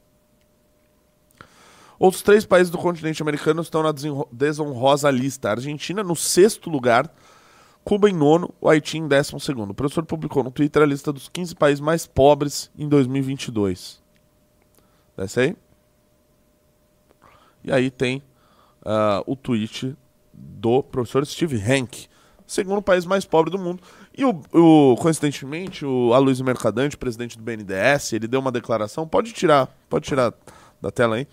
Outros 1.99 2.23
três 2.23 2.47
países 2.47 2.71
do 2.71 2.79
continente 2.79 3.21
americano 3.21 3.61
estão 3.61 3.83
na 3.83 3.93
desonrosa 4.31 5.11
lista. 5.11 5.49
A 5.49 5.51
Argentina 5.51 6.01
no 6.01 6.15
sexto 6.15 6.67
lugar, 6.67 7.07
Cuba 7.83 8.09
em 8.09 8.13
nono, 8.13 8.51
o 8.59 8.67
Haiti 8.67 8.97
em 8.97 9.07
décimo 9.07 9.39
segundo. 9.39 9.69
O 9.69 9.75
professor 9.75 10.03
publicou 10.03 10.43
no 10.43 10.49
Twitter 10.49 10.81
a 10.81 10.85
lista 10.87 11.13
dos 11.13 11.29
15 11.29 11.53
países 11.53 11.79
mais 11.79 12.07
pobres 12.07 12.71
em 12.75 12.89
2022. 12.89 14.01
Desce 15.15 15.39
aí. 15.39 15.55
E 17.63 17.71
aí 17.71 17.91
tem 17.91 18.23
ah, 18.83 19.21
o 19.27 19.35
tweet 19.35 19.95
do 20.33 20.81
professor 20.83 21.25
Steve 21.25 21.57
Hank, 21.57 22.07
segundo 22.47 22.81
país 22.81 23.05
mais 23.05 23.25
pobre 23.25 23.51
do 23.51 23.59
mundo. 23.59 23.81
E 24.15 24.23
o, 24.25 24.41
o 24.53 24.95
coincidentemente, 24.97 25.85
o 25.85 26.13
Aloysio 26.13 26.45
Mercadante, 26.45 26.97
presidente 26.97 27.37
do 27.37 27.43
BNDES, 27.43 28.13
ele 28.13 28.27
deu 28.27 28.39
uma 28.39 28.51
declaração, 28.51 29.07
pode 29.07 29.31
tirar, 29.33 29.67
pode 29.89 30.05
tirar 30.05 30.33
da 30.81 30.91
tela 30.91 31.15
aí, 31.15 31.27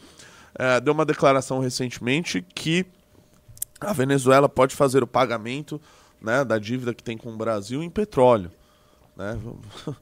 Eh, 0.58 0.80
deu 0.80 0.92
uma 0.92 1.04
declaração 1.04 1.60
recentemente 1.60 2.42
que 2.54 2.84
a 3.80 3.92
Venezuela 3.92 4.48
pode 4.48 4.74
fazer 4.74 5.00
o 5.02 5.06
pagamento 5.06 5.80
né, 6.20 6.44
da 6.44 6.58
dívida 6.58 6.92
que 6.92 7.02
tem 7.04 7.16
com 7.16 7.32
o 7.32 7.36
Brasil 7.36 7.82
em 7.82 7.88
petróleo. 7.88 8.50
Né? 9.16 9.38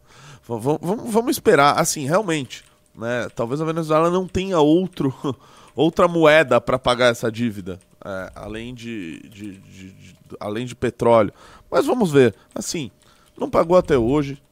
Vamos- 0.48 0.78
vamos- 0.80 1.12
vamos 1.12 1.30
esperar, 1.32 1.78
assim, 1.78 2.06
realmente. 2.06 2.64
Né? 2.94 3.28
Talvez 3.36 3.60
a 3.60 3.64
Venezuela 3.66 4.10
não 4.10 4.26
tenha 4.26 4.58
outro, 4.58 5.14
outra 5.76 6.08
moeda 6.08 6.58
para 6.60 6.78
pagar 6.78 7.08
essa 7.12 7.30
dívida. 7.30 7.78
É, 8.04 8.32
além 8.34 8.74
de, 8.74 9.20
de, 9.28 9.58
de- 9.58 9.92
de- 9.92 10.16
além 10.38 10.66
de 10.66 10.74
petróleo. 10.74 11.32
Mas 11.70 11.86
vamos 11.86 12.10
ver. 12.10 12.34
Assim, 12.54 12.90
não 13.36 13.48
pagou 13.50 13.76
até 13.76 13.96
hoje. 13.98 14.42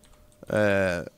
É, 0.48 1.10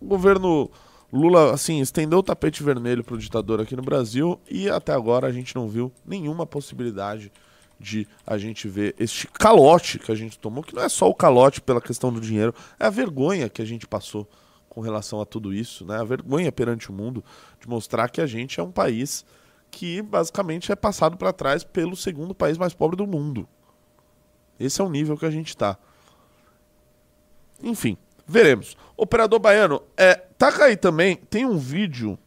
o 0.00 0.06
governo 0.06 0.70
Lula, 1.12 1.52
assim, 1.54 1.80
estendeu 1.80 2.18
o 2.18 2.22
tapete 2.22 2.62
vermelho 2.62 3.02
pro 3.02 3.16
ditador 3.18 3.60
aqui 3.60 3.74
no 3.74 3.82
Brasil 3.82 4.38
e 4.48 4.68
até 4.68 4.92
agora 4.92 5.26
a 5.26 5.32
gente 5.32 5.54
não 5.54 5.68
viu 5.68 5.90
nenhuma 6.04 6.44
possibilidade 6.46 7.32
de 7.80 8.06
a 8.26 8.36
gente 8.36 8.68
ver 8.68 8.94
este 8.98 9.26
calote 9.28 9.98
que 10.00 10.10
a 10.10 10.14
gente 10.14 10.38
tomou, 10.38 10.62
que 10.64 10.74
não 10.74 10.82
é 10.82 10.88
só 10.88 11.08
o 11.08 11.14
calote 11.14 11.60
pela 11.60 11.80
questão 11.80 12.12
do 12.12 12.20
dinheiro, 12.20 12.52
é 12.78 12.86
a 12.86 12.90
vergonha 12.90 13.48
que 13.48 13.62
a 13.62 13.64
gente 13.64 13.86
passou 13.86 14.28
com 14.68 14.80
relação 14.80 15.20
a 15.20 15.24
tudo 15.24 15.54
isso, 15.54 15.84
né? 15.86 15.96
A 15.98 16.04
vergonha 16.04 16.50
perante 16.52 16.90
o 16.90 16.92
mundo 16.92 17.24
de 17.60 17.68
mostrar 17.68 18.08
que 18.08 18.20
a 18.20 18.26
gente 18.26 18.58
é 18.60 18.62
um 18.62 18.70
país 18.72 19.24
que 19.70 20.02
basicamente 20.02 20.72
é 20.72 20.76
passado 20.76 21.16
para 21.16 21.32
trás 21.32 21.64
pelo 21.64 21.96
segundo 21.96 22.34
país 22.34 22.58
mais 22.58 22.74
pobre 22.74 22.96
do 22.96 23.06
mundo. 23.06 23.48
Esse 24.58 24.80
é 24.80 24.84
o 24.84 24.90
nível 24.90 25.16
que 25.16 25.26
a 25.26 25.30
gente 25.30 25.56
tá. 25.56 25.78
Enfim, 27.62 27.96
veremos. 28.26 28.76
Operador 28.96 29.38
Baiano, 29.38 29.82
é, 29.96 30.14
taca 30.14 30.64
aí 30.64 30.76
também, 30.76 31.16
tem 31.16 31.44
um 31.46 31.58
vídeo. 31.58 32.18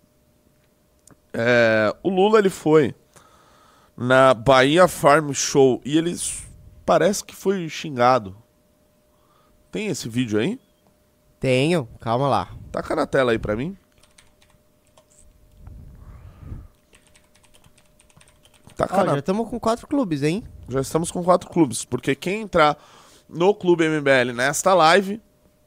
é, 1.34 1.96
o 2.04 2.10
Lula 2.10 2.40
ele 2.40 2.50
foi 2.50 2.94
na 3.96 4.34
Bahia 4.34 4.88
Farm 4.88 5.32
Show 5.34 5.82
e 5.86 5.98
ele 5.98 6.16
parece 6.86 7.24
que 7.24 7.36
foi 7.36 7.68
xingado. 7.70 8.36
Tem 9.72 9.88
esse 9.88 10.10
vídeo 10.10 10.40
aí? 10.40 10.60
Tenho, 11.40 11.88
calma 12.00 12.28
lá. 12.28 12.54
Taca 12.72 12.96
na 12.96 13.06
tela 13.08 13.32
aí 13.32 13.40
pra 13.40 13.56
mim. 13.56 13.78
Ó, 18.90 19.04
na 19.04 19.14
já 19.14 19.20
estamos 19.20 19.50
com 19.50 19.60
quatro 19.60 19.88
clubes, 19.88 20.24
hein? 20.24 20.44
Já 20.70 20.82
estamos 20.82 21.12
com 21.12 21.24
quatro 21.24 21.50
clubes, 21.50 21.86
porque 21.86 22.16
quem 22.16 22.42
entrar 22.42 22.78
no 23.30 23.54
Clube 23.54 23.88
MBL 23.88 24.34
nesta 24.34 24.74
live 24.74 25.22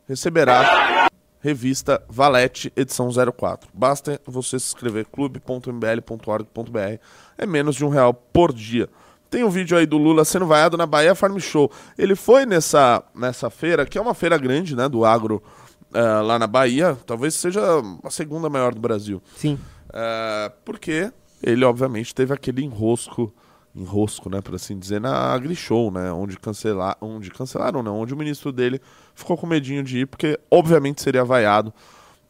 receberá 0.07 1.09
revista 1.41 2.03
Valete 2.09 2.73
edição 2.75 3.11
04. 3.11 3.69
Basta 3.73 4.21
você 4.27 4.59
se 4.59 4.67
inscrever 4.67 5.07
clube.mbl.org.br. 5.07 6.99
É 7.37 7.47
menos 7.47 7.77
de 7.77 7.85
um 7.85 7.91
real 7.91 8.15
por 8.15 8.53
dia. 8.53 8.89
Tem 9.29 9.45
um 9.45 9.51
vídeo 9.51 9.77
aí 9.77 9.85
do 9.85 9.99
Lula 9.99 10.25
sendo 10.25 10.47
vaiado 10.47 10.77
na 10.77 10.87
Bahia 10.87 11.15
Farm 11.15 11.39
Show. 11.39 11.71
Ele 11.99 12.15
foi 12.15 12.47
nessa, 12.47 13.03
nessa 13.15 13.51
feira, 13.51 13.85
que 13.85 13.99
é 13.99 14.01
uma 14.01 14.15
feira 14.15 14.39
grande, 14.39 14.77
né, 14.77 14.89
do 14.89 15.05
agro 15.05 15.43
eh, 15.93 16.21
lá 16.21 16.39
na 16.39 16.47
Bahia. 16.47 16.97
Talvez 17.05 17.35
seja 17.35 17.61
a 18.03 18.11
segunda 18.11 18.49
maior 18.49 18.73
do 18.73 18.81
Brasil. 18.81 19.23
Sim. 19.37 19.59
É, 19.93 20.51
porque 20.65 21.13
ele, 21.43 21.65
obviamente, 21.65 22.15
teve 22.15 22.33
aquele 22.33 22.63
enrosco, 22.63 23.33
enrosco, 23.75 24.31
né, 24.31 24.41
por 24.41 24.55
assim 24.55 24.79
dizer, 24.79 25.01
na 25.01 25.33
AgriShow, 25.33 25.91
né, 25.91 26.13
onde, 26.13 26.39
cancelar, 26.39 26.97
onde 27.01 27.31
cancelaram, 27.31 27.83
não, 27.83 28.01
onde 28.01 28.15
o 28.15 28.17
ministro 28.17 28.53
dele 28.53 28.81
ficou 29.15 29.37
com 29.37 29.47
medinho 29.47 29.83
de 29.83 30.01
ir, 30.01 30.07
porque, 30.07 30.39
obviamente, 30.51 31.03
seria 31.03 31.25
vaiado 31.25 31.73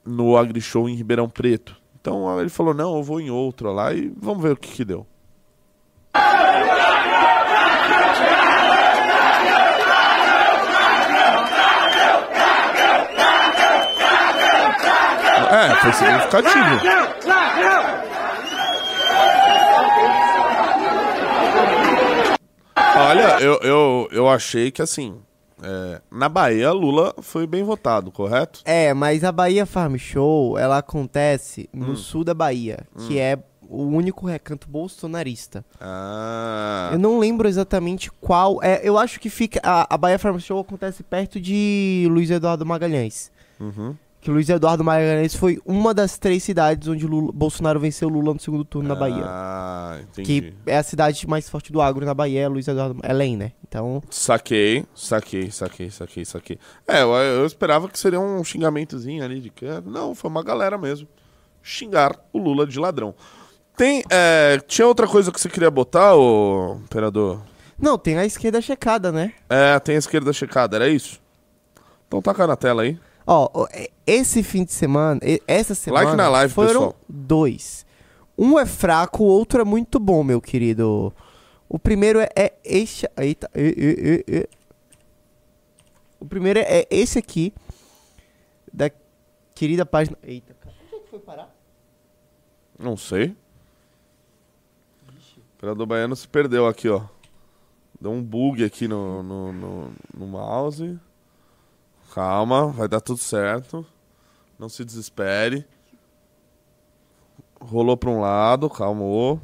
no 0.04 0.36
AgriShow 0.36 0.88
em 0.88 0.94
Ribeirão 0.94 1.28
Preto. 1.28 1.76
Então 2.00 2.38
ele 2.38 2.50
falou, 2.50 2.74
não, 2.74 2.96
eu 2.96 3.02
vou 3.02 3.20
em 3.20 3.30
outro 3.30 3.72
lá 3.72 3.92
e 3.94 4.12
vamos 4.20 4.42
ver 4.42 4.52
o 4.52 4.56
que 4.56 4.70
que 4.70 4.84
deu. 4.84 5.06
É, 15.50 15.74
foi 15.76 15.92
significativo. 15.92 17.23
Olha, 22.76 23.40
eu, 23.40 23.58
eu, 23.62 24.08
eu 24.10 24.28
achei 24.28 24.70
que 24.70 24.82
assim, 24.82 25.16
é, 25.62 26.00
na 26.10 26.28
Bahia, 26.28 26.72
Lula 26.72 27.14
foi 27.22 27.46
bem 27.46 27.62
votado, 27.62 28.10
correto? 28.10 28.60
É, 28.64 28.92
mas 28.92 29.22
a 29.24 29.30
Bahia 29.32 29.64
Farm 29.66 29.96
Show, 29.96 30.58
ela 30.58 30.78
acontece 30.78 31.68
no 31.72 31.92
Hum. 31.92 31.96
sul 31.96 32.24
da 32.24 32.34
Bahia, 32.34 32.80
que 33.06 33.18
é 33.18 33.38
o 33.68 33.82
único 33.84 34.26
recanto 34.26 34.68
bolsonarista. 34.68 35.64
Ah, 35.80 36.90
Eu 36.92 36.98
não 36.98 37.18
lembro 37.18 37.48
exatamente 37.48 38.10
qual. 38.20 38.62
É, 38.62 38.80
eu 38.82 38.98
acho 38.98 39.18
que 39.18 39.30
fica. 39.30 39.60
A, 39.62 39.94
a 39.94 39.96
Bahia 39.96 40.18
Farm 40.18 40.38
Show 40.38 40.60
acontece 40.60 41.02
perto 41.02 41.40
de 41.40 42.06
Luiz 42.10 42.30
Eduardo 42.30 42.66
Magalhães. 42.66 43.30
uhum. 43.60 43.94
Que 44.24 44.30
Luiz 44.30 44.48
Eduardo 44.48 44.82
Magalhães 44.82 45.34
foi 45.34 45.60
uma 45.66 45.92
das 45.92 46.16
três 46.16 46.42
cidades 46.42 46.88
onde 46.88 47.06
Lula- 47.06 47.30
Bolsonaro 47.30 47.78
venceu 47.78 48.08
Lula 48.08 48.32
no 48.32 48.40
segundo 48.40 48.64
turno 48.64 48.88
na 48.88 48.94
Bahia. 48.94 49.22
Ah, 49.22 49.98
entendi. 50.00 50.40
Que 50.64 50.70
é 50.70 50.78
a 50.78 50.82
cidade 50.82 51.28
mais 51.28 51.46
forte 51.46 51.70
do 51.70 51.78
agro 51.78 52.06
na 52.06 52.14
Bahia, 52.14 52.40
é 52.40 52.48
Luiz 52.48 52.66
Eduardo. 52.66 52.98
É 53.02 53.12
Lem, 53.12 53.36
né? 53.36 53.52
Então. 53.68 54.02
Saquei, 54.08 54.86
saquei, 54.94 55.50
saquei, 55.50 55.90
saquei, 55.90 56.24
saquei. 56.24 56.58
É, 56.88 57.02
eu, 57.02 57.10
eu 57.12 57.44
esperava 57.44 57.86
que 57.86 57.98
seria 57.98 58.18
um 58.18 58.42
xingamentozinho 58.42 59.22
ali 59.22 59.40
de 59.42 59.50
canto. 59.50 59.90
Não, 59.90 60.14
foi 60.14 60.30
uma 60.30 60.42
galera 60.42 60.78
mesmo. 60.78 61.06
Xingar 61.62 62.18
o 62.32 62.38
Lula 62.38 62.66
de 62.66 62.78
ladrão. 62.78 63.14
Tem, 63.76 64.02
é, 64.08 64.58
tinha 64.66 64.86
outra 64.88 65.06
coisa 65.06 65.30
que 65.30 65.38
você 65.38 65.50
queria 65.50 65.70
botar, 65.70 66.14
ô 66.14 66.76
imperador? 66.82 67.42
Não, 67.78 67.98
tem 67.98 68.16
a 68.16 68.24
esquerda 68.24 68.58
checada, 68.62 69.12
né? 69.12 69.34
É, 69.50 69.78
tem 69.80 69.96
a 69.96 69.98
esquerda 69.98 70.32
checada, 70.32 70.76
era 70.76 70.88
isso? 70.88 71.20
Então 72.08 72.22
taca 72.22 72.46
na 72.46 72.56
tela 72.56 72.84
aí. 72.84 72.98
Ó, 73.26 73.66
é- 73.72 73.90
esse 74.06 74.42
fim 74.42 74.64
de 74.64 74.72
semana, 74.72 75.20
essa 75.46 75.74
semana. 75.74 76.14
na 76.14 76.28
live, 76.28 76.52
foram 76.52 76.68
pessoal. 76.68 76.96
dois. 77.08 77.86
Um 78.36 78.58
é 78.58 78.66
fraco, 78.66 79.22
o 79.24 79.26
outro 79.26 79.60
é 79.60 79.64
muito 79.64 79.98
bom, 79.98 80.22
meu 80.22 80.40
querido. 80.40 81.12
O 81.68 81.78
primeiro 81.78 82.18
é, 82.20 82.28
é 82.36 82.52
este. 82.64 83.08
Eita, 83.16 83.50
e- 83.54 84.24
e. 84.28 84.48
O 86.20 86.26
primeiro 86.26 86.58
é, 86.58 86.64
é 86.80 86.86
esse 86.90 87.18
aqui. 87.18 87.52
Da 88.72 88.90
querida 89.54 89.86
página. 89.86 90.18
Eita, 90.22 90.52
cara. 90.54 90.74
Onde 90.86 90.96
é 90.96 90.98
que 91.00 91.08
foi 91.10 91.18
parar? 91.20 91.54
Não 92.78 92.96
sei. 92.96 93.36
O 95.08 95.40
imperador 95.56 95.86
baiano 95.86 96.16
se 96.16 96.26
perdeu 96.28 96.66
aqui, 96.66 96.88
ó. 96.88 97.02
Deu 98.00 98.10
um 98.10 98.22
bug 98.22 98.64
aqui 98.64 98.86
no, 98.88 99.22
no, 99.22 99.52
no, 99.52 99.92
no 100.12 100.26
mouse. 100.26 100.98
Calma, 102.14 102.68
vai 102.68 102.86
dar 102.86 103.00
tudo 103.00 103.18
certo. 103.18 103.84
Não 104.56 104.68
se 104.68 104.84
desespere. 104.84 105.66
Rolou 107.60 107.96
pra 107.96 108.08
um 108.08 108.20
lado, 108.20 108.70
calmou. 108.70 109.40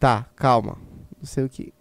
Tá, 0.00 0.26
calma. 0.34 0.76
Não 1.16 1.24
sei 1.24 1.44
o 1.44 1.48
que. 1.48 1.72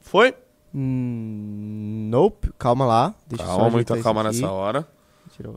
Foi? 0.00 0.34
Hum, 0.74 2.08
nope, 2.10 2.52
calma 2.58 2.84
lá. 2.84 3.14
Deixa 3.28 3.44
calma, 3.44 3.70
muita 3.70 4.02
calma 4.02 4.24
nessa 4.24 4.50
hora. 4.50 4.88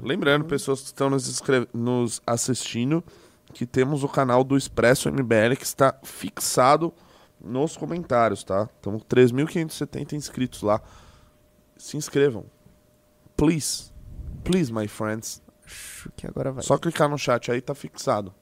Lembrando, 0.04 0.46
pessoas 0.46 0.82
que 0.82 0.86
estão 0.86 1.10
nos, 1.10 1.42
nos 1.74 2.22
assistindo, 2.28 3.04
que 3.52 3.66
temos 3.66 4.04
o 4.04 4.08
canal 4.08 4.44
do 4.44 4.56
Expresso 4.56 5.10
MBL 5.10 5.56
que 5.58 5.66
está 5.66 5.98
fixado 6.04 6.94
nos 7.44 7.78
comentários, 7.78 8.44
tá? 8.44 8.70
Estamos 8.76 9.02
com 9.04 9.08
3.570 9.08 10.14
inscritos 10.14 10.62
lá. 10.62 10.82
Se 11.78 11.96
inscrevam. 11.98 12.46
Please. 13.38 13.92
Please, 14.44 14.72
my 14.74 14.88
friends. 14.88 15.42
Acho 15.66 16.12
que 16.16 16.28
agora 16.28 16.52
vai. 16.52 16.64
Só 16.64 16.78
clicar 16.78 17.08
no 17.10 17.18
chat 17.18 17.52
aí, 17.52 17.62
tá 17.62 17.74
fixado. 17.76 18.34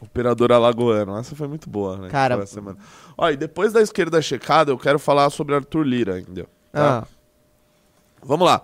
Operador 0.00 0.50
Alagoano. 0.52 1.16
Essa 1.18 1.36
foi 1.36 1.46
muito 1.46 1.68
boa, 1.68 1.96
né? 1.98 2.08
Cara- 2.08 2.46
Semana. 2.46 2.78
Ó, 3.18 3.28
e 3.28 3.36
depois 3.36 3.72
da 3.72 3.82
esquerda 3.82 4.20
checada, 4.22 4.70
eu 4.70 4.78
quero 4.78 4.98
falar 4.98 5.28
sobre 5.30 5.54
Arthur 5.54 5.82
Lira 5.82 6.14
ainda. 6.14 6.44
Tá? 6.72 7.00
Ah, 7.00 7.06
Vamos 8.22 8.46
lá. 8.46 8.62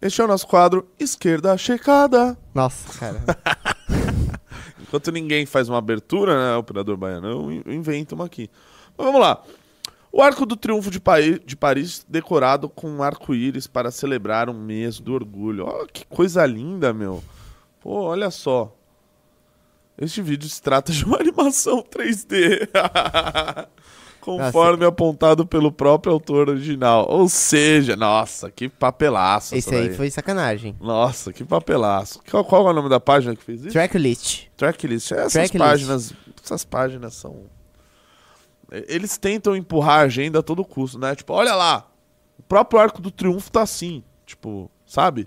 Este 0.00 0.20
é 0.20 0.24
o 0.24 0.28
nosso 0.28 0.46
quadro 0.46 0.88
Esquerda 0.98 1.56
Checada. 1.58 2.38
nossa, 2.54 2.98
cara. 2.98 3.20
Enquanto 4.88 5.12
ninguém 5.12 5.44
faz 5.46 5.68
uma 5.68 5.78
abertura, 5.78 6.34
né, 6.52 6.56
operador 6.56 6.96
baiano, 6.96 7.28
eu 7.28 7.52
in- 7.52 7.62
eu 7.64 7.72
invento 7.74 8.14
uma 8.14 8.24
aqui. 8.24 8.50
Mas 8.96 9.06
vamos 9.06 9.20
lá. 9.20 9.42
O 10.10 10.22
Arco 10.22 10.46
do 10.46 10.56
Triunfo 10.56 10.90
de, 10.90 10.98
Pai- 10.98 11.38
de 11.44 11.54
Paris 11.54 12.04
decorado 12.08 12.68
com 12.68 12.88
um 12.90 13.02
arco-íris 13.02 13.66
para 13.66 13.90
celebrar 13.90 14.48
um 14.48 14.54
mês 14.58 14.98
do 14.98 15.12
orgulho. 15.12 15.66
Olha 15.66 15.86
que 15.86 16.06
coisa 16.06 16.44
linda, 16.46 16.92
meu. 16.94 17.22
Pô, 17.80 18.00
olha 18.04 18.30
só. 18.30 18.74
Este 20.00 20.22
vídeo 20.22 20.48
se 20.48 20.62
trata 20.62 20.90
de 20.92 21.04
uma 21.04 21.18
animação 21.20 21.82
3D. 21.82 22.68
Conforme 24.36 24.84
apontado 24.84 25.46
pelo 25.46 25.72
próprio 25.72 26.12
autor 26.12 26.48
original. 26.48 27.06
Ou 27.08 27.28
seja, 27.28 27.96
nossa, 27.96 28.50
que 28.50 28.68
papelaço. 28.68 29.54
Esse 29.54 29.74
aí 29.74 29.94
foi 29.94 30.10
sacanagem. 30.10 30.76
Nossa, 30.80 31.32
que 31.32 31.44
papelaço. 31.44 32.20
Qual, 32.30 32.44
qual 32.44 32.68
é 32.68 32.70
o 32.70 32.74
nome 32.74 32.88
da 32.88 33.00
página 33.00 33.34
que 33.34 33.42
fez 33.42 33.60
isso? 33.60 33.72
Tracklist. 33.72 34.46
Tracklist. 34.56 35.12
Essas 35.12 35.32
Tracklist. 35.32 35.58
páginas. 35.58 36.12
Essas 36.44 36.64
páginas 36.64 37.14
são. 37.14 37.44
Eles 38.70 39.16
tentam 39.16 39.56
empurrar 39.56 40.00
a 40.00 40.02
agenda 40.02 40.40
a 40.40 40.42
todo 40.42 40.64
custo, 40.64 40.98
né? 40.98 41.14
Tipo, 41.14 41.32
olha 41.32 41.54
lá. 41.54 41.90
O 42.38 42.42
próprio 42.42 42.80
Arco 42.80 43.00
do 43.00 43.10
Triunfo 43.10 43.50
tá 43.50 43.62
assim. 43.62 44.04
Tipo, 44.26 44.70
sabe? 44.86 45.26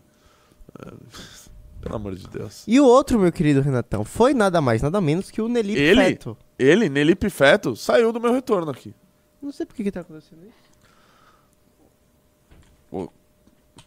É, 0.80 0.92
Pelo 1.82 1.96
amor 1.96 2.16
de 2.16 2.28
Deus. 2.28 2.64
E 2.68 2.80
o 2.80 2.86
outro, 2.86 3.20
meu 3.20 3.32
querido 3.32 3.60
Renatão, 3.60 4.06
foi 4.06 4.36
nada 4.36 4.62
mais, 4.62 4.84
nada 4.84 5.02
menos 5.02 5.32
que 5.32 5.42
o 5.42 5.48
Nelly 5.48 5.76
Ele? 5.76 6.04
Feto. 6.04 6.38
Ele, 6.62 6.90
Nelipe 6.90 7.30
Feto, 7.30 7.76
saiu 7.76 8.12
do 8.12 8.22
meu 8.22 8.32
retorno 8.32 8.72
aqui. 8.72 8.94
Não 9.42 9.52
sei 9.52 9.66
por 9.66 9.74
que, 9.74 9.84
que 9.84 9.92
tá 9.92 10.02
acontecendo 10.02 10.46
isso. 10.46 10.72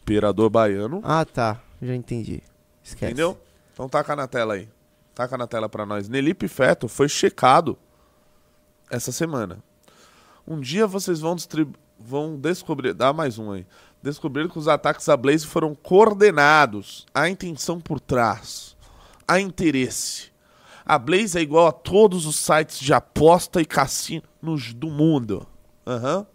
Imperador 0.01 0.49
baiano. 0.49 0.99
Ah, 1.03 1.23
tá. 1.23 1.61
Já 1.81 1.95
entendi. 1.95 2.43
Esquece. 2.83 3.13
Entendeu? 3.13 3.39
Então 3.73 3.87
taca 3.87 4.15
na 4.15 4.27
tela 4.27 4.55
aí. 4.55 4.67
Taca 5.13 5.37
na 5.37 5.47
tela 5.47 5.69
pra 5.69 5.85
nós. 5.85 6.09
Nelipe 6.09 6.47
Feto 6.47 6.87
foi 6.87 7.07
checado 7.07 7.77
essa 8.91 9.11
semana. 9.11 9.63
Um 10.45 10.59
dia 10.59 10.85
vocês 10.85 11.21
vão, 11.21 11.35
vão 11.97 12.37
descobrir. 12.37 12.93
Dá 12.93 13.13
mais 13.13 13.39
um 13.39 13.51
aí. 13.51 13.65
Descobrir 14.03 14.49
que 14.49 14.59
os 14.59 14.67
ataques 14.67 15.07
a 15.07 15.15
Blaze 15.15 15.47
foram 15.47 15.73
coordenados. 15.73 17.05
A 17.13 17.29
intenção 17.29 17.79
por 17.79 17.99
trás. 17.99 18.75
A 19.27 19.39
interesse. 19.39 20.34
A 20.85 20.99
Blaze 20.99 21.37
é 21.37 21.41
igual 21.41 21.67
a 21.67 21.71
todos 21.71 22.27
os 22.27 22.35
sites 22.35 22.79
de 22.79 22.93
aposta 22.93 23.59
e 23.59 23.65
cassinos 23.65 24.73
do 24.75 24.87
mundo. 24.87 25.47
Aham. 25.85 26.27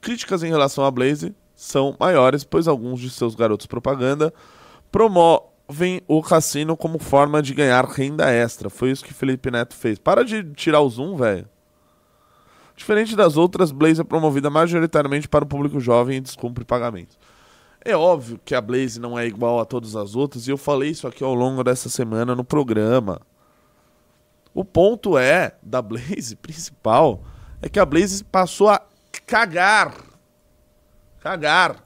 Críticas 0.00 0.42
em 0.42 0.48
relação 0.48 0.84
à 0.84 0.90
Blaze 0.90 1.34
são 1.54 1.96
maiores, 1.98 2.42
pois 2.42 2.66
alguns 2.66 3.00
de 3.00 3.08
seus 3.10 3.36
garotos 3.36 3.66
propaganda 3.66 4.34
promovem 4.90 6.02
o 6.08 6.20
cassino 6.22 6.76
como 6.76 6.98
forma 6.98 7.40
de 7.40 7.54
ganhar 7.54 7.84
renda 7.84 8.30
extra. 8.30 8.68
Foi 8.68 8.90
isso 8.90 9.04
que 9.04 9.14
Felipe 9.14 9.50
Neto 9.50 9.74
fez. 9.74 9.98
Para 9.98 10.24
de 10.24 10.42
tirar 10.52 10.80
o 10.80 10.90
zoom, 10.90 11.16
velho. 11.16 11.48
Diferente 12.76 13.14
das 13.14 13.36
outras, 13.36 13.70
Blaze 13.70 14.00
é 14.00 14.04
promovida 14.04 14.50
majoritariamente 14.50 15.28
para 15.28 15.44
o 15.44 15.46
público 15.46 15.78
jovem 15.78 16.16
e 16.18 16.20
descumpre 16.20 16.64
pagamentos. 16.64 17.16
É 17.84 17.94
óbvio 17.96 18.40
que 18.44 18.54
a 18.54 18.60
Blaze 18.60 18.98
não 18.98 19.18
é 19.18 19.26
igual 19.26 19.60
a 19.60 19.64
todas 19.64 19.94
as 19.94 20.14
outras, 20.16 20.46
e 20.46 20.50
eu 20.50 20.56
falei 20.56 20.90
isso 20.90 21.06
aqui 21.06 21.22
ao 21.22 21.34
longo 21.34 21.62
dessa 21.62 21.88
semana 21.90 22.34
no 22.34 22.42
programa. 22.44 23.20
O 24.54 24.64
ponto 24.64 25.18
é, 25.18 25.54
da 25.62 25.82
Blaze 25.82 26.34
principal, 26.40 27.22
é 27.60 27.68
que 27.68 27.78
a 27.78 27.84
Blaze 27.84 28.24
passou 28.24 28.68
a 28.70 28.80
cagar. 29.26 29.94
Cagar 31.20 31.82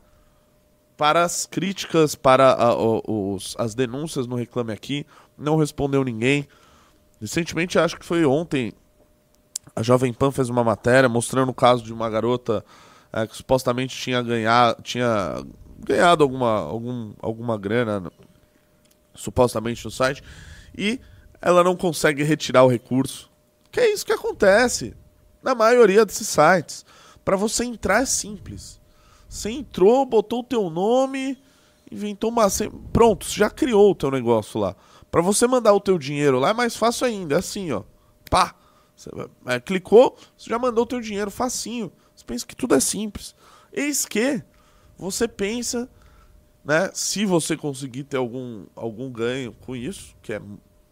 para 0.96 1.22
as 1.24 1.46
críticas, 1.46 2.14
para 2.14 2.52
a- 2.54 2.74
os- 2.76 3.54
as 3.58 3.74
denúncias 3.74 4.26
no 4.26 4.34
Reclame 4.36 4.72
Aqui. 4.72 5.06
Não 5.36 5.56
respondeu 5.56 6.02
ninguém. 6.02 6.46
Recentemente, 7.20 7.78
acho 7.78 7.96
que 7.96 8.04
foi 8.04 8.24
ontem, 8.24 8.72
a 9.74 9.82
Jovem 9.82 10.12
Pan 10.12 10.32
fez 10.32 10.48
uma 10.48 10.64
matéria 10.64 11.08
mostrando 11.08 11.50
o 11.50 11.54
caso 11.54 11.84
de 11.84 11.92
uma 11.92 12.10
garota 12.10 12.64
eh, 13.12 13.26
que 13.28 13.36
supostamente 13.36 13.96
tinha 13.96 14.20
ganhado, 14.20 14.82
tinha 14.82 15.40
ganhado 15.78 16.22
alguma, 16.22 16.60
algum, 16.60 17.12
alguma 17.20 17.56
grana, 17.56 18.10
supostamente 19.14 19.84
no 19.84 19.90
site, 19.90 20.22
e 20.76 21.00
ela 21.40 21.62
não 21.62 21.76
consegue 21.76 22.22
retirar 22.22 22.64
o 22.64 22.68
recurso. 22.68 23.30
Que 23.70 23.80
é 23.80 23.92
isso 23.92 24.04
que 24.04 24.12
acontece 24.12 24.94
na 25.42 25.54
maioria 25.54 26.04
desses 26.04 26.28
sites. 26.28 26.84
Para 27.24 27.36
você 27.36 27.64
entrar 27.64 28.02
é 28.02 28.06
simples. 28.06 28.80
Você 29.28 29.50
entrou, 29.50 30.06
botou 30.06 30.40
o 30.40 30.44
teu 30.44 30.70
nome, 30.70 31.38
inventou 31.92 32.30
uma. 32.30 32.46
Pronto, 32.92 33.26
já 33.28 33.50
criou 33.50 33.90
o 33.90 33.94
teu 33.94 34.10
negócio 34.10 34.58
lá. 34.58 34.74
Para 35.10 35.22
você 35.22 35.46
mandar 35.46 35.72
o 35.74 35.80
teu 35.80 35.98
dinheiro 35.98 36.38
lá 36.38 36.50
é 36.50 36.54
mais 36.54 36.76
fácil 36.76 37.06
ainda, 37.06 37.34
é 37.34 37.38
assim, 37.38 37.70
ó. 37.72 37.82
Pá. 38.30 38.54
Você 38.96 39.10
é, 39.46 39.60
clicou, 39.60 40.16
você 40.36 40.50
já 40.50 40.58
mandou 40.58 40.82
o 40.82 40.86
teu 40.86 41.00
dinheiro, 41.00 41.30
facinho. 41.30 41.92
Você 42.16 42.24
pensa 42.24 42.44
que 42.44 42.56
tudo 42.56 42.74
é 42.74 42.80
simples. 42.80 43.32
Eis 43.72 44.04
que 44.04 44.42
você 44.98 45.28
pensa, 45.28 45.88
né, 46.64 46.90
se 46.92 47.24
você 47.24 47.56
conseguir 47.56 48.04
ter 48.04 48.16
algum, 48.16 48.66
algum 48.74 49.10
ganho 49.10 49.52
com 49.64 49.76
isso, 49.76 50.16
que 50.20 50.32
é 50.32 50.42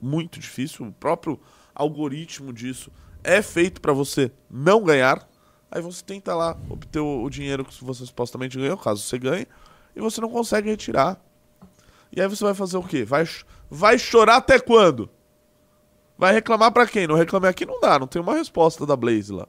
muito 0.01 0.39
difícil, 0.39 0.87
o 0.87 0.93
próprio 0.93 1.41
algoritmo 1.75 2.53
disso 2.53 2.91
é 3.25 3.43
feito 3.43 3.81
para 3.81 3.93
você 3.93 4.31
não 4.49 4.83
ganhar. 4.85 5.29
Aí 5.69 5.83
você 5.83 6.03
tenta 6.03 6.35
lá 6.35 6.57
obter 6.71 7.01
o, 7.01 7.29
dinheiro 7.29 7.65
que 7.65 7.85
você 7.85 8.07
supostamente 8.07 8.57
ganhou, 8.57 8.79
caso 8.79 9.03
você 9.03 9.19
ganhe, 9.19 9.47
e 9.95 10.01
você 10.01 10.21
não 10.21 10.31
consegue 10.31 10.71
retirar. 10.71 11.21
E 12.13 12.21
aí 12.21 12.29
você 12.29 12.45
vai 12.45 12.55
fazer 12.55 12.77
o 12.77 12.83
quê? 12.83 13.05
Vai, 13.05 13.29
vai 13.69 13.99
chorar 13.99 14.37
até 14.37 14.61
quando? 14.61 15.11
Vai 16.17 16.33
reclamar 16.33 16.73
pra 16.73 16.87
quem? 16.87 17.07
Não 17.07 17.17
reclamar 17.17 17.51
aqui 17.51 17.67
não 17.67 17.81
dá, 17.81 17.99
não 17.99 18.07
tem 18.07 18.23
uma 18.23 18.35
resposta 18.35 18.87
da 18.87 18.97
Blaze 18.97 19.33
lá. 19.33 19.49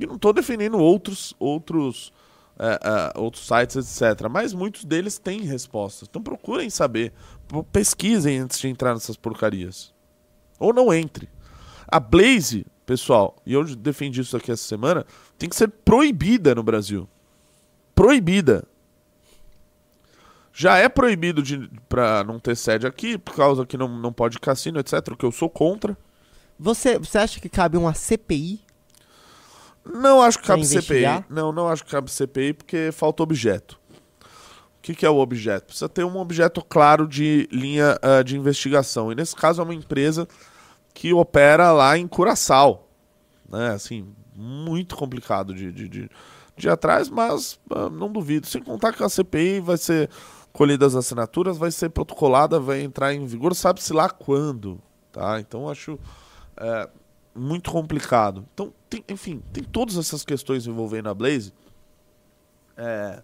E 0.00 0.06
não 0.06 0.18
tô 0.18 0.32
defendendo 0.32 0.78
outros 0.78 1.34
outros 1.38 2.12
é, 2.58 2.78
é, 2.82 3.18
outros 3.18 3.46
sites, 3.46 3.76
etc. 3.76 4.28
Mas 4.30 4.52
muitos 4.52 4.84
deles 4.84 5.18
têm 5.18 5.40
respostas. 5.42 6.08
Então 6.08 6.22
procurem 6.22 6.70
saber. 6.70 7.12
Pesquisem 7.72 8.38
antes 8.38 8.58
de 8.58 8.68
entrar 8.68 8.94
nessas 8.94 9.16
porcarias. 9.16 9.92
Ou 10.58 10.72
não 10.72 10.92
entre. 10.92 11.28
A 11.88 12.00
Blaze, 12.00 12.64
pessoal, 12.86 13.36
e 13.44 13.52
eu 13.52 13.64
defendi 13.76 14.20
isso 14.20 14.36
aqui 14.36 14.50
essa 14.50 14.62
semana, 14.62 15.04
tem 15.36 15.48
que 15.48 15.56
ser 15.56 15.68
proibida 15.68 16.54
no 16.54 16.62
Brasil. 16.62 17.08
Proibida. 17.94 18.64
Já 20.54 20.78
é 20.78 20.88
proibido 20.88 21.42
de, 21.42 21.70
pra 21.88 22.22
não 22.24 22.38
ter 22.38 22.56
sede 22.56 22.86
aqui, 22.86 23.16
por 23.18 23.34
causa 23.34 23.66
que 23.66 23.76
não, 23.76 23.88
não 23.88 24.12
pode 24.12 24.38
cassino, 24.38 24.78
etc. 24.78 25.08
O 25.10 25.16
que 25.16 25.24
eu 25.24 25.32
sou 25.32 25.48
contra. 25.48 25.96
Você, 26.58 26.98
você 26.98 27.18
acha 27.18 27.40
que 27.40 27.48
cabe 27.48 27.76
uma 27.76 27.94
CPI? 27.94 28.60
Não 29.84 30.20
acho 30.20 30.38
que 30.38 30.46
cabe 30.46 30.64
CPI. 30.64 31.24
Não, 31.28 31.52
não 31.52 31.68
acho 31.68 31.84
que 31.84 31.90
cabe 31.90 32.10
CPI 32.10 32.52
porque 32.52 32.90
falta 32.92 33.22
objeto. 33.22 33.80
O 34.78 34.82
que, 34.82 34.94
que 34.94 35.06
é 35.06 35.10
o 35.10 35.18
objeto? 35.18 35.66
Precisa 35.66 35.88
ter 35.88 36.04
um 36.04 36.16
objeto 36.16 36.64
claro 36.64 37.06
de 37.06 37.48
linha 37.52 37.98
ah, 38.02 38.22
de 38.22 38.36
investigação. 38.36 39.12
E 39.12 39.14
nesse 39.14 39.34
caso 39.34 39.60
é 39.60 39.64
uma 39.64 39.74
empresa 39.74 40.26
que 40.92 41.12
opera 41.12 41.70
lá 41.72 41.96
em 41.96 42.06
Curaçao. 42.08 42.88
Né? 43.48 43.70
Assim, 43.70 44.12
muito 44.34 44.96
complicado 44.96 45.54
de, 45.54 45.70
de, 45.70 45.88
de, 45.88 46.10
de 46.56 46.66
ir 46.66 46.70
atrás, 46.70 47.08
mas 47.08 47.60
ah, 47.70 47.88
não 47.88 48.10
duvido. 48.10 48.46
Sem 48.46 48.62
contar 48.62 48.92
que 48.92 49.04
a 49.04 49.08
CPI 49.08 49.60
vai 49.60 49.76
ser 49.76 50.10
colhidas 50.52 50.94
as 50.94 51.06
assinaturas, 51.06 51.56
vai 51.56 51.70
ser 51.70 51.90
protocolada, 51.90 52.58
vai 52.58 52.82
entrar 52.82 53.14
em 53.14 53.24
vigor, 53.24 53.54
sabe-se 53.54 53.92
lá 53.92 54.10
quando. 54.10 54.80
Tá? 55.12 55.38
Então 55.40 55.68
acho 55.68 55.98
é, 56.56 56.88
muito 57.34 57.70
complicado. 57.70 58.44
Então, 58.52 58.72
tem- 58.90 59.04
enfim, 59.08 59.42
tem 59.52 59.62
todas 59.64 59.96
essas 59.96 60.24
questões 60.24 60.66
envolvendo 60.66 61.08
a 61.08 61.14
Blaze. 61.14 61.52
É, 62.76 63.22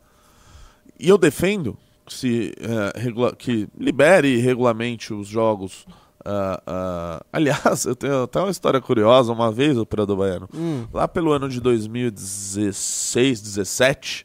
e 0.98 1.08
eu 1.08 1.18
defendo 1.18 1.76
que, 2.06 2.14
se, 2.14 2.54
é, 2.58 2.98
regula- 3.00 3.34
que 3.36 3.68
libere 3.78 4.28
e 4.28 4.36
regulamente 4.38 5.12
os 5.12 5.28
jogos. 5.28 5.86
ah, 6.24 6.62
ah, 6.66 7.24
aliás, 7.32 7.84
eu 7.84 7.94
tenho 7.96 8.22
até 8.24 8.40
uma 8.40 8.50
história 8.50 8.80
curiosa. 8.80 9.32
Uma 9.32 9.50
vez, 9.52 9.76
operador 9.78 10.16
baiano, 10.16 10.48
Hum. 10.54 10.86
lá 10.92 11.06
pelo 11.08 11.32
ano 11.32 11.48
de 11.48 11.60
2016, 11.60 13.40
17, 13.40 14.24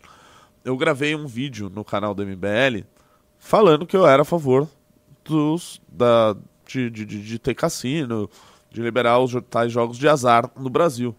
eu 0.66 0.76
gravei 0.78 1.16
um 1.16 1.28
vídeo 1.28 1.70
no 1.70 1.84
canal 1.84 2.14
do 2.16 2.24
MBL 2.26 2.86
falando 3.38 3.86
que 3.86 3.96
eu 3.96 4.08
era 4.08 4.22
a 4.22 4.26
favor 4.26 4.68
dos, 5.26 5.82
da, 5.92 6.36
de, 6.66 6.90
de, 6.90 7.06
de, 7.06 7.22
de 7.22 7.40
ter 7.40 7.54
cassino, 7.54 8.30
de 8.74 8.82
liberar 8.82 9.20
os 9.20 9.32
tais 9.50 9.72
jogos 9.72 9.98
de 9.98 10.10
azar 10.10 10.50
no 10.58 10.70
Brasil. 10.70 11.16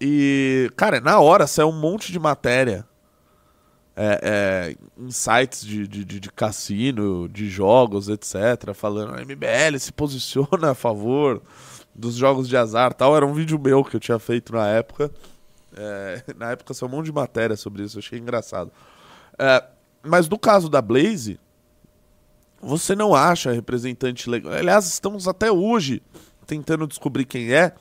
E, 0.00 0.68
cara, 0.76 1.00
na 1.00 1.20
hora 1.20 1.46
saiu 1.46 1.68
um 1.68 1.80
monte 1.80 2.10
de 2.10 2.18
matéria 2.18 2.84
é, 3.94 4.20
é, 4.22 4.76
de, 5.60 5.86
de, 5.86 6.04
de, 6.04 6.20
de 6.20 6.32
cassino, 6.32 7.28
de 7.28 7.48
jogos, 7.48 8.08
etc., 8.08 8.74
falando 8.74 9.14
a 9.14 9.24
MBL 9.24 9.78
se 9.78 9.92
posiciona 9.92 10.72
a 10.72 10.74
favor 10.74 11.40
dos 11.94 12.16
jogos 12.16 12.48
de 12.48 12.56
azar 12.56 12.92
tal. 12.92 13.16
Era 13.16 13.24
um 13.24 13.32
vídeo 13.32 13.60
meu 13.60 13.84
que 13.84 13.94
eu 13.94 14.00
tinha 14.00 14.18
feito 14.18 14.52
na 14.52 14.66
época. 14.66 15.08
É, 15.76 16.22
na 16.36 16.50
época 16.50 16.74
saiu 16.74 16.88
um 16.88 16.96
monte 16.96 17.06
de 17.06 17.12
matéria 17.12 17.56
sobre 17.56 17.84
isso, 17.84 17.96
eu 17.96 18.00
achei 18.00 18.18
engraçado. 18.18 18.72
É, 19.38 19.62
mas 20.02 20.28
no 20.28 20.36
caso 20.36 20.68
da 20.68 20.82
Blaze, 20.82 21.38
você 22.62 22.94
não 22.94 23.14
acha 23.14 23.50
representante 23.52 24.30
legal. 24.30 24.52
Aliás, 24.52 24.86
estamos 24.86 25.26
até 25.26 25.50
hoje 25.50 26.00
tentando 26.46 26.86
descobrir 26.86 27.24
quem 27.24 27.52
é. 27.52 27.74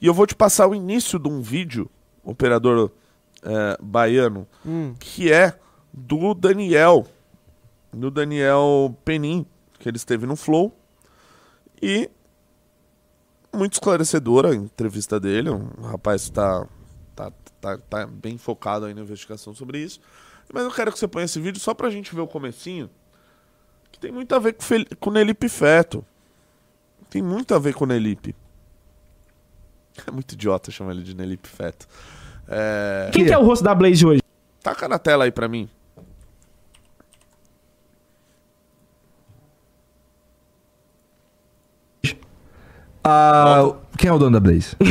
E 0.00 0.06
eu 0.06 0.14
vou 0.14 0.26
te 0.26 0.34
passar 0.34 0.66
o 0.66 0.74
início 0.74 1.18
de 1.18 1.28
um 1.28 1.40
vídeo, 1.40 1.88
operador 2.22 2.90
é, 3.42 3.78
baiano, 3.80 4.46
Hum. 4.66 4.94
que 4.98 5.32
é 5.32 5.58
do 5.92 6.34
Daniel, 6.34 7.06
do 7.92 8.10
Daniel 8.10 8.94
Penin, 9.04 9.46
que 9.78 9.88
ele 9.88 9.96
esteve 9.96 10.26
no 10.26 10.36
Flow. 10.36 10.76
E 11.80 12.10
muito 13.54 13.74
esclarecedora 13.74 14.50
a 14.50 14.54
entrevista 14.54 15.18
dele. 15.18 15.50
Um 15.50 15.82
rapaz 15.82 16.26
que 16.26 16.32
tá, 16.32 16.66
tá, 17.14 17.32
tá, 17.60 17.78
tá 17.78 18.06
bem 18.06 18.36
focado 18.36 18.86
aí 18.86 18.94
na 18.94 19.00
investigação 19.00 19.54
sobre 19.54 19.78
isso. 19.78 20.00
Mas 20.52 20.64
eu 20.64 20.70
quero 20.70 20.92
que 20.92 20.98
você 20.98 21.06
ponha 21.08 21.24
esse 21.24 21.40
vídeo 21.40 21.60
só 21.60 21.74
pra 21.74 21.90
gente 21.90 22.14
ver 22.14 22.20
o 22.20 22.26
comecinho 22.26 22.90
que 23.92 23.98
tem 23.98 24.12
muito 24.12 24.34
a 24.34 24.38
ver 24.38 24.52
com, 24.54 24.62
Fel... 24.62 24.84
com 24.98 25.10
Nelipe 25.10 25.48
Feto. 25.48 26.04
Tem 27.10 27.22
muito 27.22 27.54
a 27.54 27.58
ver 27.58 27.74
com 27.74 27.86
Nelipe. 27.86 28.34
É 30.06 30.10
muito 30.10 30.32
idiota 30.32 30.70
chamar 30.70 30.92
ele 30.92 31.02
de 31.02 31.14
Nelipe 31.14 31.48
Feto. 31.48 31.88
É... 32.46 33.10
Quem 33.12 33.24
que 33.24 33.32
é 33.32 33.38
o 33.38 33.44
rosto 33.44 33.64
da 33.64 33.74
Blaze 33.74 34.06
hoje? 34.06 34.22
Taca 34.62 34.88
na 34.88 34.98
tela 34.98 35.24
aí 35.24 35.32
pra 35.32 35.48
mim. 35.48 35.68
Ah, 43.02 43.74
quem 43.98 44.08
é 44.08 44.12
o 44.12 44.18
dono 44.18 44.32
da 44.32 44.40
Blaze? 44.40 44.76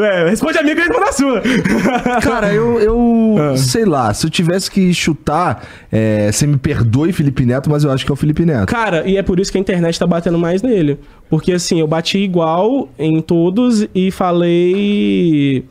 É, 0.00 0.28
responde 0.30 0.58
a 0.58 0.62
minha 0.62 0.74
que 0.76 0.82
eu 0.82 0.86
respondo 0.86 1.08
a 1.08 1.12
sua. 1.12 1.42
Cara, 2.22 2.52
eu, 2.52 2.78
eu 2.80 3.36
Ah. 3.38 3.56
sei 3.56 3.84
lá, 3.84 4.12
se 4.14 4.24
eu 4.26 4.30
tivesse 4.30 4.70
que 4.70 4.92
chutar, 4.94 5.64
é, 5.90 6.30
você 6.30 6.46
me 6.46 6.56
perdoe, 6.56 7.12
Felipe 7.12 7.44
Neto, 7.44 7.68
mas 7.70 7.84
eu 7.84 7.90
acho 7.90 8.04
que 8.04 8.12
é 8.12 8.14
o 8.14 8.16
Felipe 8.16 8.44
Neto. 8.44 8.66
Cara, 8.66 9.06
e 9.08 9.16
é 9.16 9.22
por 9.22 9.40
isso 9.40 9.50
que 9.50 9.58
a 9.58 9.60
internet 9.60 9.98
tá 9.98 10.06
batendo 10.06 10.38
mais 10.38 10.62
nele. 10.62 10.98
Porque 11.28 11.52
assim, 11.52 11.80
eu 11.80 11.86
bati 11.86 12.18
igual 12.18 12.88
em 12.98 13.20
todos 13.20 13.86
e 13.94 14.10
falei. 14.10 15.64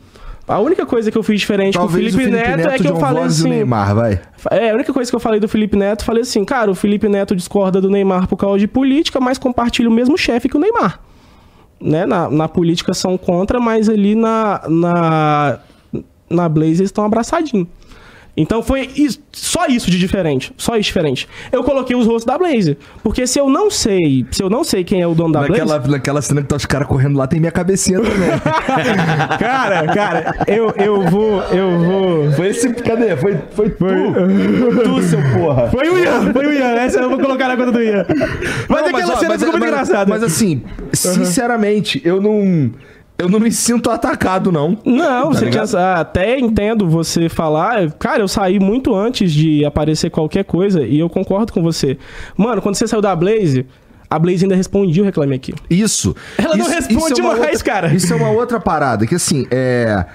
A 0.46 0.58
única 0.60 0.86
coisa 0.86 1.10
que 1.10 1.18
eu 1.18 1.22
fiz 1.22 1.40
diferente 1.40 1.74
Talvez 1.74 2.14
com 2.14 2.20
o 2.20 2.24
Felipe, 2.24 2.30
Neto, 2.34 2.68
é 2.70 2.78
que 2.78 2.86
eu 2.88 2.94
John 2.94 3.00
falei 3.00 3.22
Voz 3.22 3.38
o 3.38 3.40
assim. 3.42 3.50
Neymar, 3.50 3.94
vai. 3.94 4.20
É, 4.50 4.70
a 4.70 4.74
única 4.74 4.94
coisa 4.94 5.10
que 5.10 5.14
eu 5.14 5.20
falei 5.20 5.38
do 5.38 5.46
Felipe 5.46 5.76
Neto, 5.76 6.04
falei 6.04 6.22
assim, 6.22 6.42
cara, 6.42 6.70
o 6.70 6.74
Felipe 6.74 7.06
Neto 7.06 7.36
discorda 7.36 7.82
do 7.82 7.90
Neymar 7.90 8.26
por 8.26 8.38
causa 8.38 8.58
de 8.58 8.66
política, 8.66 9.20
mas 9.20 9.36
compartilha 9.36 9.90
o 9.90 9.92
mesmo 9.92 10.16
chefe 10.16 10.48
que 10.48 10.56
o 10.56 10.60
Neymar. 10.60 11.00
Né? 11.80 12.06
Na, 12.06 12.28
na 12.28 12.48
política 12.48 12.92
são 12.92 13.16
contra, 13.16 13.60
mas 13.60 13.88
ali 13.88 14.14
na, 14.14 14.62
na, 14.68 15.58
na 16.28 16.48
Blaze 16.48 16.80
eles 16.80 16.90
estão 16.90 17.04
abraçadinhos. 17.04 17.68
Então 18.40 18.62
foi 18.62 18.88
isso- 18.96 19.18
só 19.32 19.66
isso 19.66 19.90
de 19.90 19.98
diferente. 19.98 20.52
Só 20.56 20.76
isso 20.76 20.84
diferente. 20.86 21.28
Eu 21.50 21.64
coloquei 21.64 21.96
os 21.96 22.06
rostos 22.06 22.24
da 22.24 22.38
Blaze. 22.38 22.78
Porque 23.02 23.26
se 23.26 23.38
eu 23.38 23.50
não 23.50 23.70
sei, 23.70 24.24
se 24.30 24.42
eu 24.42 24.48
não 24.48 24.62
sei 24.64 24.84
quem 24.84 25.02
é 25.02 25.06
o 25.06 25.14
dono 25.14 25.32
da 25.34 25.40
Naquela, 25.40 25.78
Blaze. 25.78 25.90
naquela 25.90 26.22
cena 26.22 26.40
que 26.42 26.48
tá 26.48 26.56
os 26.56 26.64
caras 26.64 26.86
correndo 26.86 27.16
lá, 27.18 27.26
tem 27.26 27.40
minha 27.40 27.52
cabecinha 27.52 28.00
também. 28.00 28.30
Cara, 29.38 29.86
cara, 29.92 30.34
eu, 30.46 30.72
eu 30.76 31.02
vou. 31.02 31.42
Eu 31.44 31.78
vou. 31.78 32.32
foi 32.32 32.48
esse. 32.48 32.72
Cadê? 32.74 33.16
Foi, 33.16 33.36
foi, 33.50 33.70
tu. 33.70 33.84
Foi 33.84 34.84
tu, 34.84 35.02
seu 35.02 35.18
porra. 35.34 35.68
Foi 35.70 35.88
o 35.88 35.98
Ian, 35.98 36.32
foi 36.32 36.46
o 36.46 36.52
Ian. 36.52 36.74
Essa 36.74 37.00
eu 37.00 37.08
vou 37.10 37.18
colocar 37.18 37.48
na 37.48 37.56
conta 37.56 37.72
do 37.72 37.82
Ian. 37.82 38.04
Mas 38.68 38.80
Não, 38.82 38.88
aquela 38.88 39.14
ó, 39.14 39.16
cena 39.16 39.34
ficou 39.38 39.52
muito 39.52 39.58
mas, 39.60 39.68
engraçada. 39.70 40.10
Mas 40.10 40.22
assim, 40.22 40.62
sinceramente, 40.92 42.00
eu 42.04 42.20
não. 42.20 42.70
Eu 43.18 43.28
não 43.28 43.40
me 43.40 43.50
sinto 43.50 43.90
atacado, 43.90 44.52
não. 44.52 44.78
Não, 44.84 45.32
Tá 45.32 45.38
você 45.40 45.50
tinha, 45.50 45.64
até 45.94 46.38
entendo 46.38 46.88
você 46.88 47.28
falar. 47.28 47.90
Cara, 47.94 48.20
eu 48.20 48.28
saí 48.28 48.60
muito 48.60 48.94
antes 48.94 49.32
de 49.32 49.64
aparecer 49.64 50.08
qualquer 50.08 50.44
coisa 50.44 50.82
e 50.86 51.00
eu 51.00 51.08
concordo 51.10 51.52
com 51.52 51.60
você. 51.60 51.98
Mano, 52.36 52.62
quando 52.62 52.76
você 52.76 52.86
saiu 52.86 53.02
da 53.02 53.16
Blaze, 53.16 53.66
a 54.08 54.18
Blaze 54.20 54.44
ainda 54.44 54.54
respondia 54.54 55.02
o 55.02 55.04
Reclame 55.04 55.34
Aqui. 55.34 55.52
Isso. 55.68 56.14
Ela 56.38 56.56
não 56.56 56.64
Isso- 56.66 56.74
responde 56.74 57.12
isso 57.14 57.20
é 57.20 57.24
uma 57.24 57.36
mais, 57.36 57.52
outra- 57.56 57.64
cara. 57.64 57.92
Isso 57.92 58.12
é 58.12 58.16
uma 58.16 58.30
outra 58.30 58.60
parada, 58.60 59.04
que 59.04 59.16
assim, 59.16 59.46
é. 59.50 60.06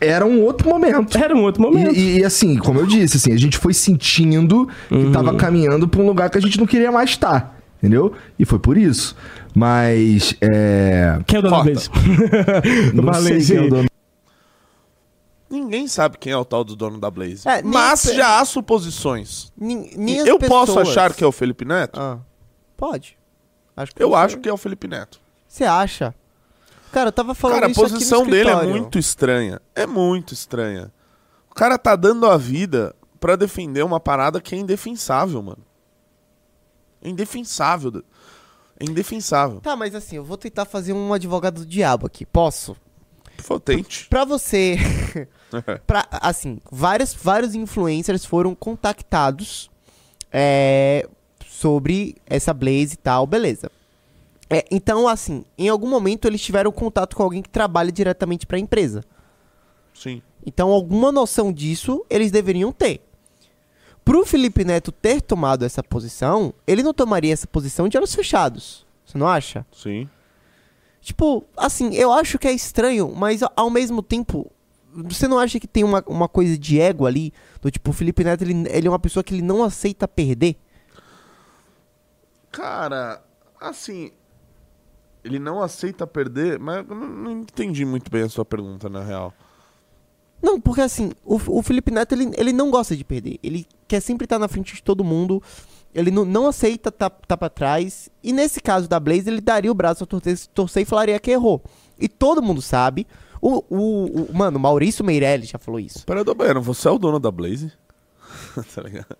Era 0.00 0.26
um 0.26 0.42
outro 0.42 0.68
momento. 0.68 1.16
Era 1.16 1.34
um 1.34 1.42
outro 1.42 1.62
momento. 1.62 1.94
E, 1.96 2.18
e, 2.18 2.24
assim, 2.24 2.56
como 2.56 2.80
eu 2.80 2.86
disse, 2.86 3.16
assim, 3.16 3.32
a 3.32 3.38
gente 3.38 3.56
foi 3.56 3.72
sentindo 3.72 4.68
que 4.88 5.10
tava 5.10 5.34
caminhando 5.36 5.86
pra 5.88 6.02
um 6.02 6.06
lugar 6.06 6.28
que 6.30 6.36
a 6.36 6.40
gente 6.40 6.58
não 6.58 6.66
queria 6.66 6.90
mais 6.92 7.10
estar. 7.10 7.56
Entendeu? 7.78 8.12
E 8.38 8.44
foi 8.44 8.58
por 8.58 8.76
isso. 8.76 9.16
Mas. 9.56 10.34
É. 10.40 11.18
Quem 11.26 11.36
é 11.36 11.38
o 11.38 11.42
dono 11.42 11.56
da 11.64 11.64
Corta. 11.64 11.90
Blaze? 11.90 12.92
Não 12.94 13.14
sei 13.14 13.44
quem 13.46 13.56
é 13.56 13.60
o 13.62 13.70
dono. 13.70 13.88
Ninguém 15.48 15.86
sabe 15.88 16.18
quem 16.18 16.32
é 16.32 16.36
o 16.36 16.44
tal 16.44 16.62
do 16.64 16.76
dono 16.76 16.98
da 17.00 17.10
Blaze. 17.10 17.48
É, 17.48 17.62
Mas 17.62 18.04
pe- 18.04 18.14
já 18.14 18.38
há 18.40 18.44
suposições. 18.44 19.52
As 19.58 20.26
Eu 20.26 20.38
posso 20.40 20.66
pessoas- 20.74 20.88
achar 20.88 21.14
que 21.14 21.22
é 21.24 21.26
o 21.26 21.32
Felipe 21.32 21.64
Neto? 21.64 21.98
Ah, 21.98 22.18
pode. 22.76 23.16
Acho 23.76 23.94
que 23.94 24.02
Eu 24.02 24.10
você- 24.10 24.16
acho 24.16 24.38
que 24.38 24.48
é 24.48 24.52
o 24.52 24.56
Felipe 24.56 24.88
Neto. 24.88 25.20
Você 25.48 25.64
acha? 25.64 26.14
Cara, 26.92 27.08
eu 27.08 27.12
tava 27.12 27.34
falando 27.34 27.54
Cara, 27.56 27.66
a 27.66 27.70
isso 27.70 27.80
aqui 27.80 27.92
no 27.92 27.98
posição 27.98 28.26
dele 28.26 28.50
é 28.50 28.62
muito 28.66 28.98
estranha. 28.98 29.60
É 29.74 29.86
muito 29.86 30.34
estranha. 30.34 30.92
O 31.50 31.54
cara 31.54 31.78
tá 31.78 31.94
dando 31.96 32.26
a 32.26 32.36
vida 32.36 32.94
pra 33.20 33.36
defender 33.36 33.82
uma 33.84 34.00
parada 34.00 34.40
que 34.40 34.54
é 34.54 34.58
indefensável, 34.58 35.42
mano. 35.42 35.64
É 37.00 37.08
indefensável. 37.08 38.02
É 38.78 38.84
indefensável. 38.84 39.60
Tá, 39.60 39.74
mas 39.74 39.94
assim, 39.94 40.16
eu 40.16 40.24
vou 40.24 40.36
tentar 40.36 40.64
fazer 40.64 40.92
um 40.92 41.12
advogado 41.12 41.60
do 41.60 41.66
diabo 41.66 42.06
aqui. 42.06 42.26
Posso? 42.26 42.76
Por 43.36 43.42
favor, 43.42 43.60
tente. 43.60 44.06
Pra 44.08 44.24
você. 44.24 44.76
pra, 45.86 46.06
assim, 46.10 46.58
vários, 46.70 47.14
vários 47.14 47.54
influencers 47.54 48.24
foram 48.24 48.54
contactados 48.54 49.70
é, 50.32 51.08
sobre 51.46 52.16
essa 52.26 52.52
Blaze 52.52 52.94
e 52.94 52.98
tal, 52.98 53.26
beleza. 53.26 53.70
É, 54.48 54.64
então, 54.70 55.08
assim, 55.08 55.44
em 55.58 55.68
algum 55.68 55.88
momento 55.88 56.26
eles 56.28 56.40
tiveram 56.40 56.70
contato 56.70 57.16
com 57.16 57.22
alguém 57.22 57.42
que 57.42 57.48
trabalha 57.48 57.90
diretamente 57.90 58.46
pra 58.46 58.58
empresa. 58.58 59.02
Sim. 59.92 60.22
Então, 60.44 60.70
alguma 60.70 61.10
noção 61.10 61.52
disso 61.52 62.04
eles 62.08 62.30
deveriam 62.30 62.70
ter. 62.70 63.05
Pro 64.06 64.24
Felipe 64.24 64.64
Neto 64.64 64.92
ter 64.92 65.20
tomado 65.20 65.64
essa 65.64 65.82
posição, 65.82 66.54
ele 66.64 66.80
não 66.80 66.94
tomaria 66.94 67.32
essa 67.32 67.44
posição 67.48 67.88
de 67.88 67.98
olhos 67.98 68.14
fechados. 68.14 68.86
Você 69.04 69.18
não 69.18 69.26
acha? 69.26 69.66
Sim. 69.72 70.08
Tipo, 71.00 71.44
assim, 71.56 71.92
eu 71.92 72.12
acho 72.12 72.38
que 72.38 72.46
é 72.46 72.52
estranho, 72.52 73.12
mas 73.16 73.40
ao 73.56 73.68
mesmo 73.68 74.00
tempo, 74.04 74.48
você 74.92 75.26
não 75.26 75.40
acha 75.40 75.58
que 75.58 75.66
tem 75.66 75.82
uma, 75.82 76.04
uma 76.06 76.28
coisa 76.28 76.56
de 76.56 76.80
ego 76.80 77.04
ali? 77.04 77.32
Do 77.60 77.68
tipo, 77.68 77.90
o 77.90 77.92
Felipe 77.92 78.22
Neto, 78.22 78.44
ele, 78.44 78.68
ele 78.70 78.86
é 78.86 78.90
uma 78.90 79.00
pessoa 79.00 79.24
que 79.24 79.34
ele 79.34 79.42
não 79.42 79.64
aceita 79.64 80.06
perder? 80.06 80.56
Cara, 82.52 83.20
assim. 83.60 84.12
Ele 85.24 85.40
não 85.40 85.60
aceita 85.60 86.06
perder, 86.06 86.60
mas 86.60 86.88
eu 86.88 86.94
não, 86.94 87.08
não 87.08 87.32
entendi 87.32 87.84
muito 87.84 88.08
bem 88.08 88.22
a 88.22 88.28
sua 88.28 88.44
pergunta, 88.44 88.88
na 88.88 89.02
real. 89.02 89.34
Não, 90.42 90.60
porque 90.60 90.80
assim, 90.82 91.12
o, 91.24 91.40
o 91.58 91.62
Felipe 91.62 91.90
Neto, 91.90 92.12
ele, 92.12 92.30
ele 92.36 92.52
não 92.52 92.70
gosta 92.70 92.94
de 92.96 93.04
perder. 93.04 93.38
Ele 93.42 93.66
quer 93.88 94.00
sempre 94.00 94.24
estar 94.26 94.38
na 94.38 94.48
frente 94.48 94.74
de 94.74 94.82
todo 94.82 95.02
mundo. 95.04 95.42
Ele 95.94 96.10
não, 96.10 96.24
não 96.24 96.46
aceita 96.46 96.92
tá, 96.92 97.08
tá 97.08 97.36
pra 97.36 97.48
trás. 97.48 98.10
E 98.22 98.32
nesse 98.32 98.60
caso 98.60 98.86
da 98.86 99.00
Blaze, 99.00 99.28
ele 99.30 99.40
daria 99.40 99.70
o 99.72 99.74
braço 99.74 100.04
a 100.04 100.06
torcer, 100.06 100.38
torcer 100.48 100.82
e 100.82 100.86
falaria 100.86 101.18
que 101.18 101.30
errou. 101.30 101.62
E 101.98 102.06
todo 102.08 102.42
mundo 102.42 102.60
sabe. 102.60 103.06
O, 103.40 103.64
o, 103.70 104.22
o- 104.22 104.34
mano, 104.34 104.58
Maurício 104.58 105.04
Meirelles 105.04 105.48
já 105.48 105.58
falou 105.58 105.80
isso. 105.80 106.04
Pera, 106.04 106.22
Doberno, 106.22 106.60
você 106.60 106.86
é 106.88 106.90
o 106.90 106.98
dono 106.98 107.18
da 107.18 107.30
Blaze? 107.30 107.72
tá 108.74 108.82
ligado? 108.82 109.16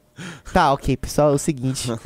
Tá, 0.53 0.73
ok, 0.73 0.97
pessoal, 0.97 1.31
é 1.33 1.35
o 1.35 1.39
seguinte. 1.39 1.89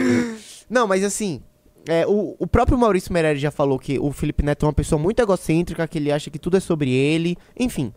Não, 0.70 0.86
mas 0.86 1.04
assim, 1.04 1.40
é, 1.86 2.06
o, 2.06 2.36
o 2.38 2.46
próprio 2.46 2.78
Maurício 2.78 3.12
Meirelles 3.12 3.40
já 3.40 3.50
falou 3.50 3.78
que 3.78 3.98
o 3.98 4.12
Felipe 4.12 4.42
Neto 4.42 4.64
é 4.64 4.68
uma 4.68 4.72
pessoa 4.72 5.00
muito 5.00 5.20
egocêntrica, 5.20 5.86
que 5.86 5.98
ele 5.98 6.12
acha 6.12 6.30
que 6.30 6.38
tudo 6.38 6.56
é 6.56 6.60
sobre 6.60 6.90
ele. 6.90 7.36
Enfim. 7.58 7.92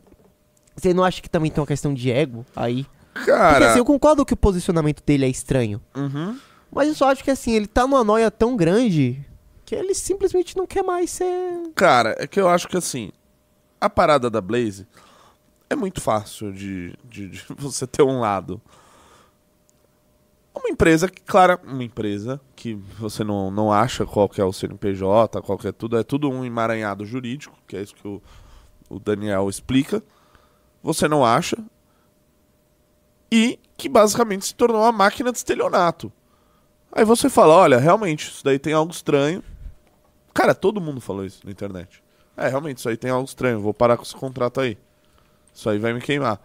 Você 0.75 0.93
não 0.93 1.03
acha 1.03 1.21
que 1.21 1.29
também 1.29 1.51
tem 1.51 1.59
uma 1.59 1.67
questão 1.67 1.93
de 1.93 2.11
ego 2.11 2.45
aí? 2.55 2.85
Porque 3.13 3.31
Cara. 3.31 3.69
assim, 3.69 3.79
eu 3.79 3.85
concordo 3.85 4.25
que 4.25 4.33
o 4.33 4.37
posicionamento 4.37 5.03
dele 5.05 5.25
é 5.25 5.29
estranho. 5.29 5.81
Uhum. 5.95 6.37
Mas 6.71 6.87
eu 6.87 6.95
só 6.95 7.11
acho 7.11 7.23
que 7.23 7.31
assim, 7.31 7.51
ele 7.51 7.67
tá 7.67 7.85
numa 7.85 8.03
noia 8.03 8.31
tão 8.31 8.55
grande 8.55 9.25
que 9.65 9.75
ele 9.75 9.93
simplesmente 9.93 10.55
não 10.55 10.65
quer 10.65 10.83
mais 10.83 11.09
ser. 11.09 11.71
Cara, 11.75 12.15
é 12.17 12.25
que 12.25 12.39
eu 12.39 12.47
acho 12.47 12.67
que 12.67 12.77
assim, 12.77 13.11
a 13.81 13.89
parada 13.89 14.29
da 14.29 14.39
Blaze 14.39 14.87
é 15.69 15.75
muito 15.75 16.01
fácil 16.01 16.51
de, 16.51 16.93
de, 17.03 17.29
de 17.29 17.43
você 17.57 17.85
ter 17.85 18.03
um 18.03 18.19
lado. 18.19 18.61
Uma 20.59 20.69
empresa 20.69 21.07
que, 21.07 21.21
claro, 21.21 21.57
uma 21.63 21.83
empresa 21.83 22.39
que 22.53 22.73
você 22.99 23.23
não, 23.23 23.49
não 23.49 23.71
acha 23.71 24.05
qual 24.05 24.27
que 24.27 24.41
é 24.41 24.43
o 24.43 24.51
CNPJ, 24.51 25.41
qual 25.41 25.57
que 25.57 25.67
é 25.69 25.71
tudo, 25.71 25.97
é 25.97 26.03
tudo 26.03 26.29
um 26.29 26.43
emaranhado 26.43 27.05
jurídico, 27.05 27.57
que 27.65 27.77
é 27.77 27.81
isso 27.81 27.95
que 27.95 28.05
o, 28.05 28.21
o 28.89 28.99
Daniel 28.99 29.49
explica. 29.49 30.03
Você 30.83 31.07
não 31.07 31.25
acha. 31.25 31.57
E 33.31 33.57
que 33.77 33.87
basicamente 33.87 34.47
se 34.47 34.55
tornou 34.55 34.81
uma 34.81 34.91
máquina 34.91 35.31
de 35.31 35.37
estelionato. 35.37 36.11
Aí 36.91 37.05
você 37.05 37.29
fala, 37.29 37.53
olha, 37.53 37.77
realmente, 37.77 38.29
isso 38.29 38.43
daí 38.43 38.59
tem 38.59 38.73
algo 38.73 38.91
estranho. 38.91 39.41
Cara, 40.33 40.53
todo 40.53 40.81
mundo 40.81 40.99
falou 40.99 41.23
isso 41.23 41.39
na 41.45 41.51
internet. 41.51 42.03
É, 42.35 42.47
realmente, 42.49 42.79
isso 42.79 42.89
aí 42.89 42.97
tem 42.97 43.11
algo 43.11 43.27
estranho. 43.27 43.61
Vou 43.61 43.73
parar 43.73 43.95
com 43.95 44.03
esse 44.03 44.15
contrato 44.15 44.59
aí. 44.59 44.77
Isso 45.53 45.69
aí 45.69 45.77
vai 45.77 45.93
me 45.93 46.01
queimar. 46.01 46.41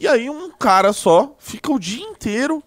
E 0.00 0.08
aí 0.08 0.28
um 0.28 0.50
cara 0.50 0.92
só 0.92 1.34
fica 1.38 1.70
o 1.72 1.78
dia 1.78 2.04
inteiro 2.04 2.62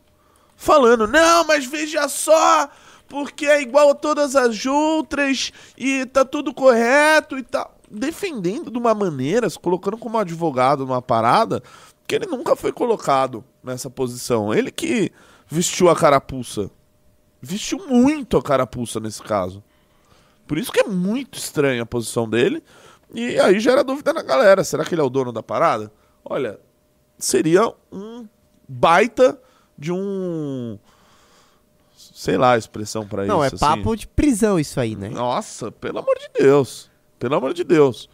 falando: 0.60 1.08
Não, 1.08 1.46
mas 1.46 1.66
veja 1.66 2.08
só, 2.10 2.70
porque 3.08 3.46
é 3.46 3.62
igual 3.62 3.92
a 3.92 3.96
todas 3.96 4.36
as 4.36 4.66
outras 4.66 5.52
e 5.78 6.06
tá 6.06 6.26
tudo 6.26 6.54
correto 6.54 7.38
e 7.38 7.44
tal. 7.44 7.76
Defendendo 7.90 8.70
de 8.70 8.78
uma 8.78 8.94
maneira, 8.94 9.50
se 9.50 9.58
colocando 9.58 9.98
como 9.98 10.20
advogado 10.20 10.86
numa 10.86 11.02
parada 11.02 11.64
que 12.06 12.14
ele 12.14 12.28
nunca 12.28 12.56
foi 12.56 12.72
colocado 12.72 13.44
nessa 13.64 13.90
posição. 13.90 14.54
Ele 14.54 14.70
que 14.70 15.12
vestiu 15.48 15.90
a 15.90 15.96
carapuça. 15.96 16.70
Vestiu 17.42 17.88
muito 17.88 18.38
a 18.38 18.44
carapuça 18.44 19.00
nesse 19.00 19.24
caso. 19.24 19.64
Por 20.46 20.58
isso 20.58 20.72
que 20.72 20.82
é 20.82 20.88
muito 20.88 21.40
estranha 21.40 21.84
a 21.84 21.86
posição 21.86 22.30
dele. 22.30 22.62
E 23.14 23.40
aí 23.40 23.60
gera 23.60 23.84
dúvida 23.84 24.12
na 24.12 24.22
galera. 24.22 24.64
Será 24.64 24.84
que 24.84 24.94
ele 24.94 25.02
é 25.02 25.04
o 25.04 25.10
dono 25.10 25.32
da 25.32 25.42
parada? 25.42 25.92
Olha, 26.24 26.60
seria 27.18 27.74
um 27.92 28.28
baita 28.68 29.40
de 29.80 29.92
um. 29.94 30.78
Sei 31.96 32.38
lá 32.38 32.54
a 32.54 32.58
expressão 32.58 33.08
pra 33.08 33.26
Não, 33.26 33.42
é 33.44 33.48
isso. 33.48 33.56
assim. 33.56 33.66
papo 33.66 33.96
de 33.96 34.06
prisão 34.06 34.60
isso 34.60 34.78
aí, 34.80 34.96
né? 34.96 35.10
Nossa, 35.10 35.72
pelo 35.72 36.00
amor 36.00 36.18
de 36.20 36.30
Deus. 36.44 36.92
Pelo 37.18 37.36
amor 37.36 37.54
de 37.54 37.64
Deus. 37.64 38.10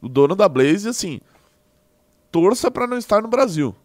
O 0.00 0.08
dono 0.08 0.34
da 0.34 0.48
Blaze, 0.48 0.88
assim, 0.88 1.20
torça 2.32 2.70
pra 2.70 2.86
não 2.86 2.96
estar 2.96 3.20
no 3.20 3.28
Brasil. 3.28 3.76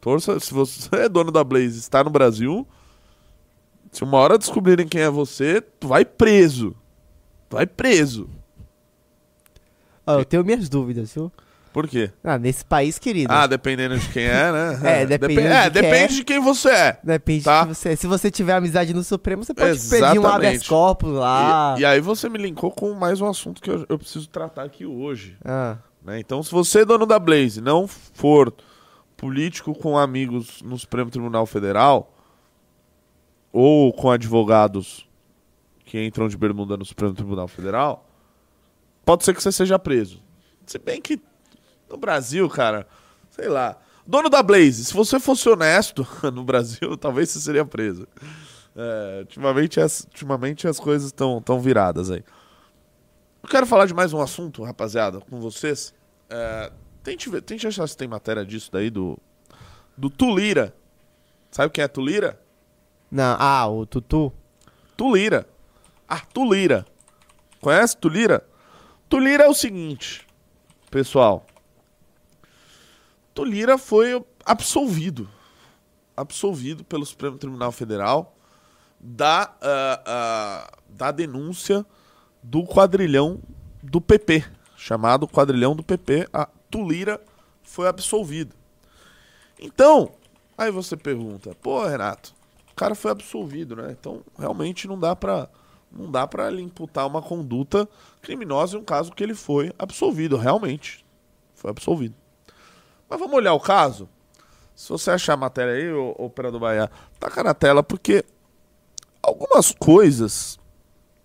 Torça, 0.00 0.38
se 0.38 0.54
você 0.54 0.88
é 0.94 1.08
dono 1.08 1.32
da 1.32 1.42
Blaze 1.42 1.78
está 1.78 2.04
no 2.04 2.10
Brasil, 2.10 2.66
Se 3.90 4.04
uma 4.04 4.18
hora 4.18 4.38
descobrirem 4.38 4.86
quem 4.86 5.00
é 5.00 5.10
você, 5.10 5.60
tu 5.60 5.88
vai 5.88 6.04
preso. 6.04 6.76
Tu 7.48 7.56
vai 7.56 7.66
preso. 7.66 8.28
Ó, 10.06 10.18
eu 10.18 10.24
tenho 10.24 10.44
minhas 10.44 10.68
dúvidas, 10.68 11.14
viu? 11.14 11.32
Por 11.74 11.88
quê? 11.88 12.12
Ah, 12.22 12.38
nesse 12.38 12.64
país, 12.64 13.00
querido. 13.00 13.32
Ah, 13.32 13.48
dependendo 13.48 13.98
de 13.98 14.08
quem 14.10 14.22
é, 14.22 14.52
né? 14.52 14.78
É, 15.02 15.04
dependendo 15.04 15.42
Depen- 15.42 15.56
é, 15.56 15.68
de 15.68 15.72
quem 15.72 15.82
depende 15.82 16.04
é. 16.04 16.16
de 16.16 16.24
quem 16.24 16.40
você 16.40 16.68
é. 16.70 16.98
Depende 17.02 17.44
tá. 17.44 17.62
de 17.62 17.68
você. 17.74 17.96
Se 17.96 18.06
você 18.06 18.30
tiver 18.30 18.52
amizade 18.52 18.94
no 18.94 19.02
Supremo, 19.02 19.42
você 19.42 19.52
pode 19.52 19.72
pedir 19.80 19.92
um 19.92 19.96
Exatamente. 19.96 20.28
habeas 20.28 20.68
corpus 20.68 21.10
lá. 21.10 21.74
E, 21.76 21.80
e 21.80 21.84
aí 21.84 22.00
você 22.00 22.28
me 22.28 22.38
linkou 22.38 22.70
com 22.70 22.94
mais 22.94 23.20
um 23.20 23.26
assunto 23.26 23.60
que 23.60 23.68
eu, 23.68 23.84
eu 23.88 23.98
preciso 23.98 24.28
tratar 24.28 24.62
aqui 24.62 24.86
hoje. 24.86 25.36
Ah, 25.44 25.78
né? 26.04 26.20
Então, 26.20 26.44
se 26.44 26.52
você 26.52 26.82
é 26.82 26.84
dono 26.84 27.06
da 27.06 27.18
Blaze 27.18 27.60
não 27.60 27.88
for 27.88 28.54
político 29.16 29.74
com 29.74 29.98
amigos 29.98 30.62
no 30.62 30.78
Supremo 30.78 31.10
Tribunal 31.10 31.44
Federal 31.44 32.14
ou 33.52 33.92
com 33.92 34.12
advogados 34.12 35.08
que 35.84 36.00
entram 36.00 36.28
de 36.28 36.36
bermuda 36.36 36.76
no 36.76 36.84
Supremo 36.84 37.14
Tribunal 37.14 37.48
Federal, 37.48 38.08
pode 39.04 39.24
ser 39.24 39.34
que 39.34 39.42
você 39.42 39.50
seja 39.50 39.76
preso. 39.76 40.22
Se 40.64 40.78
bem 40.78 41.00
que 41.02 41.20
no 41.94 42.00
Brasil, 42.00 42.48
cara, 42.48 42.86
sei 43.30 43.48
lá. 43.48 43.76
Dono 44.06 44.28
da 44.28 44.42
Blaze, 44.42 44.84
se 44.84 44.92
você 44.92 45.18
fosse 45.18 45.48
honesto 45.48 46.06
no 46.32 46.44
Brasil, 46.44 46.96
talvez 46.98 47.30
você 47.30 47.40
seria 47.40 47.64
preso. 47.64 48.06
É, 48.76 49.20
ultimamente, 49.20 49.80
as, 49.80 50.00
ultimamente 50.00 50.66
as 50.66 50.80
coisas 50.80 51.06
estão 51.06 51.40
tão 51.40 51.60
viradas 51.60 52.10
aí. 52.10 52.24
Eu 53.42 53.48
quero 53.48 53.66
falar 53.66 53.86
de 53.86 53.94
mais 53.94 54.12
um 54.12 54.20
assunto, 54.20 54.62
rapaziada, 54.64 55.20
com 55.20 55.40
vocês. 55.40 55.94
É, 56.28 56.72
tente, 57.02 57.30
ver, 57.30 57.42
tente 57.42 57.66
achar 57.66 57.86
se 57.86 57.96
tem 57.96 58.08
matéria 58.08 58.44
disso 58.44 58.70
daí 58.72 58.90
do, 58.90 59.16
do 59.96 60.10
Tulira. 60.10 60.74
Sabe 61.50 61.70
quem 61.70 61.84
é 61.84 61.88
Tulira? 61.88 62.40
não. 63.10 63.36
Ah, 63.38 63.68
o 63.68 63.86
Tutu. 63.86 64.32
Tulira. 64.96 65.46
Arthur 66.08 66.52
Lira. 66.52 66.86
Conhece 67.60 67.96
Tulira? 67.96 68.44
Tulira 69.08 69.44
é 69.44 69.48
o 69.48 69.54
seguinte, 69.54 70.26
pessoal. 70.90 71.46
Tulira 73.34 73.76
foi 73.76 74.24
absolvido. 74.44 75.28
Absolvido 76.16 76.84
pelo 76.84 77.04
Supremo 77.04 77.36
Tribunal 77.36 77.72
Federal 77.72 78.36
da, 79.00 79.52
ah, 79.60 80.02
ah, 80.06 80.78
da 80.88 81.10
denúncia 81.10 81.84
do 82.42 82.64
quadrilhão 82.64 83.40
do 83.82 84.00
PP. 84.00 84.44
Chamado 84.76 85.26
quadrilhão 85.26 85.74
do 85.74 85.82
PP. 85.82 86.28
A 86.32 86.46
Tulira 86.70 87.20
foi 87.62 87.88
absolvido. 87.88 88.54
Então, 89.58 90.12
aí 90.56 90.70
você 90.70 90.96
pergunta, 90.96 91.54
pô, 91.60 91.84
Renato, 91.84 92.34
o 92.70 92.74
cara 92.74 92.94
foi 92.94 93.10
absolvido, 93.10 93.76
né? 93.76 93.96
Então, 93.98 94.22
realmente 94.38 94.86
não 94.86 94.98
dá 94.98 95.14
pra 95.14 95.48
não 95.90 96.10
dá 96.10 96.26
para 96.26 96.50
imputar 96.60 97.06
uma 97.06 97.22
conduta 97.22 97.88
criminosa 98.20 98.76
em 98.76 98.80
um 98.80 98.84
caso 98.84 99.12
que 99.12 99.22
ele 99.22 99.34
foi 99.34 99.72
absolvido, 99.78 100.36
realmente. 100.36 101.04
Foi 101.54 101.70
absolvido. 101.70 102.16
Mas 103.08 103.18
vamos 103.18 103.34
olhar 103.34 103.54
o 103.54 103.60
caso? 103.60 104.08
Se 104.74 104.88
você 104.88 105.10
achar 105.10 105.34
a 105.34 105.36
matéria 105.36 105.74
aí, 105.74 105.92
ô, 105.92 106.14
operador 106.18 106.60
Bahia, 106.60 106.90
taca 107.20 107.44
na 107.44 107.54
tela, 107.54 107.82
porque 107.82 108.24
algumas 109.22 109.72
coisas 109.72 110.58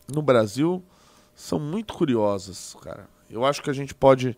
no 0.07 0.21
Brasil 0.21 0.83
são 1.35 1.59
muito 1.59 1.93
curiosas, 1.93 2.75
cara. 2.81 3.07
Eu 3.29 3.45
acho 3.45 3.61
que 3.61 3.69
a 3.69 3.73
gente 3.73 3.93
pode 3.93 4.37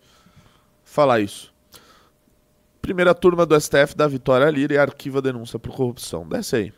falar 0.84 1.20
isso. 1.20 1.52
Primeira 2.80 3.14
turma 3.14 3.44
do 3.46 3.58
STF 3.60 3.96
da 3.96 4.06
Vitória 4.06 4.48
Lira 4.50 4.74
e 4.74 4.78
arquiva 4.78 5.18
a 5.18 5.22
denúncia 5.22 5.58
por 5.58 5.74
corrupção. 5.74 6.26
Desce 6.28 6.56
aí. 6.56 6.74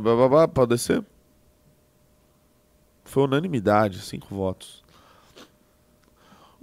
Blá, 0.00 0.46
pode 0.46 0.70
descer? 0.70 1.04
Foi 3.04 3.24
unanimidade, 3.24 4.00
cinco 4.00 4.34
votos. 4.34 4.83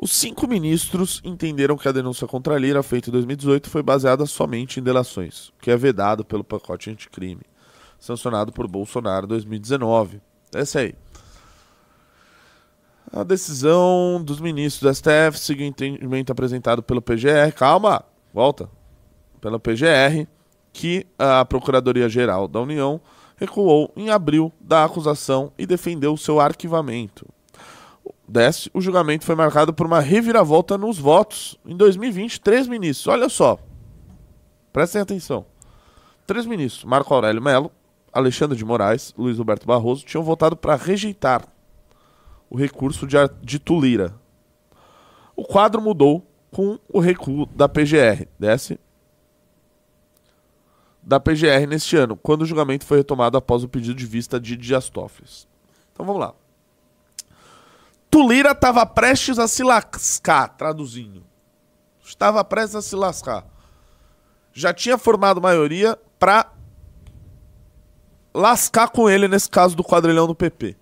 Os 0.03 0.13
cinco 0.13 0.47
ministros 0.47 1.21
entenderam 1.23 1.77
que 1.77 1.87
a 1.87 1.91
denúncia 1.91 2.25
contra 2.27 2.55
a 2.55 2.57
Lira, 2.57 2.81
feita 2.81 3.09
em 3.09 3.11
2018, 3.11 3.69
foi 3.69 3.83
baseada 3.83 4.25
somente 4.25 4.79
em 4.79 4.83
delações, 4.83 5.49
o 5.49 5.53
que 5.61 5.69
é 5.69 5.77
vedado 5.77 6.25
pelo 6.25 6.43
pacote 6.43 6.89
anticrime, 6.89 7.43
sancionado 7.99 8.51
por 8.51 8.67
Bolsonaro 8.67 9.27
em 9.27 9.29
2019. 9.29 10.19
Essa 10.55 10.79
aí. 10.79 10.95
A 13.13 13.21
decisão 13.21 14.19
dos 14.23 14.39
ministros 14.39 14.81
do 14.81 14.95
STF 14.95 15.37
seguiu 15.37 15.67
o 15.67 15.69
entendimento 15.69 16.31
apresentado 16.31 16.81
pelo 16.81 16.99
PGR. 16.99 17.53
Calma, 17.55 18.03
volta. 18.33 18.67
Pela 19.39 19.59
PGR, 19.59 20.25
que 20.73 21.05
a 21.19 21.45
Procuradoria-Geral 21.45 22.47
da 22.47 22.59
União 22.59 22.99
recuou 23.35 23.93
em 23.95 24.09
abril 24.09 24.51
da 24.59 24.83
acusação 24.83 25.53
e 25.59 25.67
defendeu 25.67 26.17
seu 26.17 26.39
arquivamento. 26.39 27.27
Desce, 28.31 28.71
o 28.73 28.79
julgamento 28.79 29.25
foi 29.25 29.35
marcado 29.35 29.73
por 29.73 29.85
uma 29.85 29.99
reviravolta 29.99 30.77
nos 30.77 30.97
votos. 30.97 31.59
Em 31.65 31.75
2020, 31.75 32.39
três 32.39 32.65
ministros, 32.65 33.07
olha 33.07 33.27
só. 33.27 33.59
Prestem 34.71 35.01
atenção. 35.01 35.45
Três 36.25 36.45
ministros, 36.45 36.85
Marco 36.85 37.13
Aurélio 37.13 37.41
Melo, 37.41 37.69
Alexandre 38.13 38.57
de 38.57 38.63
Moraes, 38.63 39.13
Luiz 39.17 39.37
Roberto 39.37 39.67
Barroso, 39.67 40.05
tinham 40.05 40.23
votado 40.23 40.55
para 40.55 40.77
rejeitar 40.77 41.45
o 42.49 42.55
recurso 42.55 43.05
de, 43.05 43.17
de 43.41 43.59
Tulira. 43.59 44.15
O 45.35 45.43
quadro 45.43 45.81
mudou 45.81 46.25
com 46.51 46.79
o 46.87 47.01
recuo 47.01 47.45
da 47.47 47.67
PGR. 47.67 48.27
Desce. 48.39 48.79
Da 51.03 51.19
PGR 51.19 51.67
neste 51.67 51.97
ano, 51.97 52.15
quando 52.15 52.43
o 52.43 52.45
julgamento 52.45 52.85
foi 52.85 52.99
retomado 52.99 53.37
após 53.37 53.61
o 53.61 53.67
pedido 53.67 53.95
de 53.95 54.05
vista 54.05 54.39
de 54.39 54.55
Dias 54.55 54.87
Toffoli. 54.87 55.27
Então 55.91 56.05
vamos 56.05 56.21
lá. 56.21 56.33
Tulira 58.11 58.51
estava 58.51 58.85
prestes 58.85 59.39
a 59.39 59.47
se 59.47 59.63
lascar, 59.63 60.49
traduzindo. 60.49 61.25
Estava 62.03 62.43
prestes 62.43 62.75
a 62.75 62.81
se 62.81 62.93
lascar. 62.93 63.47
Já 64.51 64.73
tinha 64.73 64.97
formado 64.97 65.41
maioria 65.41 65.97
para 66.19 66.51
lascar 68.33 68.89
com 68.89 69.09
ele 69.09 69.29
nesse 69.29 69.49
caso 69.49 69.77
do 69.77 69.83
quadrilhão 69.83 70.27
do 70.27 70.35
PP. 70.35 70.75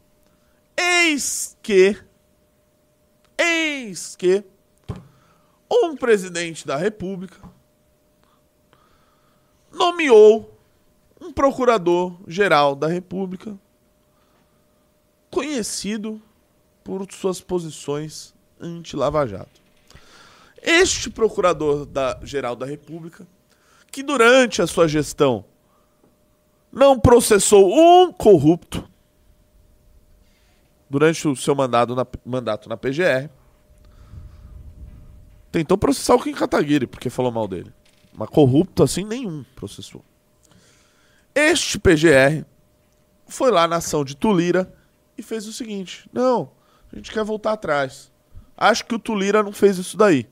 Eis 0.75 1.55
que. 1.61 1.95
Eis 3.37 4.15
que. 4.15 4.43
Um 5.71 5.95
presidente 5.95 6.65
da 6.65 6.77
República 6.77 7.37
nomeou 9.71 10.59
um 11.21 11.31
procurador-geral 11.31 12.73
da 12.73 12.87
República 12.87 13.55
conhecido 15.29 16.19
por 16.83 17.05
suas 17.11 17.41
posições 17.41 18.33
anti-Lava 18.59 19.25
Jato. 19.27 19.61
Este 20.61 21.09
procurador-geral 21.09 22.55
da 22.55 22.65
República, 22.65 23.25
que 23.91 24.03
durante 24.03 24.61
a 24.61 24.67
sua 24.67 24.87
gestão 24.87 25.45
não 26.71 26.99
processou 26.99 27.71
um 27.73 28.11
corrupto, 28.11 28.87
durante 30.89 31.27
o 31.27 31.35
seu 31.35 31.53
mandato 31.53 31.95
na, 31.95 32.05
mandato 32.25 32.67
na 32.67 32.75
PGR, 32.75 33.29
tentou 35.51 35.77
processar 35.77 36.15
o 36.15 36.21
Kim 36.21 36.33
Kataguiri, 36.33 36.87
porque 36.87 37.09
falou 37.09 37.31
mal 37.31 37.47
dele. 37.47 37.71
Mas 38.13 38.29
corrupto 38.29 38.83
assim, 38.83 39.05
nenhum 39.05 39.45
processou. 39.55 40.03
Este 41.33 41.79
PGR 41.79 42.43
foi 43.27 43.51
lá 43.51 43.67
na 43.67 43.77
ação 43.77 44.03
de 44.03 44.15
Tulira 44.15 44.73
e 45.17 45.23
fez 45.23 45.47
o 45.47 45.53
seguinte: 45.53 46.09
não, 46.11 46.51
a 46.91 46.95
gente 46.95 47.11
quer 47.11 47.23
voltar 47.23 47.53
atrás. 47.53 48.11
Acho 48.57 48.85
que 48.85 48.95
o 48.95 48.99
Tulira 48.99 49.41
não 49.43 49.51
fez 49.51 49.77
isso 49.77 49.95
daí. 49.95 50.27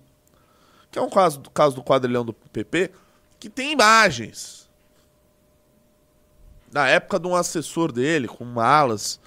Que 0.91 0.99
é 0.99 1.01
um 1.01 1.09
caso, 1.09 1.41
caso 1.53 1.75
do 1.75 1.83
quadrilhão 1.83 2.25
do 2.25 2.33
PP 2.33 2.91
que 3.39 3.49
tem 3.49 3.71
imagens. 3.71 4.67
Na 6.71 6.87
época 6.87 7.19
de 7.19 7.27
um 7.27 7.35
assessor 7.35 7.91
dele, 7.91 8.27
com 8.27 8.43
malas 8.43 9.19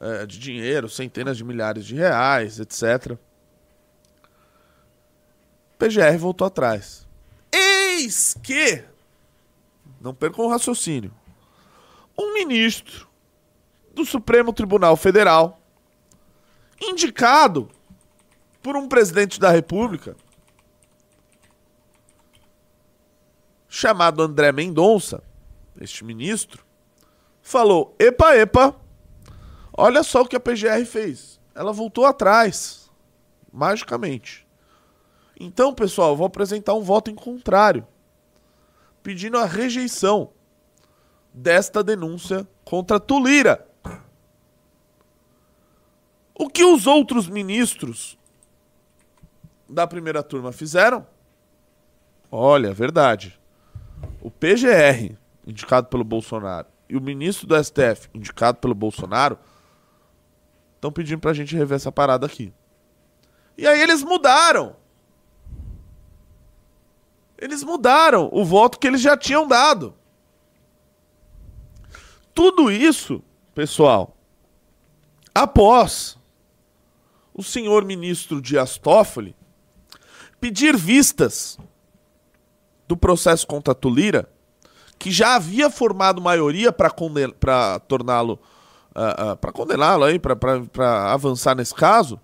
eh, 0.00 0.26
de 0.26 0.38
dinheiro, 0.38 0.88
centenas 0.88 1.36
de 1.36 1.44
milhares 1.44 1.84
de 1.84 1.94
reais, 1.94 2.60
etc. 2.60 3.18
PGR 5.78 6.18
voltou 6.18 6.46
atrás. 6.46 7.06
Eis 7.52 8.34
que, 8.42 8.84
não 10.00 10.14
percam 10.14 10.44
o 10.44 10.48
raciocínio, 10.48 11.12
um 12.16 12.34
ministro 12.34 13.08
do 13.94 14.04
Supremo 14.04 14.52
Tribunal 14.52 14.96
Federal, 14.96 15.60
indicado 16.80 17.68
por 18.62 18.76
um 18.76 18.88
presidente 18.88 19.38
da 19.38 19.50
República, 19.50 20.16
chamado 23.68 24.22
André 24.22 24.52
Mendonça, 24.52 25.22
este 25.80 26.04
ministro, 26.04 26.64
falou: 27.42 27.94
epa, 27.98 28.34
epa, 28.36 28.74
olha 29.76 30.02
só 30.02 30.22
o 30.22 30.26
que 30.26 30.36
a 30.36 30.40
PGR 30.40 30.84
fez. 30.86 31.40
Ela 31.54 31.72
voltou 31.72 32.04
atrás, 32.04 32.90
magicamente. 33.52 34.46
Então, 35.38 35.74
pessoal, 35.74 36.16
vou 36.16 36.26
apresentar 36.26 36.74
um 36.74 36.82
voto 36.82 37.10
em 37.10 37.14
contrário. 37.14 37.86
pedindo 39.02 39.38
a 39.38 39.44
rejeição 39.44 40.32
desta 41.32 41.84
denúncia 41.84 42.48
contra 42.64 42.98
Tulira. 42.98 43.64
O 46.38 46.50
que 46.50 46.62
os 46.62 46.86
outros 46.86 47.28
ministros 47.28 48.18
da 49.66 49.86
primeira 49.86 50.22
turma 50.22 50.52
fizeram? 50.52 51.06
Olha, 52.30 52.74
verdade. 52.74 53.40
O 54.20 54.30
PGR, 54.30 55.16
indicado 55.46 55.88
pelo 55.88 56.04
Bolsonaro, 56.04 56.66
e 56.90 56.96
o 56.96 57.00
ministro 57.00 57.46
do 57.46 57.56
STF, 57.56 58.10
indicado 58.12 58.58
pelo 58.58 58.74
Bolsonaro, 58.74 59.38
estão 60.74 60.92
pedindo 60.92 61.20
pra 61.20 61.32
gente 61.32 61.56
rever 61.56 61.76
essa 61.76 61.90
parada 61.90 62.26
aqui. 62.26 62.52
E 63.56 63.66
aí 63.66 63.80
eles 63.80 64.02
mudaram. 64.02 64.76
Eles 67.38 67.64
mudaram 67.64 68.28
o 68.30 68.44
voto 68.44 68.78
que 68.78 68.86
eles 68.86 69.00
já 69.00 69.16
tinham 69.16 69.48
dado. 69.48 69.94
Tudo 72.34 72.70
isso, 72.70 73.22
pessoal, 73.54 74.14
após 75.34 76.18
o 77.36 77.42
senhor 77.42 77.84
ministro 77.84 78.40
Dias 78.40 78.78
Toffoli 78.78 79.36
pedir 80.40 80.74
vistas 80.74 81.58
do 82.88 82.96
processo 82.96 83.46
contra 83.46 83.74
Tulira, 83.74 84.28
que 84.98 85.10
já 85.10 85.34
havia 85.34 85.68
formado 85.68 86.22
maioria 86.22 86.72
para 86.72 87.78
torná-lo, 87.80 88.38
uh, 88.94 89.32
uh, 89.32 89.36
para 89.36 89.52
condená-lo 89.52 90.04
aí, 90.04 90.18
para 90.18 91.12
avançar 91.12 91.54
nesse 91.54 91.74
caso, 91.74 92.18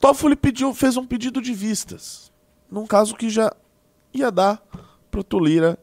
Toffoli 0.00 0.36
pediu, 0.36 0.72
fez 0.72 0.96
um 0.96 1.06
pedido 1.06 1.42
de 1.42 1.52
vistas, 1.52 2.32
num 2.70 2.86
caso 2.86 3.14
que 3.14 3.28
já 3.28 3.52
ia 4.14 4.30
dar 4.30 4.62
pro 5.10 5.22
Tulira 5.22 5.78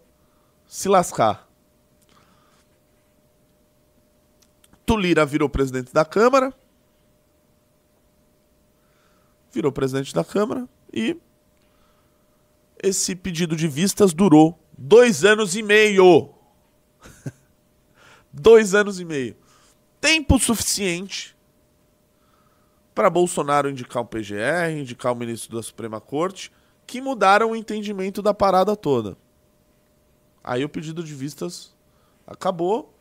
se 0.65 0.89
lascar. 0.89 1.47
Tulira 4.85 5.25
virou 5.25 5.49
presidente 5.49 5.93
da 5.93 6.05
Câmara. 6.05 6.53
Virou 9.55 9.71
presidente 9.71 10.13
da 10.13 10.21
Câmara 10.21 10.67
e 10.91 11.15
esse 12.83 13.15
pedido 13.15 13.55
de 13.55 13.69
vistas 13.69 14.13
durou 14.13 14.59
dois 14.77 15.23
anos 15.23 15.55
e 15.55 15.63
meio. 15.63 16.33
dois 18.33 18.75
anos 18.75 18.99
e 18.99 19.05
meio. 19.05 19.37
Tempo 20.01 20.37
suficiente 20.37 21.37
para 22.93 23.09
Bolsonaro 23.09 23.69
indicar 23.69 24.03
o 24.03 24.05
PGR, 24.05 24.77
indicar 24.77 25.13
o 25.13 25.15
ministro 25.15 25.55
da 25.55 25.63
Suprema 25.63 26.01
Corte 26.01 26.51
que 26.85 26.99
mudaram 26.99 27.51
o 27.51 27.55
entendimento 27.55 28.21
da 28.21 28.33
parada 28.33 28.75
toda. 28.75 29.17
Aí 30.43 30.65
o 30.65 30.69
pedido 30.69 31.01
de 31.01 31.15
vistas 31.15 31.73
acabou 32.27 32.93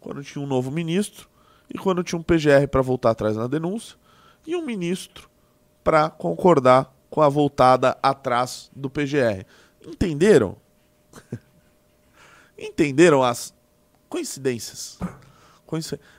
quando 0.00 0.24
tinha 0.24 0.42
um 0.42 0.48
novo 0.48 0.70
ministro 0.70 1.28
e 1.68 1.76
quando 1.76 2.02
tinha 2.02 2.18
um 2.18 2.22
PGR 2.22 2.66
para 2.70 2.80
voltar 2.80 3.10
atrás 3.10 3.36
na 3.36 3.46
denúncia 3.46 3.98
e 4.46 4.56
um 4.56 4.64
ministro 4.64 5.28
para 5.88 6.10
concordar 6.10 6.94
com 7.08 7.22
a 7.22 7.30
voltada 7.30 7.96
atrás 8.02 8.70
do 8.76 8.90
PGR. 8.90 9.46
Entenderam? 9.86 10.58
Entenderam 12.58 13.22
as 13.22 13.54
coincidências? 14.06 14.98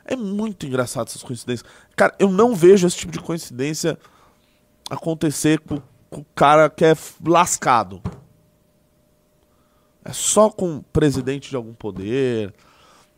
É 0.05 0.15
muito 0.15 0.65
engraçado 0.65 1.09
essas 1.09 1.22
coincidências. 1.22 1.70
Cara, 1.95 2.15
eu 2.17 2.32
não 2.32 2.55
vejo 2.55 2.88
esse 2.88 2.97
tipo 2.97 3.11
de 3.11 3.20
coincidência 3.20 3.95
acontecer 4.89 5.59
com 5.59 5.76
o 6.09 6.26
cara 6.34 6.67
que 6.67 6.84
é 6.84 6.95
lascado. 7.24 8.01
É 10.03 10.11
só 10.11 10.49
com 10.49 10.82
presidente 10.82 11.47
de 11.47 11.55
algum 11.55 11.76
poder. 11.76 12.55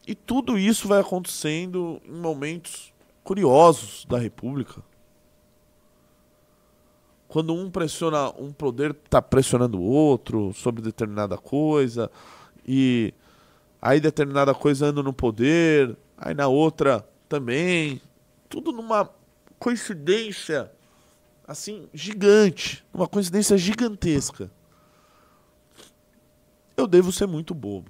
E 0.05 0.13
tudo 0.13 0.59
isso 0.59 0.85
vai 0.85 0.99
acontecendo 0.99 2.01
em 2.03 2.11
momentos 2.11 2.93
curiosos 3.23 4.03
da 4.03 4.19
República. 4.19 4.90
Quando 7.31 7.53
um 7.53 7.71
pressiona, 7.71 8.29
um 8.37 8.51
poder 8.51 8.91
está 8.91 9.21
pressionando 9.21 9.79
o 9.79 9.83
outro 9.83 10.51
sobre 10.53 10.81
determinada 10.81 11.37
coisa, 11.37 12.11
e 12.67 13.13
aí 13.81 14.01
determinada 14.01 14.53
coisa 14.53 14.87
anda 14.87 15.01
no 15.01 15.13
poder, 15.13 15.95
aí 16.17 16.33
na 16.33 16.49
outra 16.49 17.07
também. 17.29 18.01
Tudo 18.49 18.73
numa 18.73 19.09
coincidência 19.57 20.69
assim, 21.47 21.87
gigante. 21.93 22.83
Uma 22.93 23.07
coincidência 23.07 23.57
gigantesca. 23.57 24.51
Eu 26.75 26.85
devo 26.85 27.13
ser 27.13 27.27
muito 27.27 27.53
bobo. 27.53 27.89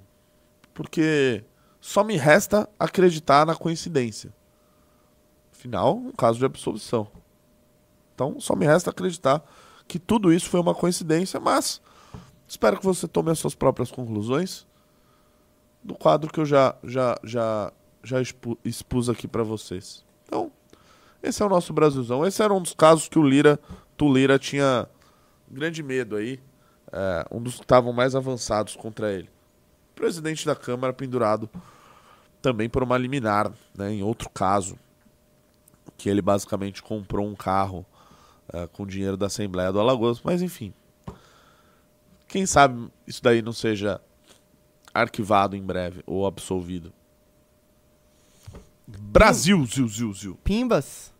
Porque 0.72 1.42
só 1.80 2.04
me 2.04 2.16
resta 2.16 2.68
acreditar 2.78 3.44
na 3.44 3.56
coincidência. 3.56 4.32
Afinal, 5.50 5.96
um 5.96 6.12
caso 6.12 6.38
de 6.38 6.44
absolvição. 6.44 7.08
Então, 8.22 8.40
só 8.40 8.54
me 8.54 8.64
resta 8.64 8.90
acreditar 8.90 9.42
que 9.88 9.98
tudo 9.98 10.32
isso 10.32 10.48
foi 10.48 10.60
uma 10.60 10.74
coincidência, 10.74 11.40
mas 11.40 11.80
espero 12.46 12.78
que 12.78 12.84
você 12.84 13.08
tome 13.08 13.30
as 13.30 13.38
suas 13.38 13.54
próprias 13.54 13.90
conclusões 13.90 14.64
do 15.82 15.94
quadro 15.94 16.32
que 16.32 16.38
eu 16.38 16.46
já 16.46 16.76
já 16.84 17.18
já 17.24 17.72
já 18.04 18.18
expus 18.64 19.08
aqui 19.08 19.26
para 19.26 19.42
vocês. 19.42 20.04
Então, 20.24 20.52
esse 21.20 21.42
é 21.42 21.46
o 21.46 21.48
nosso 21.48 21.72
Brasilzão. 21.72 22.24
Esse 22.24 22.42
era 22.42 22.54
um 22.54 22.62
dos 22.62 22.74
casos 22.74 23.08
que 23.08 23.18
o 23.18 23.22
Lira, 23.22 23.58
Tulira 23.96 24.38
tinha 24.38 24.88
grande 25.50 25.82
medo 25.82 26.16
aí. 26.16 26.40
É, 26.92 27.26
um 27.30 27.42
dos 27.42 27.56
que 27.56 27.62
estavam 27.62 27.92
mais 27.92 28.14
avançados 28.14 28.76
contra 28.76 29.12
ele. 29.12 29.30
Presidente 29.94 30.44
da 30.44 30.54
Câmara 30.54 30.92
pendurado 30.92 31.48
também 32.40 32.68
por 32.68 32.82
uma 32.82 32.98
liminar, 32.98 33.52
né, 33.74 33.92
em 33.92 34.02
outro 34.02 34.28
caso, 34.28 34.76
que 35.96 36.08
ele 36.08 36.20
basicamente 36.20 36.82
comprou 36.82 37.26
um 37.26 37.34
carro 37.34 37.86
é, 38.52 38.66
com 38.66 38.86
dinheiro 38.86 39.16
da 39.16 39.26
Assembleia 39.26 39.72
do 39.72 39.80
Alagoas, 39.80 40.20
mas 40.22 40.42
enfim. 40.42 40.72
Quem 42.28 42.46
sabe 42.46 42.88
isso 43.06 43.22
daí 43.22 43.42
não 43.42 43.52
seja 43.52 44.00
arquivado 44.92 45.56
em 45.56 45.62
breve 45.62 46.02
ou 46.06 46.26
absolvido. 46.26 46.92
Brasil, 48.86 49.64
Zil, 49.66 49.88
Zil, 49.88 50.12
Zil. 50.12 50.38
Pimbas? 50.42 51.12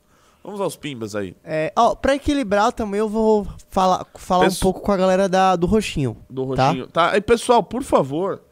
Vamos 0.45 0.61
aos 0.61 0.77
pimbas 0.77 1.15
aí. 1.15 1.37
É, 1.45 1.73
ó, 1.77 1.95
pra 1.95 2.17
equilibrar 2.17 2.73
também 2.73 2.99
eu 2.99 3.09
vou 3.09 3.47
falar, 3.71 4.05
falar 4.15 4.49
um 4.49 4.55
pouco 4.57 4.81
com 4.81 4.91
a 4.91 4.97
galera 4.97 5.29
da, 5.29 5.55
do 5.55 5.67
Roxinho. 5.67 6.17
Do 6.29 6.55
tá? 6.57 6.67
Roxinho. 6.67 6.87
Tá? 6.89 7.17
E 7.17 7.21
pessoal, 7.21 7.63
por 7.63 7.83
favor, 7.85 8.43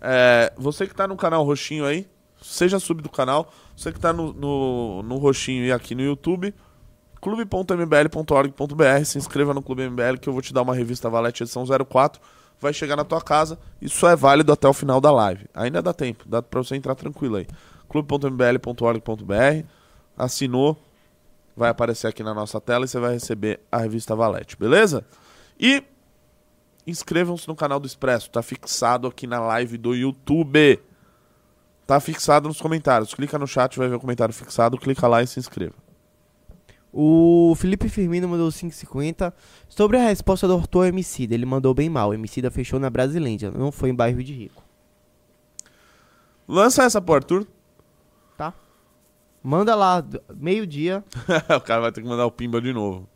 é, 0.00 0.52
você 0.56 0.86
que 0.86 0.94
tá 0.94 1.08
no 1.08 1.16
canal 1.16 1.44
Roxinho 1.44 1.86
aí, 1.86 2.06
seja 2.42 2.78
sub 2.78 3.02
do 3.02 3.08
canal. 3.08 3.50
Você 3.74 3.92
que 3.92 3.98
tá 3.98 4.12
no, 4.12 4.32
no, 4.32 5.02
no 5.02 5.16
Roxinho 5.16 5.64
e 5.64 5.72
aqui 5.72 5.94
no 5.94 6.02
YouTube, 6.02 6.54
clube.mbl.org.br, 7.20 9.04
se 9.04 9.18
inscreva 9.18 9.52
no 9.52 9.62
Clube 9.62 9.88
MBL 9.88 10.18
que 10.20 10.28
eu 10.28 10.32
vou 10.32 10.42
te 10.42 10.52
dar 10.52 10.62
uma 10.62 10.74
revista 10.74 11.10
Valete 11.10 11.42
edição 11.42 11.64
04. 11.64 12.20
Vai 12.60 12.72
chegar 12.72 12.96
na 12.96 13.04
tua 13.04 13.20
casa. 13.20 13.58
Isso 13.80 14.06
é 14.06 14.16
válido 14.16 14.52
até 14.52 14.68
o 14.68 14.72
final 14.72 15.00
da 15.00 15.10
live. 15.10 15.46
Ainda 15.54 15.80
dá 15.80 15.92
tempo, 15.92 16.24
dá 16.28 16.42
pra 16.42 16.62
você 16.62 16.76
entrar 16.76 16.94
tranquilo 16.94 17.36
aí. 17.36 17.46
clube.mbl.org.br. 17.88 19.66
Assinou, 20.16 20.76
vai 21.56 21.70
aparecer 21.70 22.08
aqui 22.08 22.22
na 22.22 22.34
nossa 22.34 22.60
tela 22.60 22.84
e 22.84 22.88
você 22.88 22.98
vai 22.98 23.12
receber 23.12 23.60
a 23.70 23.78
revista 23.78 24.16
Valete, 24.16 24.56
beleza? 24.56 25.04
E 25.58 25.84
inscrevam-se 26.86 27.46
no 27.46 27.54
canal 27.54 27.78
do 27.78 27.86
Expresso, 27.86 28.30
tá 28.30 28.42
fixado 28.42 29.06
aqui 29.06 29.26
na 29.26 29.38
live 29.38 29.76
do 29.76 29.94
YouTube. 29.94 30.80
Tá 31.86 32.00
fixado 32.00 32.48
nos 32.48 32.60
comentários. 32.60 33.14
Clica 33.14 33.38
no 33.38 33.46
chat, 33.46 33.78
vai 33.78 33.88
ver 33.88 33.94
o 33.94 34.00
comentário 34.00 34.34
fixado, 34.34 34.76
clica 34.76 35.08
lá 35.08 35.22
e 35.22 35.26
se 35.26 35.40
inscreva. 35.40 35.87
O 37.00 37.54
Felipe 37.54 37.88
Firmino 37.88 38.26
mandou 38.26 38.48
5,50. 38.48 39.32
Sobre 39.68 39.98
a 39.98 40.02
resposta 40.02 40.48
do 40.48 40.56
Arthur 40.56 40.86
Emicida, 40.86 41.32
ele 41.32 41.46
mandou 41.46 41.72
bem 41.72 41.88
mal. 41.88 42.12
Emicida 42.12 42.50
fechou 42.50 42.80
na 42.80 42.90
Brasilândia, 42.90 43.52
não 43.52 43.70
foi 43.70 43.90
em 43.90 43.94
bairro 43.94 44.20
de 44.20 44.32
rico. 44.32 44.64
Lança 46.48 46.82
essa 46.82 47.00
pro 47.00 47.14
Arthur. 47.14 47.46
Manda 49.40 49.76
lá, 49.76 50.04
meio-dia. 50.34 51.04
o 51.56 51.60
cara 51.60 51.82
vai 51.82 51.92
ter 51.92 52.02
que 52.02 52.08
mandar 52.08 52.26
o 52.26 52.32
pimba 52.32 52.60
de 52.60 52.72
novo. 52.72 53.08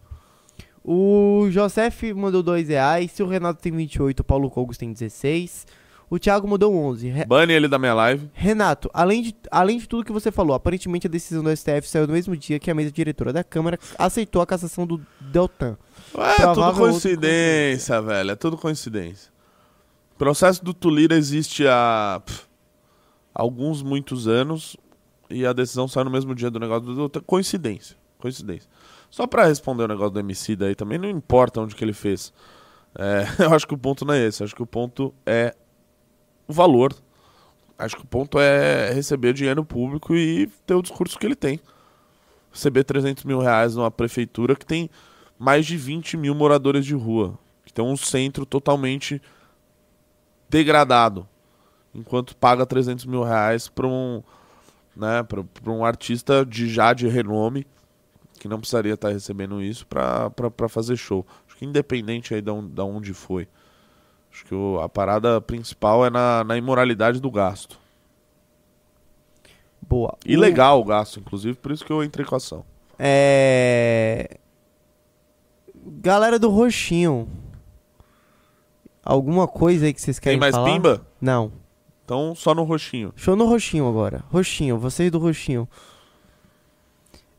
O 0.85 1.49
Josef 1.51 2.15
mandou 2.15 2.41
2 2.41 2.69
reais. 2.69 3.11
Se 3.11 3.21
o 3.21 3.27
Renato 3.27 3.61
tem 3.61 3.73
28, 3.73 4.21
o 4.21 4.25
Paulo 4.25 4.49
Cogos 4.49 4.79
tem 4.79 4.93
16. 4.93 5.67
O 6.13 6.19
Thiago 6.19 6.47
mandou 6.47 6.75
11. 6.75 7.09
Re... 7.09 7.25
Bane 7.25 7.55
ele 7.55 7.67
da 7.67 7.79
minha 7.79 7.95
live. 7.95 8.29
Renato, 8.35 8.91
além 8.93 9.23
de, 9.23 9.35
além 9.51 9.79
de 9.79 9.89
tudo 9.89 10.05
que 10.05 10.13
você 10.13 10.31
falou, 10.31 10.55
aparentemente 10.55 11.07
a 11.07 11.11
decisão 11.11 11.43
do 11.43 11.57
STF 11.57 11.89
saiu 11.89 12.07
no 12.07 12.13
mesmo 12.13 12.37
dia 12.37 12.59
que 12.59 12.71
a 12.71 12.75
mesa 12.75 12.93
diretora 12.93 13.33
da 13.33 13.43
Câmara 13.43 13.79
aceitou 13.99 14.43
a 14.43 14.47
cassação 14.47 14.87
do 14.87 15.01
Deltan. 15.19 15.75
É 16.15 16.53
tudo 16.53 16.75
coincidência, 16.75 18.03
velho. 18.03 18.31
É 18.31 18.35
tudo 18.35 18.59
coincidência. 18.59 19.33
O 20.15 20.19
processo 20.19 20.63
do 20.63 20.75
Tulira 20.75 21.17
existe 21.17 21.67
há 21.67 22.21
pff, 22.23 22.43
alguns, 23.35 23.83
muitos 23.83 24.29
anos 24.29 24.77
e 25.31 25.47
a 25.47 25.55
decisão 25.55 25.89
sai 25.89 26.05
no 26.05 26.11
mesmo 26.11 26.35
dia 26.35 26.51
do 26.51 26.61
negócio 26.61 26.95
do 26.95 27.01
outro. 27.01 27.23
Coincidência. 27.23 27.97
Coincidência. 28.19 28.69
Só 29.09 29.27
para 29.27 29.47
responder 29.47 29.85
o 29.85 29.89
negócio 29.89 30.11
do 30.11 30.21
MC 30.21 30.57
daí 30.57 30.75
também, 30.75 30.99
não 30.99 31.09
importa 31.09 31.63
onde 31.63 31.75
que 31.75 31.83
ele 31.83 31.95
fez. 31.95 32.35
É, 32.99 33.25
eu 33.45 33.55
acho 33.55 33.67
que 33.67 33.73
o 33.73 33.79
ponto 33.79 34.05
não 34.05 34.13
é 34.13 34.27
esse. 34.27 34.43
Eu 34.43 34.45
acho 34.45 34.55
que 34.55 34.63
o 34.63 34.67
ponto 34.67 35.15
é 35.25 35.55
o 36.53 36.55
valor. 36.55 36.95
Acho 37.79 37.97
que 37.97 38.03
o 38.03 38.07
ponto 38.07 38.39
é 38.39 38.93
receber 38.93 39.33
dinheiro 39.33 39.65
público 39.65 40.15
e 40.15 40.47
ter 40.67 40.75
o 40.75 40.83
discurso 40.83 41.19
que 41.19 41.27
ele 41.27 41.35
tem. 41.35 41.59
Receber 42.53 42.85
300 42.85 43.25
mil 43.25 43.41
reais 43.41 43.75
numa 43.75 43.91
prefeitura 43.91 44.55
que 44.55 44.65
tem 44.65 44.89
mais 45.39 45.67
de 45.67 45.77
20 45.77 46.17
mil 46.17 46.35
moradores 46.35 46.85
de 46.85 46.95
rua. 46.95 47.39
Que 47.65 47.73
tem 47.73 47.85
um 47.85 47.97
centro 47.97 48.47
totalmente 48.47 49.21
degradado. 50.49 51.27
Enquanto 51.95 52.37
paga 52.37 52.65
300 52.65 53.05
mil 53.07 53.23
reais 53.23 53.69
para 53.69 53.87
um, 53.87 54.23
né, 54.95 55.27
um 55.67 55.85
artista 55.85 56.45
de 56.45 56.69
já 56.69 56.93
de 56.93 57.09
renome 57.09 57.67
que 58.39 58.49
não 58.49 58.59
precisaria 58.59 58.95
estar 58.95 59.09
recebendo 59.11 59.63
isso 59.63 59.87
para 59.87 60.69
fazer 60.69 60.97
show. 60.97 61.27
Acho 61.47 61.57
que 61.57 61.65
independente 61.65 62.35
aí 62.35 62.43
da 62.43 62.85
onde 62.85 63.15
foi. 63.15 63.49
Acho 64.33 64.45
que 64.47 64.55
o- 64.55 64.81
a 64.81 64.89
parada 64.89 65.41
principal 65.41 66.07
é 66.07 66.11
na, 66.11 66.43
na 66.43 66.57
imoralidade 66.57 67.21
do 67.21 67.31
gasto. 67.31 67.79
Boa. 69.81 70.17
E 70.25 70.37
O- 70.37 70.41
legal 70.41 70.81
o 70.81 70.85
gasto, 70.85 71.21
inclusive, 71.21 71.57
por 71.59 71.71
isso 71.71 71.85
que 71.85 71.93
eu 71.93 72.03
entrei 72.03 72.25
com 72.25 72.35
a 72.35 72.39
ação. 72.39 72.65
É. 72.99 74.37
Galera 75.85 76.39
do 76.39 76.49
Roxinho. 76.49 77.29
Alguma 79.05 79.49
coisa 79.49 79.87
aí 79.87 79.93
que 79.93 80.01
vocês 80.01 80.19
querem 80.19 80.37
Tem 80.39 80.41
mais 80.41 80.55
falar? 80.55 80.73
pimba? 80.73 81.07
Não. 81.21 81.53
Então 82.05 82.35
só 82.35 82.55
no 82.55 82.63
roxinho. 82.63 83.13
Show 83.17 83.35
no 83.35 83.47
Roxinho 83.47 83.89
agora. 83.89 84.23
Roxinho, 84.31 84.79
vocês 84.79 85.11
do 85.11 85.19
Roxinho. 85.19 85.69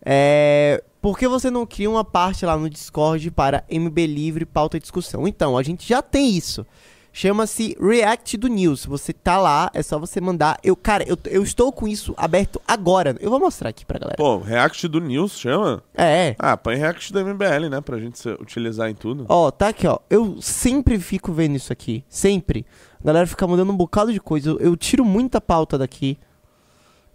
É. 0.04 0.84
Por 1.04 1.20
que 1.20 1.28
você 1.28 1.52
não 1.52 1.66
cria 1.66 1.90
uma 1.90 2.06
parte 2.06 2.46
lá 2.46 2.56
no 2.56 2.70
Discord 2.70 3.30
para 3.30 3.66
MB 3.70 4.08
Livre 4.08 4.46
pauta 4.46 4.78
e 4.78 4.80
discussão? 4.80 5.28
Então, 5.28 5.58
a 5.58 5.62
gente 5.62 5.86
já 5.86 6.02
tem 6.02 6.30
isso. 6.30 6.66
Chama-se 7.12 7.76
React 7.78 8.38
do 8.38 8.48
News. 8.48 8.86
Você 8.86 9.12
tá 9.12 9.38
lá, 9.38 9.70
é 9.74 9.84
só 9.84 10.00
você 10.00 10.22
mandar. 10.22 10.58
Eu, 10.64 10.78
cara, 10.78 11.04
eu, 11.06 11.18
eu 11.26 11.44
estou 11.44 11.74
com 11.74 11.90
isso 11.90 12.14
aberto 12.16 12.62
agora. 12.66 13.18
Eu 13.20 13.30
vou 13.30 13.38
mostrar 13.38 13.68
aqui 13.68 13.86
pra 13.86 14.00
galera. 14.00 14.16
Pô, 14.16 14.38
React 14.38 14.88
do 14.88 15.02
News 15.02 15.38
chama? 15.38 15.84
É. 15.94 16.38
Ah, 16.40 16.56
põe 16.56 16.78
React 16.78 17.12
da 17.12 17.22
MBL, 17.22 17.68
né? 17.70 17.82
Pra 17.82 18.00
gente 18.00 18.26
utilizar 18.40 18.90
em 18.90 18.96
tudo. 18.96 19.26
Ó, 19.28 19.52
tá 19.52 19.68
aqui, 19.68 19.86
ó. 19.86 20.00
Eu 20.10 20.38
sempre 20.40 20.98
fico 21.00 21.34
vendo 21.34 21.58
isso 21.58 21.74
aqui. 21.74 22.06
Sempre. 22.08 22.66
A 23.02 23.08
galera 23.08 23.28
fica 23.28 23.46
mandando 23.46 23.74
um 23.74 23.78
bocado 23.78 24.14
de 24.14 24.22
coisa. 24.22 24.52
Eu, 24.52 24.60
eu 24.60 24.78
tiro 24.78 25.04
muita 25.04 25.42
pauta 25.42 25.78
daqui. 25.78 26.18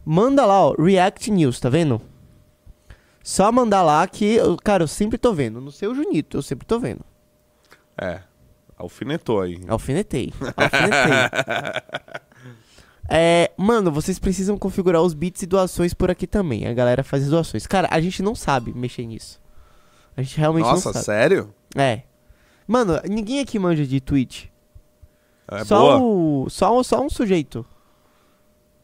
Manda 0.04 0.44
lá, 0.44 0.66
ó. 0.66 0.74
React 0.78 1.30
News, 1.30 1.58
tá 1.58 1.70
vendo? 1.70 2.02
Só 3.28 3.52
mandar 3.52 3.82
lá 3.82 4.06
que, 4.08 4.24
eu- 4.36 4.56
cara, 4.56 4.84
eu 4.84 4.88
sempre 4.88 5.18
tô 5.18 5.34
vendo. 5.34 5.60
No 5.60 5.70
seu 5.70 5.94
Junito, 5.94 6.38
eu 6.38 6.42
sempre 6.42 6.66
tô 6.66 6.80
vendo. 6.80 7.04
É. 7.94 8.22
Alfinetou 8.74 9.42
aí. 9.42 9.60
Alfinetei. 9.68 10.32
Alfinetei. 10.56 11.12
é, 13.06 13.50
mano, 13.54 13.92
vocês 13.92 14.18
precisam 14.18 14.56
configurar 14.56 15.02
os 15.02 15.12
bits 15.12 15.42
e 15.42 15.46
doações 15.46 15.92
por 15.92 16.10
aqui 16.10 16.26
também. 16.26 16.66
A 16.66 16.72
galera 16.72 17.04
faz 17.04 17.24
as 17.24 17.28
doações. 17.28 17.66
Cara, 17.66 17.86
a 17.90 18.00
gente 18.00 18.22
não 18.22 18.34
sabe 18.34 18.72
mexer 18.72 19.04
nisso. 19.04 19.38
A 20.16 20.22
gente 20.22 20.38
realmente 20.38 20.64
Nossa, 20.64 20.88
não 20.88 20.92
sabe. 20.94 21.04
sério? 21.04 21.54
É. 21.76 22.04
Mano, 22.66 22.98
ninguém 23.10 23.40
aqui 23.40 23.58
manja 23.58 23.86
de 23.86 24.00
Twitch. 24.00 24.46
É 25.48 25.64
só, 25.66 25.98
boa? 25.98 25.98
o, 26.46 26.48
só, 26.48 26.82
só 26.82 27.02
um 27.04 27.10
sujeito. 27.10 27.62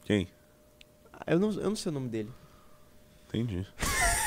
Quem? 0.04 0.28
Eu 1.26 1.38
não, 1.38 1.50
eu 1.50 1.70
não 1.70 1.76
sei 1.76 1.88
o 1.88 1.94
nome 1.94 2.10
dele. 2.10 2.30
Entendi. 3.26 3.66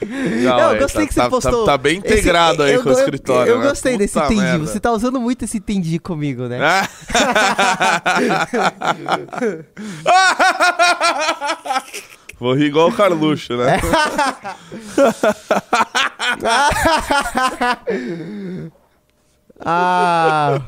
Não, 0.06 0.58
eu 0.58 0.68
aí, 0.70 0.78
gostei 0.78 1.02
tá- 1.02 1.08
que 1.08 1.14
você 1.14 1.20
tá- 1.20 1.28
postou. 1.30 1.64
Tá, 1.64 1.72
tá 1.72 1.78
bem 1.78 1.98
Esse- 1.98 2.06
integrado 2.14 2.62
aí 2.62 2.74
eu- 2.74 2.82
com 2.82 2.88
o 2.88 2.92
eu- 2.92 2.98
escritório. 2.98 3.50
Eu, 3.52 3.58
né? 3.58 3.68
gostei 3.68 3.98
desse 3.98 4.14
Puta 4.14 4.26
entendi. 4.26 4.40
merda. 4.42 4.66
Você 4.66 4.80
tá 4.80 4.92
usando 4.92 5.20
muito 5.20 5.44
esse 5.44 5.58
entendi 5.58 5.98
comigo, 5.98 6.46
né? 6.48 6.58
Ah. 6.62 6.88
Vou 12.40 12.54
rir 12.54 12.66
igual 12.66 12.88
o 12.88 12.92
Carluxo, 12.92 13.54
né? 13.56 13.78
Ah. 19.62 20.62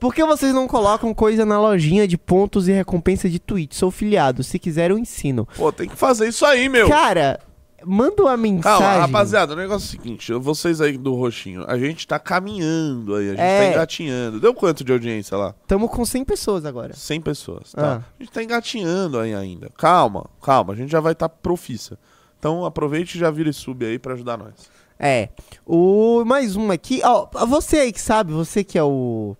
Por 0.00 0.12
que 0.12 0.24
vocês 0.24 0.52
não 0.52 0.66
colocam 0.66 1.14
coisa 1.14 1.46
na 1.46 1.60
lojinha 1.60 2.08
de 2.08 2.18
pontos 2.18 2.66
e 2.66 2.72
recompensa 2.72 3.28
de 3.30 3.38
Twitch? 3.38 3.74
Sou 3.74 3.90
filiado. 3.90 4.42
Se 4.42 4.58
quiser, 4.58 4.90
eu 4.90 4.98
ensino. 4.98 5.46
Pô, 5.56 5.70
tem 5.70 5.88
que 5.88 5.94
fazer 5.96 6.26
isso 6.28 6.44
aí, 6.44 6.68
meu. 6.68 6.88
Cara, 6.88 7.38
manda 7.86 8.22
uma 8.22 8.36
mensagem. 8.36 8.80
Calma, 8.84 9.06
rapaziada, 9.06 9.52
o 9.52 9.56
negócio 9.56 9.86
é 9.86 9.88
o 9.88 9.90
seguinte, 9.90 10.32
vocês 10.34 10.80
aí 10.80 10.98
do 10.98 11.14
Roxinho, 11.14 11.64
a 11.68 11.78
gente 11.78 12.06
tá 12.06 12.18
caminhando 12.18 13.14
aí, 13.14 13.28
a 13.28 13.30
gente 13.30 13.40
É. 13.40 13.60
tá 13.60 13.72
engatinhando. 13.74 14.40
Deu 14.40 14.52
quanto 14.52 14.82
de 14.82 14.92
audiência 14.92 15.36
lá? 15.36 15.54
Tamo 15.66 15.88
com 15.88 16.04
100 16.04 16.24
pessoas 16.24 16.64
agora. 16.64 16.94
100 16.94 17.20
pessoas, 17.20 17.72
tá? 17.72 17.94
Ah. 17.94 18.04
A 18.18 18.22
gente 18.22 18.32
tá 18.32 18.42
engatinhando 18.42 19.18
aí 19.18 19.34
ainda. 19.34 19.70
Calma, 19.76 20.26
calma, 20.42 20.72
a 20.72 20.76
gente 20.76 20.90
já 20.90 21.00
vai 21.00 21.12
estar 21.12 21.28
tá 21.28 21.34
profissa. 21.42 21.98
Então 22.38 22.64
aproveite 22.64 23.16
e 23.16 23.20
já 23.20 23.30
vira 23.30 23.48
e 23.48 23.52
sub 23.52 23.84
aí 23.84 23.98
pra 23.98 24.14
ajudar 24.14 24.36
nós. 24.36 24.54
É. 24.98 25.28
O 25.64 26.24
mais 26.24 26.56
um 26.56 26.70
aqui, 26.70 27.00
ó, 27.04 27.26
você 27.46 27.78
aí 27.78 27.92
que 27.92 28.00
sabe, 28.00 28.32
você 28.32 28.64
que 28.64 28.78
é 28.78 28.82
o 28.82 29.36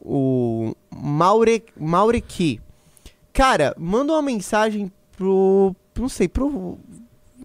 o 0.00 0.74
Maure 0.90 1.62
Maureki. 1.78 2.60
Cara, 3.32 3.74
manda 3.78 4.12
uma 4.12 4.22
mensagem 4.22 4.90
pro 5.16 5.74
não 5.98 6.08
sei, 6.08 6.28
pro 6.28 6.78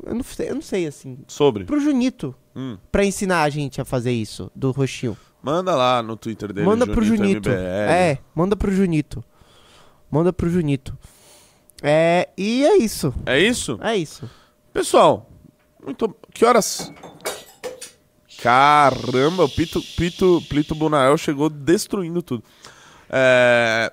eu 0.05 0.15
não 0.15 0.23
sei, 0.23 0.49
eu 0.49 0.55
não 0.55 0.61
sei 0.61 0.87
assim, 0.87 1.17
Sobre. 1.27 1.65
pro 1.65 1.79
Junito 1.79 2.35
Hum. 2.55 2.77
pra 2.91 3.03
ensinar 3.03 3.43
a 3.43 3.49
gente 3.49 3.81
a 3.81 3.85
fazer 3.85 4.11
isso 4.11 4.49
do 4.55 4.71
roxinho. 4.71 5.17
Manda 5.41 5.75
lá 5.75 6.01
no 6.01 6.15
Twitter 6.15 6.51
dele. 6.53 6.65
manda 6.65 6.87
pro 6.87 7.03
Junito. 7.03 7.49
MBL. 7.49 7.59
É, 7.59 8.17
manda 8.33 8.55
pro 8.55 8.71
Junito. 8.71 9.23
Manda 10.09 10.31
pro 10.33 10.49
Junito. 10.49 10.97
É, 11.83 12.29
e 12.37 12.63
é 12.65 12.77
isso. 12.77 13.13
É 13.25 13.39
isso? 13.39 13.77
É 13.81 13.95
isso. 13.95 14.29
Pessoal, 14.73 15.29
muito. 15.83 16.15
Que 16.33 16.45
horas? 16.45 16.91
Caramba, 18.41 19.45
o 19.45 19.49
Pito, 19.49 19.81
Pito, 19.95 20.41
Plito 20.49 20.75
Bonael 20.75 21.17
chegou 21.17 21.49
destruindo 21.49 22.21
tudo. 22.21 22.43
É... 23.09 23.91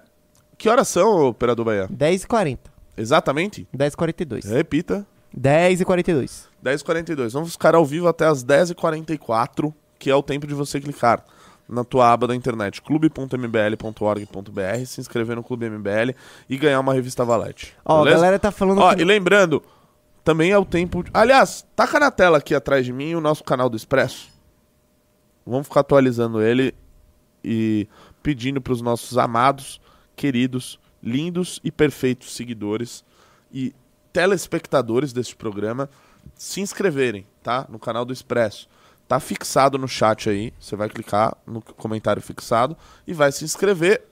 Que 0.59 0.69
horas 0.69 0.89
são, 0.89 1.27
operador 1.29 1.65
Bahia? 1.65 1.89
10h40. 1.89 2.59
Exatamente? 2.97 3.67
10h42. 3.77 4.45
Repita. 4.49 5.07
10h42. 5.39 6.47
10h42. 6.65 7.33
Vamos 7.33 7.53
ficar 7.53 7.75
ao 7.75 7.85
vivo 7.85 8.09
até 8.09 8.27
as 8.27 8.45
10h44, 8.45 9.73
que 9.99 10.11
é 10.11 10.15
o 10.15 10.23
tempo 10.23 10.47
de 10.47 10.55
você 10.55 10.81
clicar 10.81 11.25
na 11.69 11.85
tua 11.85 12.13
aba 12.13 12.27
da 12.27 12.37
internet, 12.37 12.83
clube.mbl.org.br, 12.83 14.87
se 14.87 15.01
inscrever 15.01 15.37
no 15.37 15.43
Clube 15.43 15.71
MBL 15.71 16.11
e 16.49 16.59
ganhar 16.59 16.81
uma 16.81 16.93
revista 16.93 17.25
Valete. 17.25 17.75
Ó, 17.85 18.03
a 18.07 18.11
galera 18.11 18.39
tá 18.39 18.51
falando 18.51 18.81
Ó, 18.81 18.95
que... 18.95 19.01
e 19.01 19.05
lembrando, 19.05 19.63
também 20.23 20.51
é 20.51 20.59
o 20.59 20.67
tempo. 20.67 21.03
de- 21.03 21.11
Aliás, 21.15 21.65
taca 21.75 21.99
na 21.99 22.11
tela 22.11 22.39
aqui 22.39 22.55
atrás 22.55 22.85
de 22.85 22.93
mim 22.93 23.15
o 23.15 23.21
nosso 23.21 23.43
canal 23.43 23.71
do 23.71 23.77
Expresso. 23.77 24.29
Vamos 25.47 25.67
ficar 25.67 25.81
atualizando 25.81 26.43
ele 26.43 26.75
e 27.43 27.89
pedindo 28.23 28.61
para 28.61 28.73
os 28.73 28.83
nossos 28.83 29.17
amados, 29.17 29.81
queridos, 30.15 30.79
lindos 31.03 31.59
e 31.65 31.73
perfeitos 31.73 32.35
seguidores 32.35 33.03
e 33.53 33.75
telespectadores 34.13 35.13
deste 35.13 35.35
programa 35.35 35.89
se 36.35 36.61
inscreverem, 36.61 37.27
tá? 37.43 37.67
No 37.69 37.79
canal 37.79 38.05
do 38.05 38.13
Expresso. 38.13 38.69
Tá 39.09 39.21
fixado 39.21 39.77
no 39.79 39.89
chat 39.89 40.31
aí. 40.31 40.53
Você 40.59 40.77
vai 40.77 40.89
clicar 40.89 41.37
no 41.47 41.61
comentário 41.61 42.23
fixado 42.23 42.77
e 43.07 43.13
vai 43.13 43.33
se 43.33 43.45
inscrever. 43.45 44.03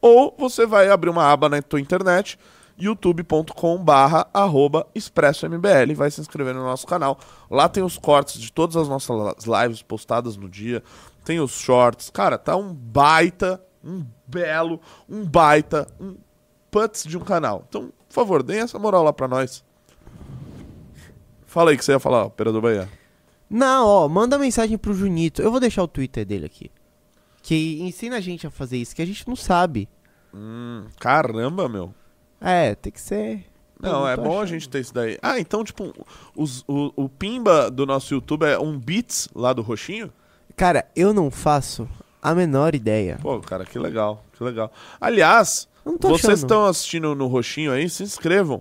Ou 0.00 0.34
você 0.38 0.66
vai 0.66 0.88
abrir 0.88 1.10
uma 1.10 1.24
aba 1.24 1.48
na 1.48 1.60
tua 1.62 1.80
internet, 1.80 2.38
youtube.com 2.78 3.82
barra 3.82 4.28
arroba 4.32 4.86
expressombl, 4.94 5.94
vai 5.96 6.10
se 6.10 6.20
inscrever 6.20 6.54
no 6.54 6.62
nosso 6.62 6.86
canal. 6.86 7.18
Lá 7.50 7.68
tem 7.68 7.82
os 7.82 7.98
cortes 7.98 8.40
de 8.40 8.52
todas 8.52 8.76
as 8.76 8.88
nossas 8.88 9.44
lives 9.44 9.82
postadas 9.82 10.36
no 10.36 10.48
dia, 10.48 10.82
tem 11.24 11.40
os 11.40 11.52
shorts. 11.52 12.10
Cara, 12.10 12.38
tá 12.38 12.54
um 12.56 12.72
baita, 12.72 13.60
um 13.82 14.04
belo, 14.26 14.80
um 15.08 15.24
baita, 15.24 15.88
um 15.98 16.16
putz 16.70 17.04
de 17.04 17.16
um 17.16 17.22
canal. 17.22 17.64
Então, 17.68 17.90
por 18.08 18.14
favor, 18.14 18.42
deem 18.42 18.60
essa 18.60 18.78
moral 18.78 19.02
lá 19.02 19.12
pra 19.12 19.28
nós. 19.28 19.64
Fala 21.46 21.70
aí 21.70 21.76
que 21.78 21.84
você 21.84 21.92
ia 21.92 21.98
falar, 22.00 22.24
operador 22.24 22.60
Bahia. 22.60 22.88
Não, 23.48 23.86
ó, 23.86 24.08
manda 24.08 24.38
mensagem 24.38 24.76
pro 24.76 24.92
Junito. 24.92 25.40
Eu 25.40 25.50
vou 25.50 25.60
deixar 25.60 25.82
o 25.82 25.88
Twitter 25.88 26.24
dele 26.26 26.46
aqui. 26.46 26.70
Que 27.42 27.80
ensina 27.80 28.16
a 28.16 28.20
gente 28.20 28.46
a 28.46 28.50
fazer 28.50 28.76
isso, 28.76 28.94
que 28.94 29.02
a 29.02 29.06
gente 29.06 29.26
não 29.28 29.36
sabe. 29.36 29.88
Hum, 30.34 30.84
caramba, 30.98 31.68
meu. 31.68 31.94
É, 32.40 32.74
tem 32.74 32.92
que 32.92 33.00
ser. 33.00 33.46
Não, 33.80 34.00
Eu 34.02 34.08
é 34.08 34.16
bom 34.16 34.32
a 34.32 34.42
achando. 34.42 34.46
gente 34.48 34.68
ter 34.68 34.80
isso 34.80 34.92
daí. 34.92 35.18
Ah, 35.22 35.38
então, 35.38 35.62
tipo, 35.62 35.92
os- 36.34 36.64
o, 36.66 36.92
o 36.96 37.08
Pimba 37.08 37.70
do 37.70 37.86
nosso 37.86 38.12
YouTube 38.12 38.44
é 38.44 38.58
um 38.58 38.78
Beats 38.78 39.28
lá 39.34 39.52
do 39.52 39.62
Roxinho? 39.62 40.12
Cara, 40.56 40.86
eu 40.96 41.12
não 41.14 41.30
faço 41.30 41.88
a 42.20 42.34
menor 42.34 42.74
ideia. 42.74 43.18
Pô, 43.22 43.38
cara, 43.40 43.64
que 43.64 43.78
legal, 43.78 44.24
que 44.36 44.42
legal. 44.42 44.72
Aliás, 45.00 45.68
Eu 45.86 45.92
não 45.92 45.98
tô 45.98 46.08
vocês 46.08 46.24
achando. 46.24 46.36
estão 46.36 46.64
assistindo 46.66 47.14
no 47.14 47.26
Roxinho 47.28 47.70
aí, 47.72 47.88
se 47.88 48.02
inscrevam. 48.02 48.60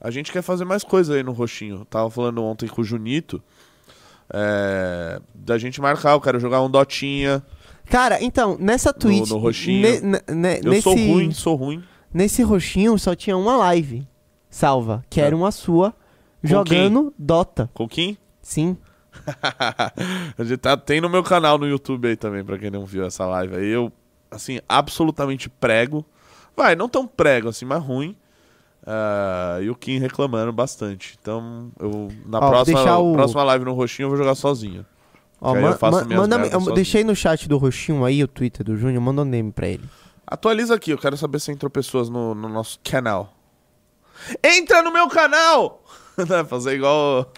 A 0.00 0.10
gente 0.10 0.30
quer 0.32 0.42
fazer 0.42 0.64
mais 0.64 0.82
coisa 0.84 1.14
aí 1.14 1.22
no 1.22 1.32
Roxinho. 1.32 1.84
Tava 1.86 2.10
falando 2.10 2.42
ontem 2.42 2.66
com 2.68 2.82
o 2.82 2.84
Junito. 2.84 3.40
é, 4.32 5.20
da 5.34 5.56
gente 5.58 5.80
marcar, 5.80 6.12
eu 6.12 6.20
quero 6.20 6.40
jogar 6.40 6.60
um 6.62 6.70
Dotinha. 6.70 7.42
Cara, 7.86 8.22
então, 8.22 8.56
nessa 8.58 8.92
Twitch. 8.92 9.28
no 9.28 9.36
roxinho. 9.36 9.82
ne- 10.02 10.20
ne- 10.34 10.58
Eu 10.64 10.70
nesse, 10.70 10.82
sou 10.82 10.94
ruim, 10.96 11.30
sou 11.32 11.54
ruim. 11.54 11.84
Nesse 12.12 12.42
roxinho 12.42 12.98
só 12.98 13.14
tinha 13.14 13.36
uma 13.36 13.56
live 13.58 14.06
salva, 14.48 15.04
que 15.10 15.20
É. 15.20 15.24
era 15.24 15.36
uma 15.36 15.52
sua 15.52 15.94
jogando 16.42 17.12
Dota. 17.18 17.68
Com 17.74 17.86
quem? 17.86 18.16
Sim. 18.40 18.76
A 20.38 20.42
gente 20.44 20.56
tá, 20.58 20.76
tem 20.76 21.00
no 21.00 21.08
meu 21.10 21.22
canal 21.22 21.58
no 21.58 21.66
YouTube 21.68 22.08
aí 22.08 22.16
também, 22.16 22.42
pra 22.44 22.58
quem 22.58 22.70
não 22.70 22.84
viu 22.86 23.04
essa 23.04 23.26
live 23.26 23.56
aí. 23.56 23.68
Eu, 23.68 23.92
assim, 24.30 24.58
absolutamente 24.68 25.48
prego. 25.50 26.04
Vai, 26.56 26.74
não 26.76 26.88
tão 26.88 27.06
prego 27.06 27.48
assim, 27.48 27.64
mas 27.64 27.82
ruim. 27.82 28.16
Ah, 28.86 29.58
e 29.62 29.70
o 29.70 29.74
Kim 29.74 29.98
reclamando 29.98 30.52
bastante. 30.52 31.18
Então, 31.20 31.70
eu 31.80 32.08
na 32.26 32.38
Ó, 32.38 32.48
próxima, 32.50 32.98
o- 32.98 33.12
próxima 33.14 33.42
live 33.44 33.64
no 33.64 33.72
roxinho 33.72 34.06
eu 34.06 34.10
vou 34.10 34.18
jogar 34.18 34.34
sozinho. 34.34 34.84
Ó, 35.40 35.52
Que 35.52 35.58
aí 35.58 35.64
eu 35.64 35.70
ma- 35.70 35.76
faço 35.76 35.98
ma- 35.98 36.04
minhas 36.04 36.20
manda, 36.20 36.36
eu 36.46 36.74
deixei 36.74 37.02
no 37.04 37.14
chat 37.16 37.48
do 37.48 37.56
roxinho 37.58 38.04
aí 38.04 38.22
o 38.22 38.28
Twitter 38.28 38.64
do 38.64 38.76
Júnior, 38.76 39.02
manda 39.02 39.22
um 39.22 39.24
name 39.24 39.50
pra 39.52 39.68
ele. 39.68 39.84
Atualiza 40.26 40.74
aqui, 40.74 40.90
eu 40.90 40.98
quero 40.98 41.16
saber 41.16 41.38
se 41.40 41.50
entrou 41.52 41.70
pessoas 41.70 42.08
no, 42.08 42.34
no 42.34 42.48
nosso 42.48 42.78
canal. 42.84 43.34
Entra 44.42 44.82
no 44.82 44.92
meu 44.92 45.08
canal! 45.08 45.82
Né, 46.16 46.44
fazer 46.44 46.76
igual. 46.76 47.28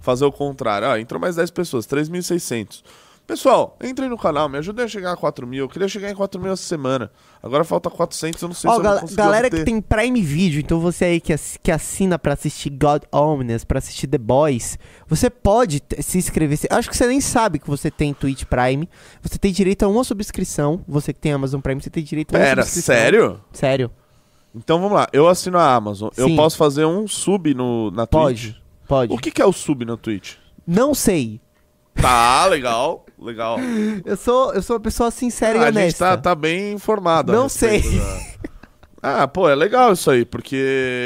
Fazer 0.00 0.24
o 0.24 0.32
contrário. 0.32 0.88
Ah, 0.88 0.98
entrou 1.00 1.20
mais 1.20 1.36
10 1.36 1.52
pessoas, 1.52 1.86
3.600. 1.86 2.82
Pessoal, 3.26 3.78
entrem 3.82 4.10
no 4.10 4.18
canal, 4.18 4.50
me 4.50 4.58
ajudem 4.58 4.84
a 4.84 4.88
chegar 4.88 5.12
a 5.12 5.16
4 5.16 5.46
mil. 5.46 5.64
Eu 5.64 5.68
queria 5.68 5.88
chegar 5.88 6.10
em 6.10 6.14
4 6.14 6.38
mil 6.38 6.52
essa 6.52 6.62
semana. 6.62 7.10
Agora 7.42 7.64
falta 7.64 7.88
400, 7.88 8.42
eu 8.42 8.48
não 8.48 8.54
sei 8.54 8.68
Ó, 8.68 8.74
se 8.74 8.78
eu 8.78 8.82
gal- 8.82 8.92
vou 8.92 9.00
conseguir 9.00 9.16
galera 9.16 9.46
obter. 9.46 9.58
que 9.60 9.64
tem 9.64 9.80
Prime 9.80 10.20
Video, 10.20 10.60
então 10.60 10.78
você 10.78 11.06
aí 11.06 11.20
que, 11.22 11.32
ass- 11.32 11.58
que 11.62 11.72
assina 11.72 12.18
pra 12.18 12.34
assistir 12.34 12.68
God 12.68 13.02
Omnes, 13.10 13.64
pra 13.64 13.78
assistir 13.78 14.06
The 14.08 14.18
Boys, 14.18 14.78
você 15.08 15.30
pode 15.30 15.82
se 16.00 16.18
inscrever. 16.18 16.58
Acho 16.68 16.90
que 16.90 16.96
você 16.96 17.06
nem 17.06 17.18
sabe 17.18 17.58
que 17.58 17.66
você 17.66 17.90
tem 17.90 18.12
Twitch 18.12 18.44
Prime. 18.44 18.86
Você 19.22 19.38
tem 19.38 19.52
direito 19.52 19.84
a 19.84 19.88
uma 19.88 20.04
subscrição. 20.04 20.84
Você 20.86 21.14
que 21.14 21.20
tem 21.20 21.32
Amazon 21.32 21.62
Prime, 21.62 21.80
você 21.80 21.88
tem 21.88 22.04
direito 22.04 22.34
a 22.34 22.38
uma 22.38 22.44
Pera, 22.44 22.62
subscrição. 22.62 22.94
sério? 22.94 23.40
Sério. 23.52 23.90
Então 24.54 24.78
vamos 24.80 24.94
lá, 24.96 25.08
eu 25.14 25.26
assino 25.28 25.56
a 25.58 25.74
Amazon. 25.74 26.10
Eu 26.14 26.28
Sim. 26.28 26.36
posso 26.36 26.58
fazer 26.58 26.84
um 26.84 27.08
sub 27.08 27.54
no, 27.54 27.90
na 27.90 28.06
Twitch? 28.06 28.52
Pode. 28.52 28.62
Pode. 28.86 29.12
O 29.14 29.16
que, 29.16 29.30
que 29.30 29.40
é 29.40 29.46
o 29.46 29.52
sub 29.52 29.82
na 29.86 29.96
Twitch? 29.96 30.34
Não 30.66 30.94
sei. 30.94 31.40
Tá, 31.94 32.44
legal, 32.46 33.03
legal. 33.18 33.58
Eu 34.04 34.16
sou, 34.16 34.52
eu 34.54 34.62
sou 34.62 34.76
uma 34.76 34.80
pessoa 34.80 35.10
sincera 35.10 35.58
Ah, 35.58 35.62
e 35.62 35.64
a 35.64 35.66
gente 35.68 35.76
honesta. 35.78 36.04
tá, 36.06 36.16
tá 36.16 36.34
bem 36.34 36.72
informado. 36.72 37.32
Não 37.32 37.48
sei. 37.48 37.80
da- 37.82 38.34
Ah, 39.06 39.28
pô, 39.28 39.48
é 39.48 39.54
legal 39.54 39.92
isso 39.92 40.10
aí, 40.10 40.24
porque 40.24 40.56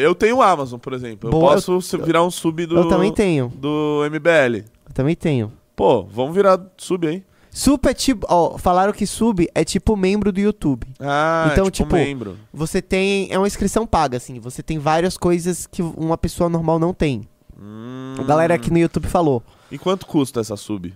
eu 0.04 0.14
tenho 0.14 0.40
Amazon, 0.40 0.78
por 0.78 0.92
exemplo. 0.92 1.28
Eu 1.28 1.32
Boa, 1.32 1.54
posso 1.54 1.80
se- 1.82 1.96
virar 1.98 2.22
um 2.24 2.30
sub 2.30 2.64
do, 2.64 2.76
Eu 2.76 2.88
também 2.88 3.12
tenho. 3.12 3.48
do 3.56 4.04
MBL. 4.09 4.59
Eu 4.86 4.94
também 4.94 5.16
tenho. 5.16 5.52
Pô, 5.74 6.04
vamos 6.04 6.34
virar 6.34 6.61
sub 6.76 7.06
aí. 7.09 7.24
Sub 7.50 7.88
é 7.88 7.94
tipo. 7.94 8.24
Ó, 8.30 8.56
falaram 8.56 8.92
que 8.92 9.04
sub 9.04 9.48
é 9.52 9.64
tipo 9.64 9.96
membro 9.96 10.30
do 10.30 10.38
YouTube. 10.38 10.86
Ah, 11.00 11.48
Então, 11.52 11.66
é 11.66 11.70
tipo, 11.72 11.88
tipo, 11.88 11.96
membro. 11.96 12.36
Você 12.52 12.80
tem. 12.80 13.26
É 13.32 13.38
uma 13.38 13.48
inscrição 13.48 13.84
paga, 13.84 14.16
assim. 14.16 14.38
Você 14.38 14.62
tem 14.62 14.78
várias 14.78 15.16
coisas 15.16 15.66
que 15.66 15.82
uma 15.82 16.16
pessoa 16.16 16.48
normal 16.48 16.78
não 16.78 16.94
tem. 16.94 17.28
Hum. 17.61 18.14
A 18.16 18.22
galera 18.22 18.54
aqui 18.54 18.70
no 18.70 18.78
YouTube 18.78 19.09
falou. 19.09 19.42
E 19.72 19.78
quanto 19.78 20.06
custa 20.06 20.40
essa 20.40 20.56
sub? 20.56 20.94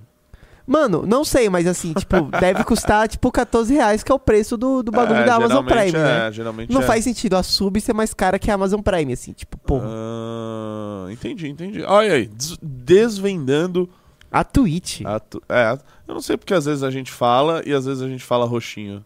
Mano, 0.73 1.05
não 1.07 1.23
sei, 1.25 1.51
mas 1.51 1.67
assim, 1.67 1.93
tipo, 1.93 2.23
deve 2.41 2.65
custar 2.65 3.07
tipo 3.07 3.31
14 3.31 3.75
reais, 3.75 4.03
que 4.03 4.11
é 4.11 4.15
o 4.15 4.19
preço 4.19 4.57
do, 4.57 4.83
do 4.83 4.91
bagulho 4.91 5.21
É, 5.21 5.25
da 5.25 5.35
Amazon 5.35 5.65
Prime, 5.67 5.89
é, 5.91 5.93
né? 5.93 6.33
Geralmente 6.33 6.73
Não 6.73 6.81
é. 6.81 6.85
faz 6.87 7.05
sentido 7.05 7.37
a 7.37 7.43
sub 7.43 7.79
ser 7.81 7.93
mais 7.93 8.15
cara 8.15 8.39
que 8.39 8.51
a 8.51 8.55
Amazon 8.55 8.81
Prime, 8.81 9.13
assim, 9.13 9.33
tipo, 9.33 9.59
porra. 9.59 9.85
Ah, 9.87 11.07
entendi, 11.13 11.49
entendi. 11.49 11.83
Olha 11.83 12.15
aí, 12.15 12.27
des- 12.27 12.57
desvendando 12.63 13.89
A 14.31 14.43
Twitch. 14.45 15.03
a 15.05 15.21
tu- 15.21 15.43
É, 15.49 15.77
eu 16.09 16.15
não 16.15 16.23
sei 16.23 16.37
porque 16.39 16.55
às 16.55 16.65
vezes 16.65 16.83
a 16.83 16.91
gente 16.91 17.13
fala 17.13 17.63
e 17.67 17.73
às 17.75 17.85
vezes 17.85 18.03
a 18.03 18.09
gente 18.09 18.25
fala 18.25 18.47
roxinho. 18.47 19.05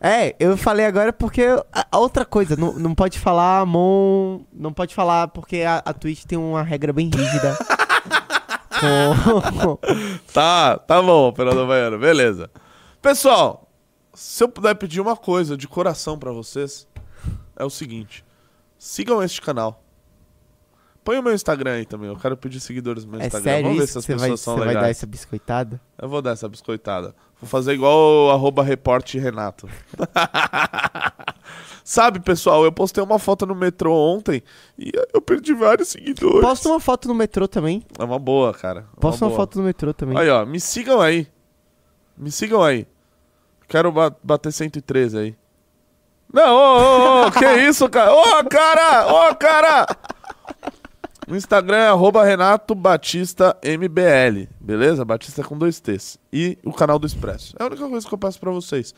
É, 0.00 0.36
eu 0.38 0.56
falei 0.56 0.86
agora 0.86 1.12
porque 1.12 1.42
a, 1.90 1.98
outra 1.98 2.24
coisa, 2.24 2.54
não, 2.54 2.72
não 2.74 2.94
pode 2.94 3.18
falar 3.18 3.66
Mon. 3.66 4.42
Não 4.52 4.72
pode 4.72 4.94
falar 4.94 5.26
porque 5.26 5.62
a, 5.62 5.82
a 5.84 5.92
Twitch 5.92 6.22
tem 6.24 6.38
uma 6.38 6.62
regra 6.62 6.92
bem 6.92 7.10
rígida. 7.12 7.58
Tá, 10.32 10.78
tá 10.78 11.02
bom, 11.02 11.28
operador 11.28 11.66
baiano, 11.66 11.98
beleza. 11.98 12.50
Pessoal, 13.02 13.68
se 14.14 14.42
eu 14.42 14.48
puder 14.48 14.74
pedir 14.74 15.00
uma 15.00 15.16
coisa 15.16 15.56
de 15.56 15.66
coração 15.68 16.18
pra 16.18 16.32
vocês, 16.32 16.86
é 17.56 17.64
o 17.64 17.70
seguinte: 17.70 18.24
sigam 18.78 19.22
este 19.22 19.40
canal. 19.40 19.82
Põe 21.04 21.18
o 21.18 21.22
meu 21.22 21.32
Instagram 21.32 21.72
aí 21.72 21.86
também, 21.86 22.08
eu 22.10 22.16
quero 22.16 22.36
pedir 22.36 22.60
seguidores 22.60 23.04
no 23.04 23.12
meu 23.12 23.20
É 23.20 23.26
Instagram. 23.26 23.50
sério 23.50 23.62
Vamos 23.64 23.78
ver 23.78 23.84
isso? 23.84 23.92
se 23.94 23.98
as 23.98 24.04
Você 24.04 24.12
pessoas 24.12 24.28
vai, 24.28 24.36
são 24.36 24.54
você 24.54 24.58
vai 24.58 24.68
legais. 24.68 24.84
dar 24.84 24.90
essa 24.90 25.06
biscoitada? 25.06 25.80
Eu 25.98 26.08
vou 26.08 26.20
dar 26.20 26.32
essa 26.32 26.48
biscoitada. 26.48 27.14
Vou 27.40 27.48
fazer 27.48 27.72
igual 27.72 28.26
o 28.26 28.30
arroba 28.30 28.62
reporte 28.62 29.18
Renato. 29.18 29.66
Sabe, 31.90 32.20
pessoal, 32.20 32.64
eu 32.66 32.70
postei 32.70 33.02
uma 33.02 33.18
foto 33.18 33.46
no 33.46 33.54
metrô 33.54 33.94
ontem 33.94 34.42
e 34.78 34.92
eu 35.14 35.22
perdi 35.22 35.54
vários 35.54 35.88
seguidores. 35.88 36.42
Posta 36.42 36.68
uma 36.68 36.78
foto 36.78 37.08
no 37.08 37.14
metrô 37.14 37.48
também. 37.48 37.82
É 37.98 38.04
uma 38.04 38.18
boa, 38.18 38.52
cara. 38.52 38.84
É 38.94 39.00
Posta 39.00 39.24
uma 39.24 39.30
boa. 39.30 39.40
foto 39.40 39.58
no 39.58 39.64
metrô 39.64 39.94
também. 39.94 40.18
Aí, 40.18 40.28
ó, 40.28 40.44
me 40.44 40.60
sigam 40.60 41.00
aí. 41.00 41.26
Me 42.14 42.30
sigam 42.30 42.62
aí. 42.62 42.86
Quero 43.68 43.90
ba- 43.90 44.14
bater 44.22 44.52
113 44.52 45.16
aí. 45.18 45.36
Não, 46.30 46.54
ô, 46.54 46.58
ô, 46.58 47.26
ô, 47.28 47.30
que 47.32 47.46
isso, 47.66 47.88
cara? 47.88 48.12
Ô, 48.12 48.44
cara! 48.44 49.30
Ô, 49.30 49.34
cara! 49.34 49.86
O 51.26 51.34
Instagram 51.34 51.76
é 51.78 51.88
arroba 51.88 52.22
Renato 52.22 52.74
Batista 52.74 53.56
MBL, 53.64 54.46
beleza? 54.60 55.06
Batista 55.06 55.42
com 55.42 55.56
dois 55.56 55.80
T's. 55.80 56.18
E 56.30 56.58
o 56.62 56.70
canal 56.74 56.98
do 56.98 57.06
Expresso. 57.06 57.54
É 57.58 57.62
a 57.62 57.66
única 57.66 57.88
coisa 57.88 58.06
que 58.06 58.12
eu 58.14 58.18
peço 58.18 58.38
pra 58.38 58.50
vocês. 58.50 58.94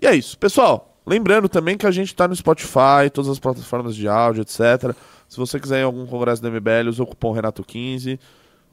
E 0.00 0.06
é 0.06 0.14
isso. 0.14 0.38
Pessoal, 0.38 0.87
lembrando 1.08 1.48
também 1.48 1.76
que 1.76 1.86
a 1.86 1.90
gente 1.90 2.14
tá 2.14 2.28
no 2.28 2.36
Spotify, 2.36 3.10
todas 3.12 3.30
as 3.30 3.38
plataformas 3.38 3.96
de 3.96 4.06
áudio, 4.06 4.42
etc. 4.42 4.94
Se 5.28 5.36
você 5.36 5.58
quiser 5.58 5.78
ir 5.78 5.80
em 5.80 5.84
algum 5.84 6.06
congresso 6.06 6.42
do 6.42 6.50
MBL, 6.50 6.88
usa 6.88 7.02
o 7.02 7.06
cupom 7.06 7.34
Renato15. 7.34 8.18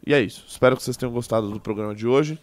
E 0.05 0.13
é 0.13 0.21
isso. 0.21 0.45
Espero 0.47 0.75
que 0.77 0.83
vocês 0.83 0.97
tenham 0.97 1.11
gostado 1.11 1.49
do 1.49 1.59
programa 1.59 1.95
de 1.95 2.05
hoje. 2.05 2.39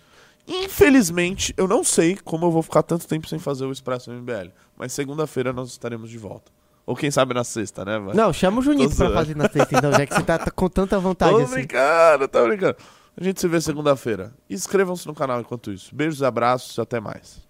Infelizmente, 0.47 1.55
eu 1.57 1.68
não 1.68 1.84
sei 1.84 2.16
como 2.16 2.47
eu 2.47 2.51
vou 2.51 2.62
ficar 2.62 2.82
tanto 2.82 3.07
tempo 3.07 3.28
sem 3.28 3.38
fazer 3.38 3.64
o 3.64 3.72
Expresso 3.72 4.11
MBL. 4.11 4.51
Mas 4.76 4.93
segunda-feira 4.93 5.53
nós 5.53 5.68
estaremos 5.70 6.11
de 6.11 6.18
volta. 6.18 6.50
Ou 6.84 6.96
quem 6.96 7.11
sabe 7.11 7.33
na 7.33 7.45
sexta, 7.45 7.84
né, 7.84 7.99
velho? 7.99 8.16
Não, 8.16 8.33
chama 8.33 8.58
o 8.58 8.62
Junito 8.62 8.96
pra 8.96 9.11
fazer 9.12 9.37
na 9.37 9.49
sexta, 9.49 9.79
então, 9.79 9.92
já 9.92 10.04
que 10.04 10.14
você 10.14 10.22
tá, 10.22 10.37
tá 10.38 10.50
com 10.53 10.68
tanta 10.68 10.99
vontade 10.99 11.30
Tô 11.33 11.38
assim. 11.38 11.54
brincando, 11.54 12.26
tô 12.26 12.46
brincando. 12.49 12.76
A 13.16 13.22
gente 13.22 13.41
se 13.41 13.46
vê 13.46 13.61
segunda-feira. 13.61 14.33
Inscrevam-se 14.50 15.07
no 15.07 15.14
canal 15.14 15.41
enquanto 15.41 15.71
isso. 15.71 15.95
Beijos 15.95 16.21
e 16.21 16.25
abraços 16.25 16.76
e 16.76 16.80
até 16.80 16.99
mais. 16.99 17.41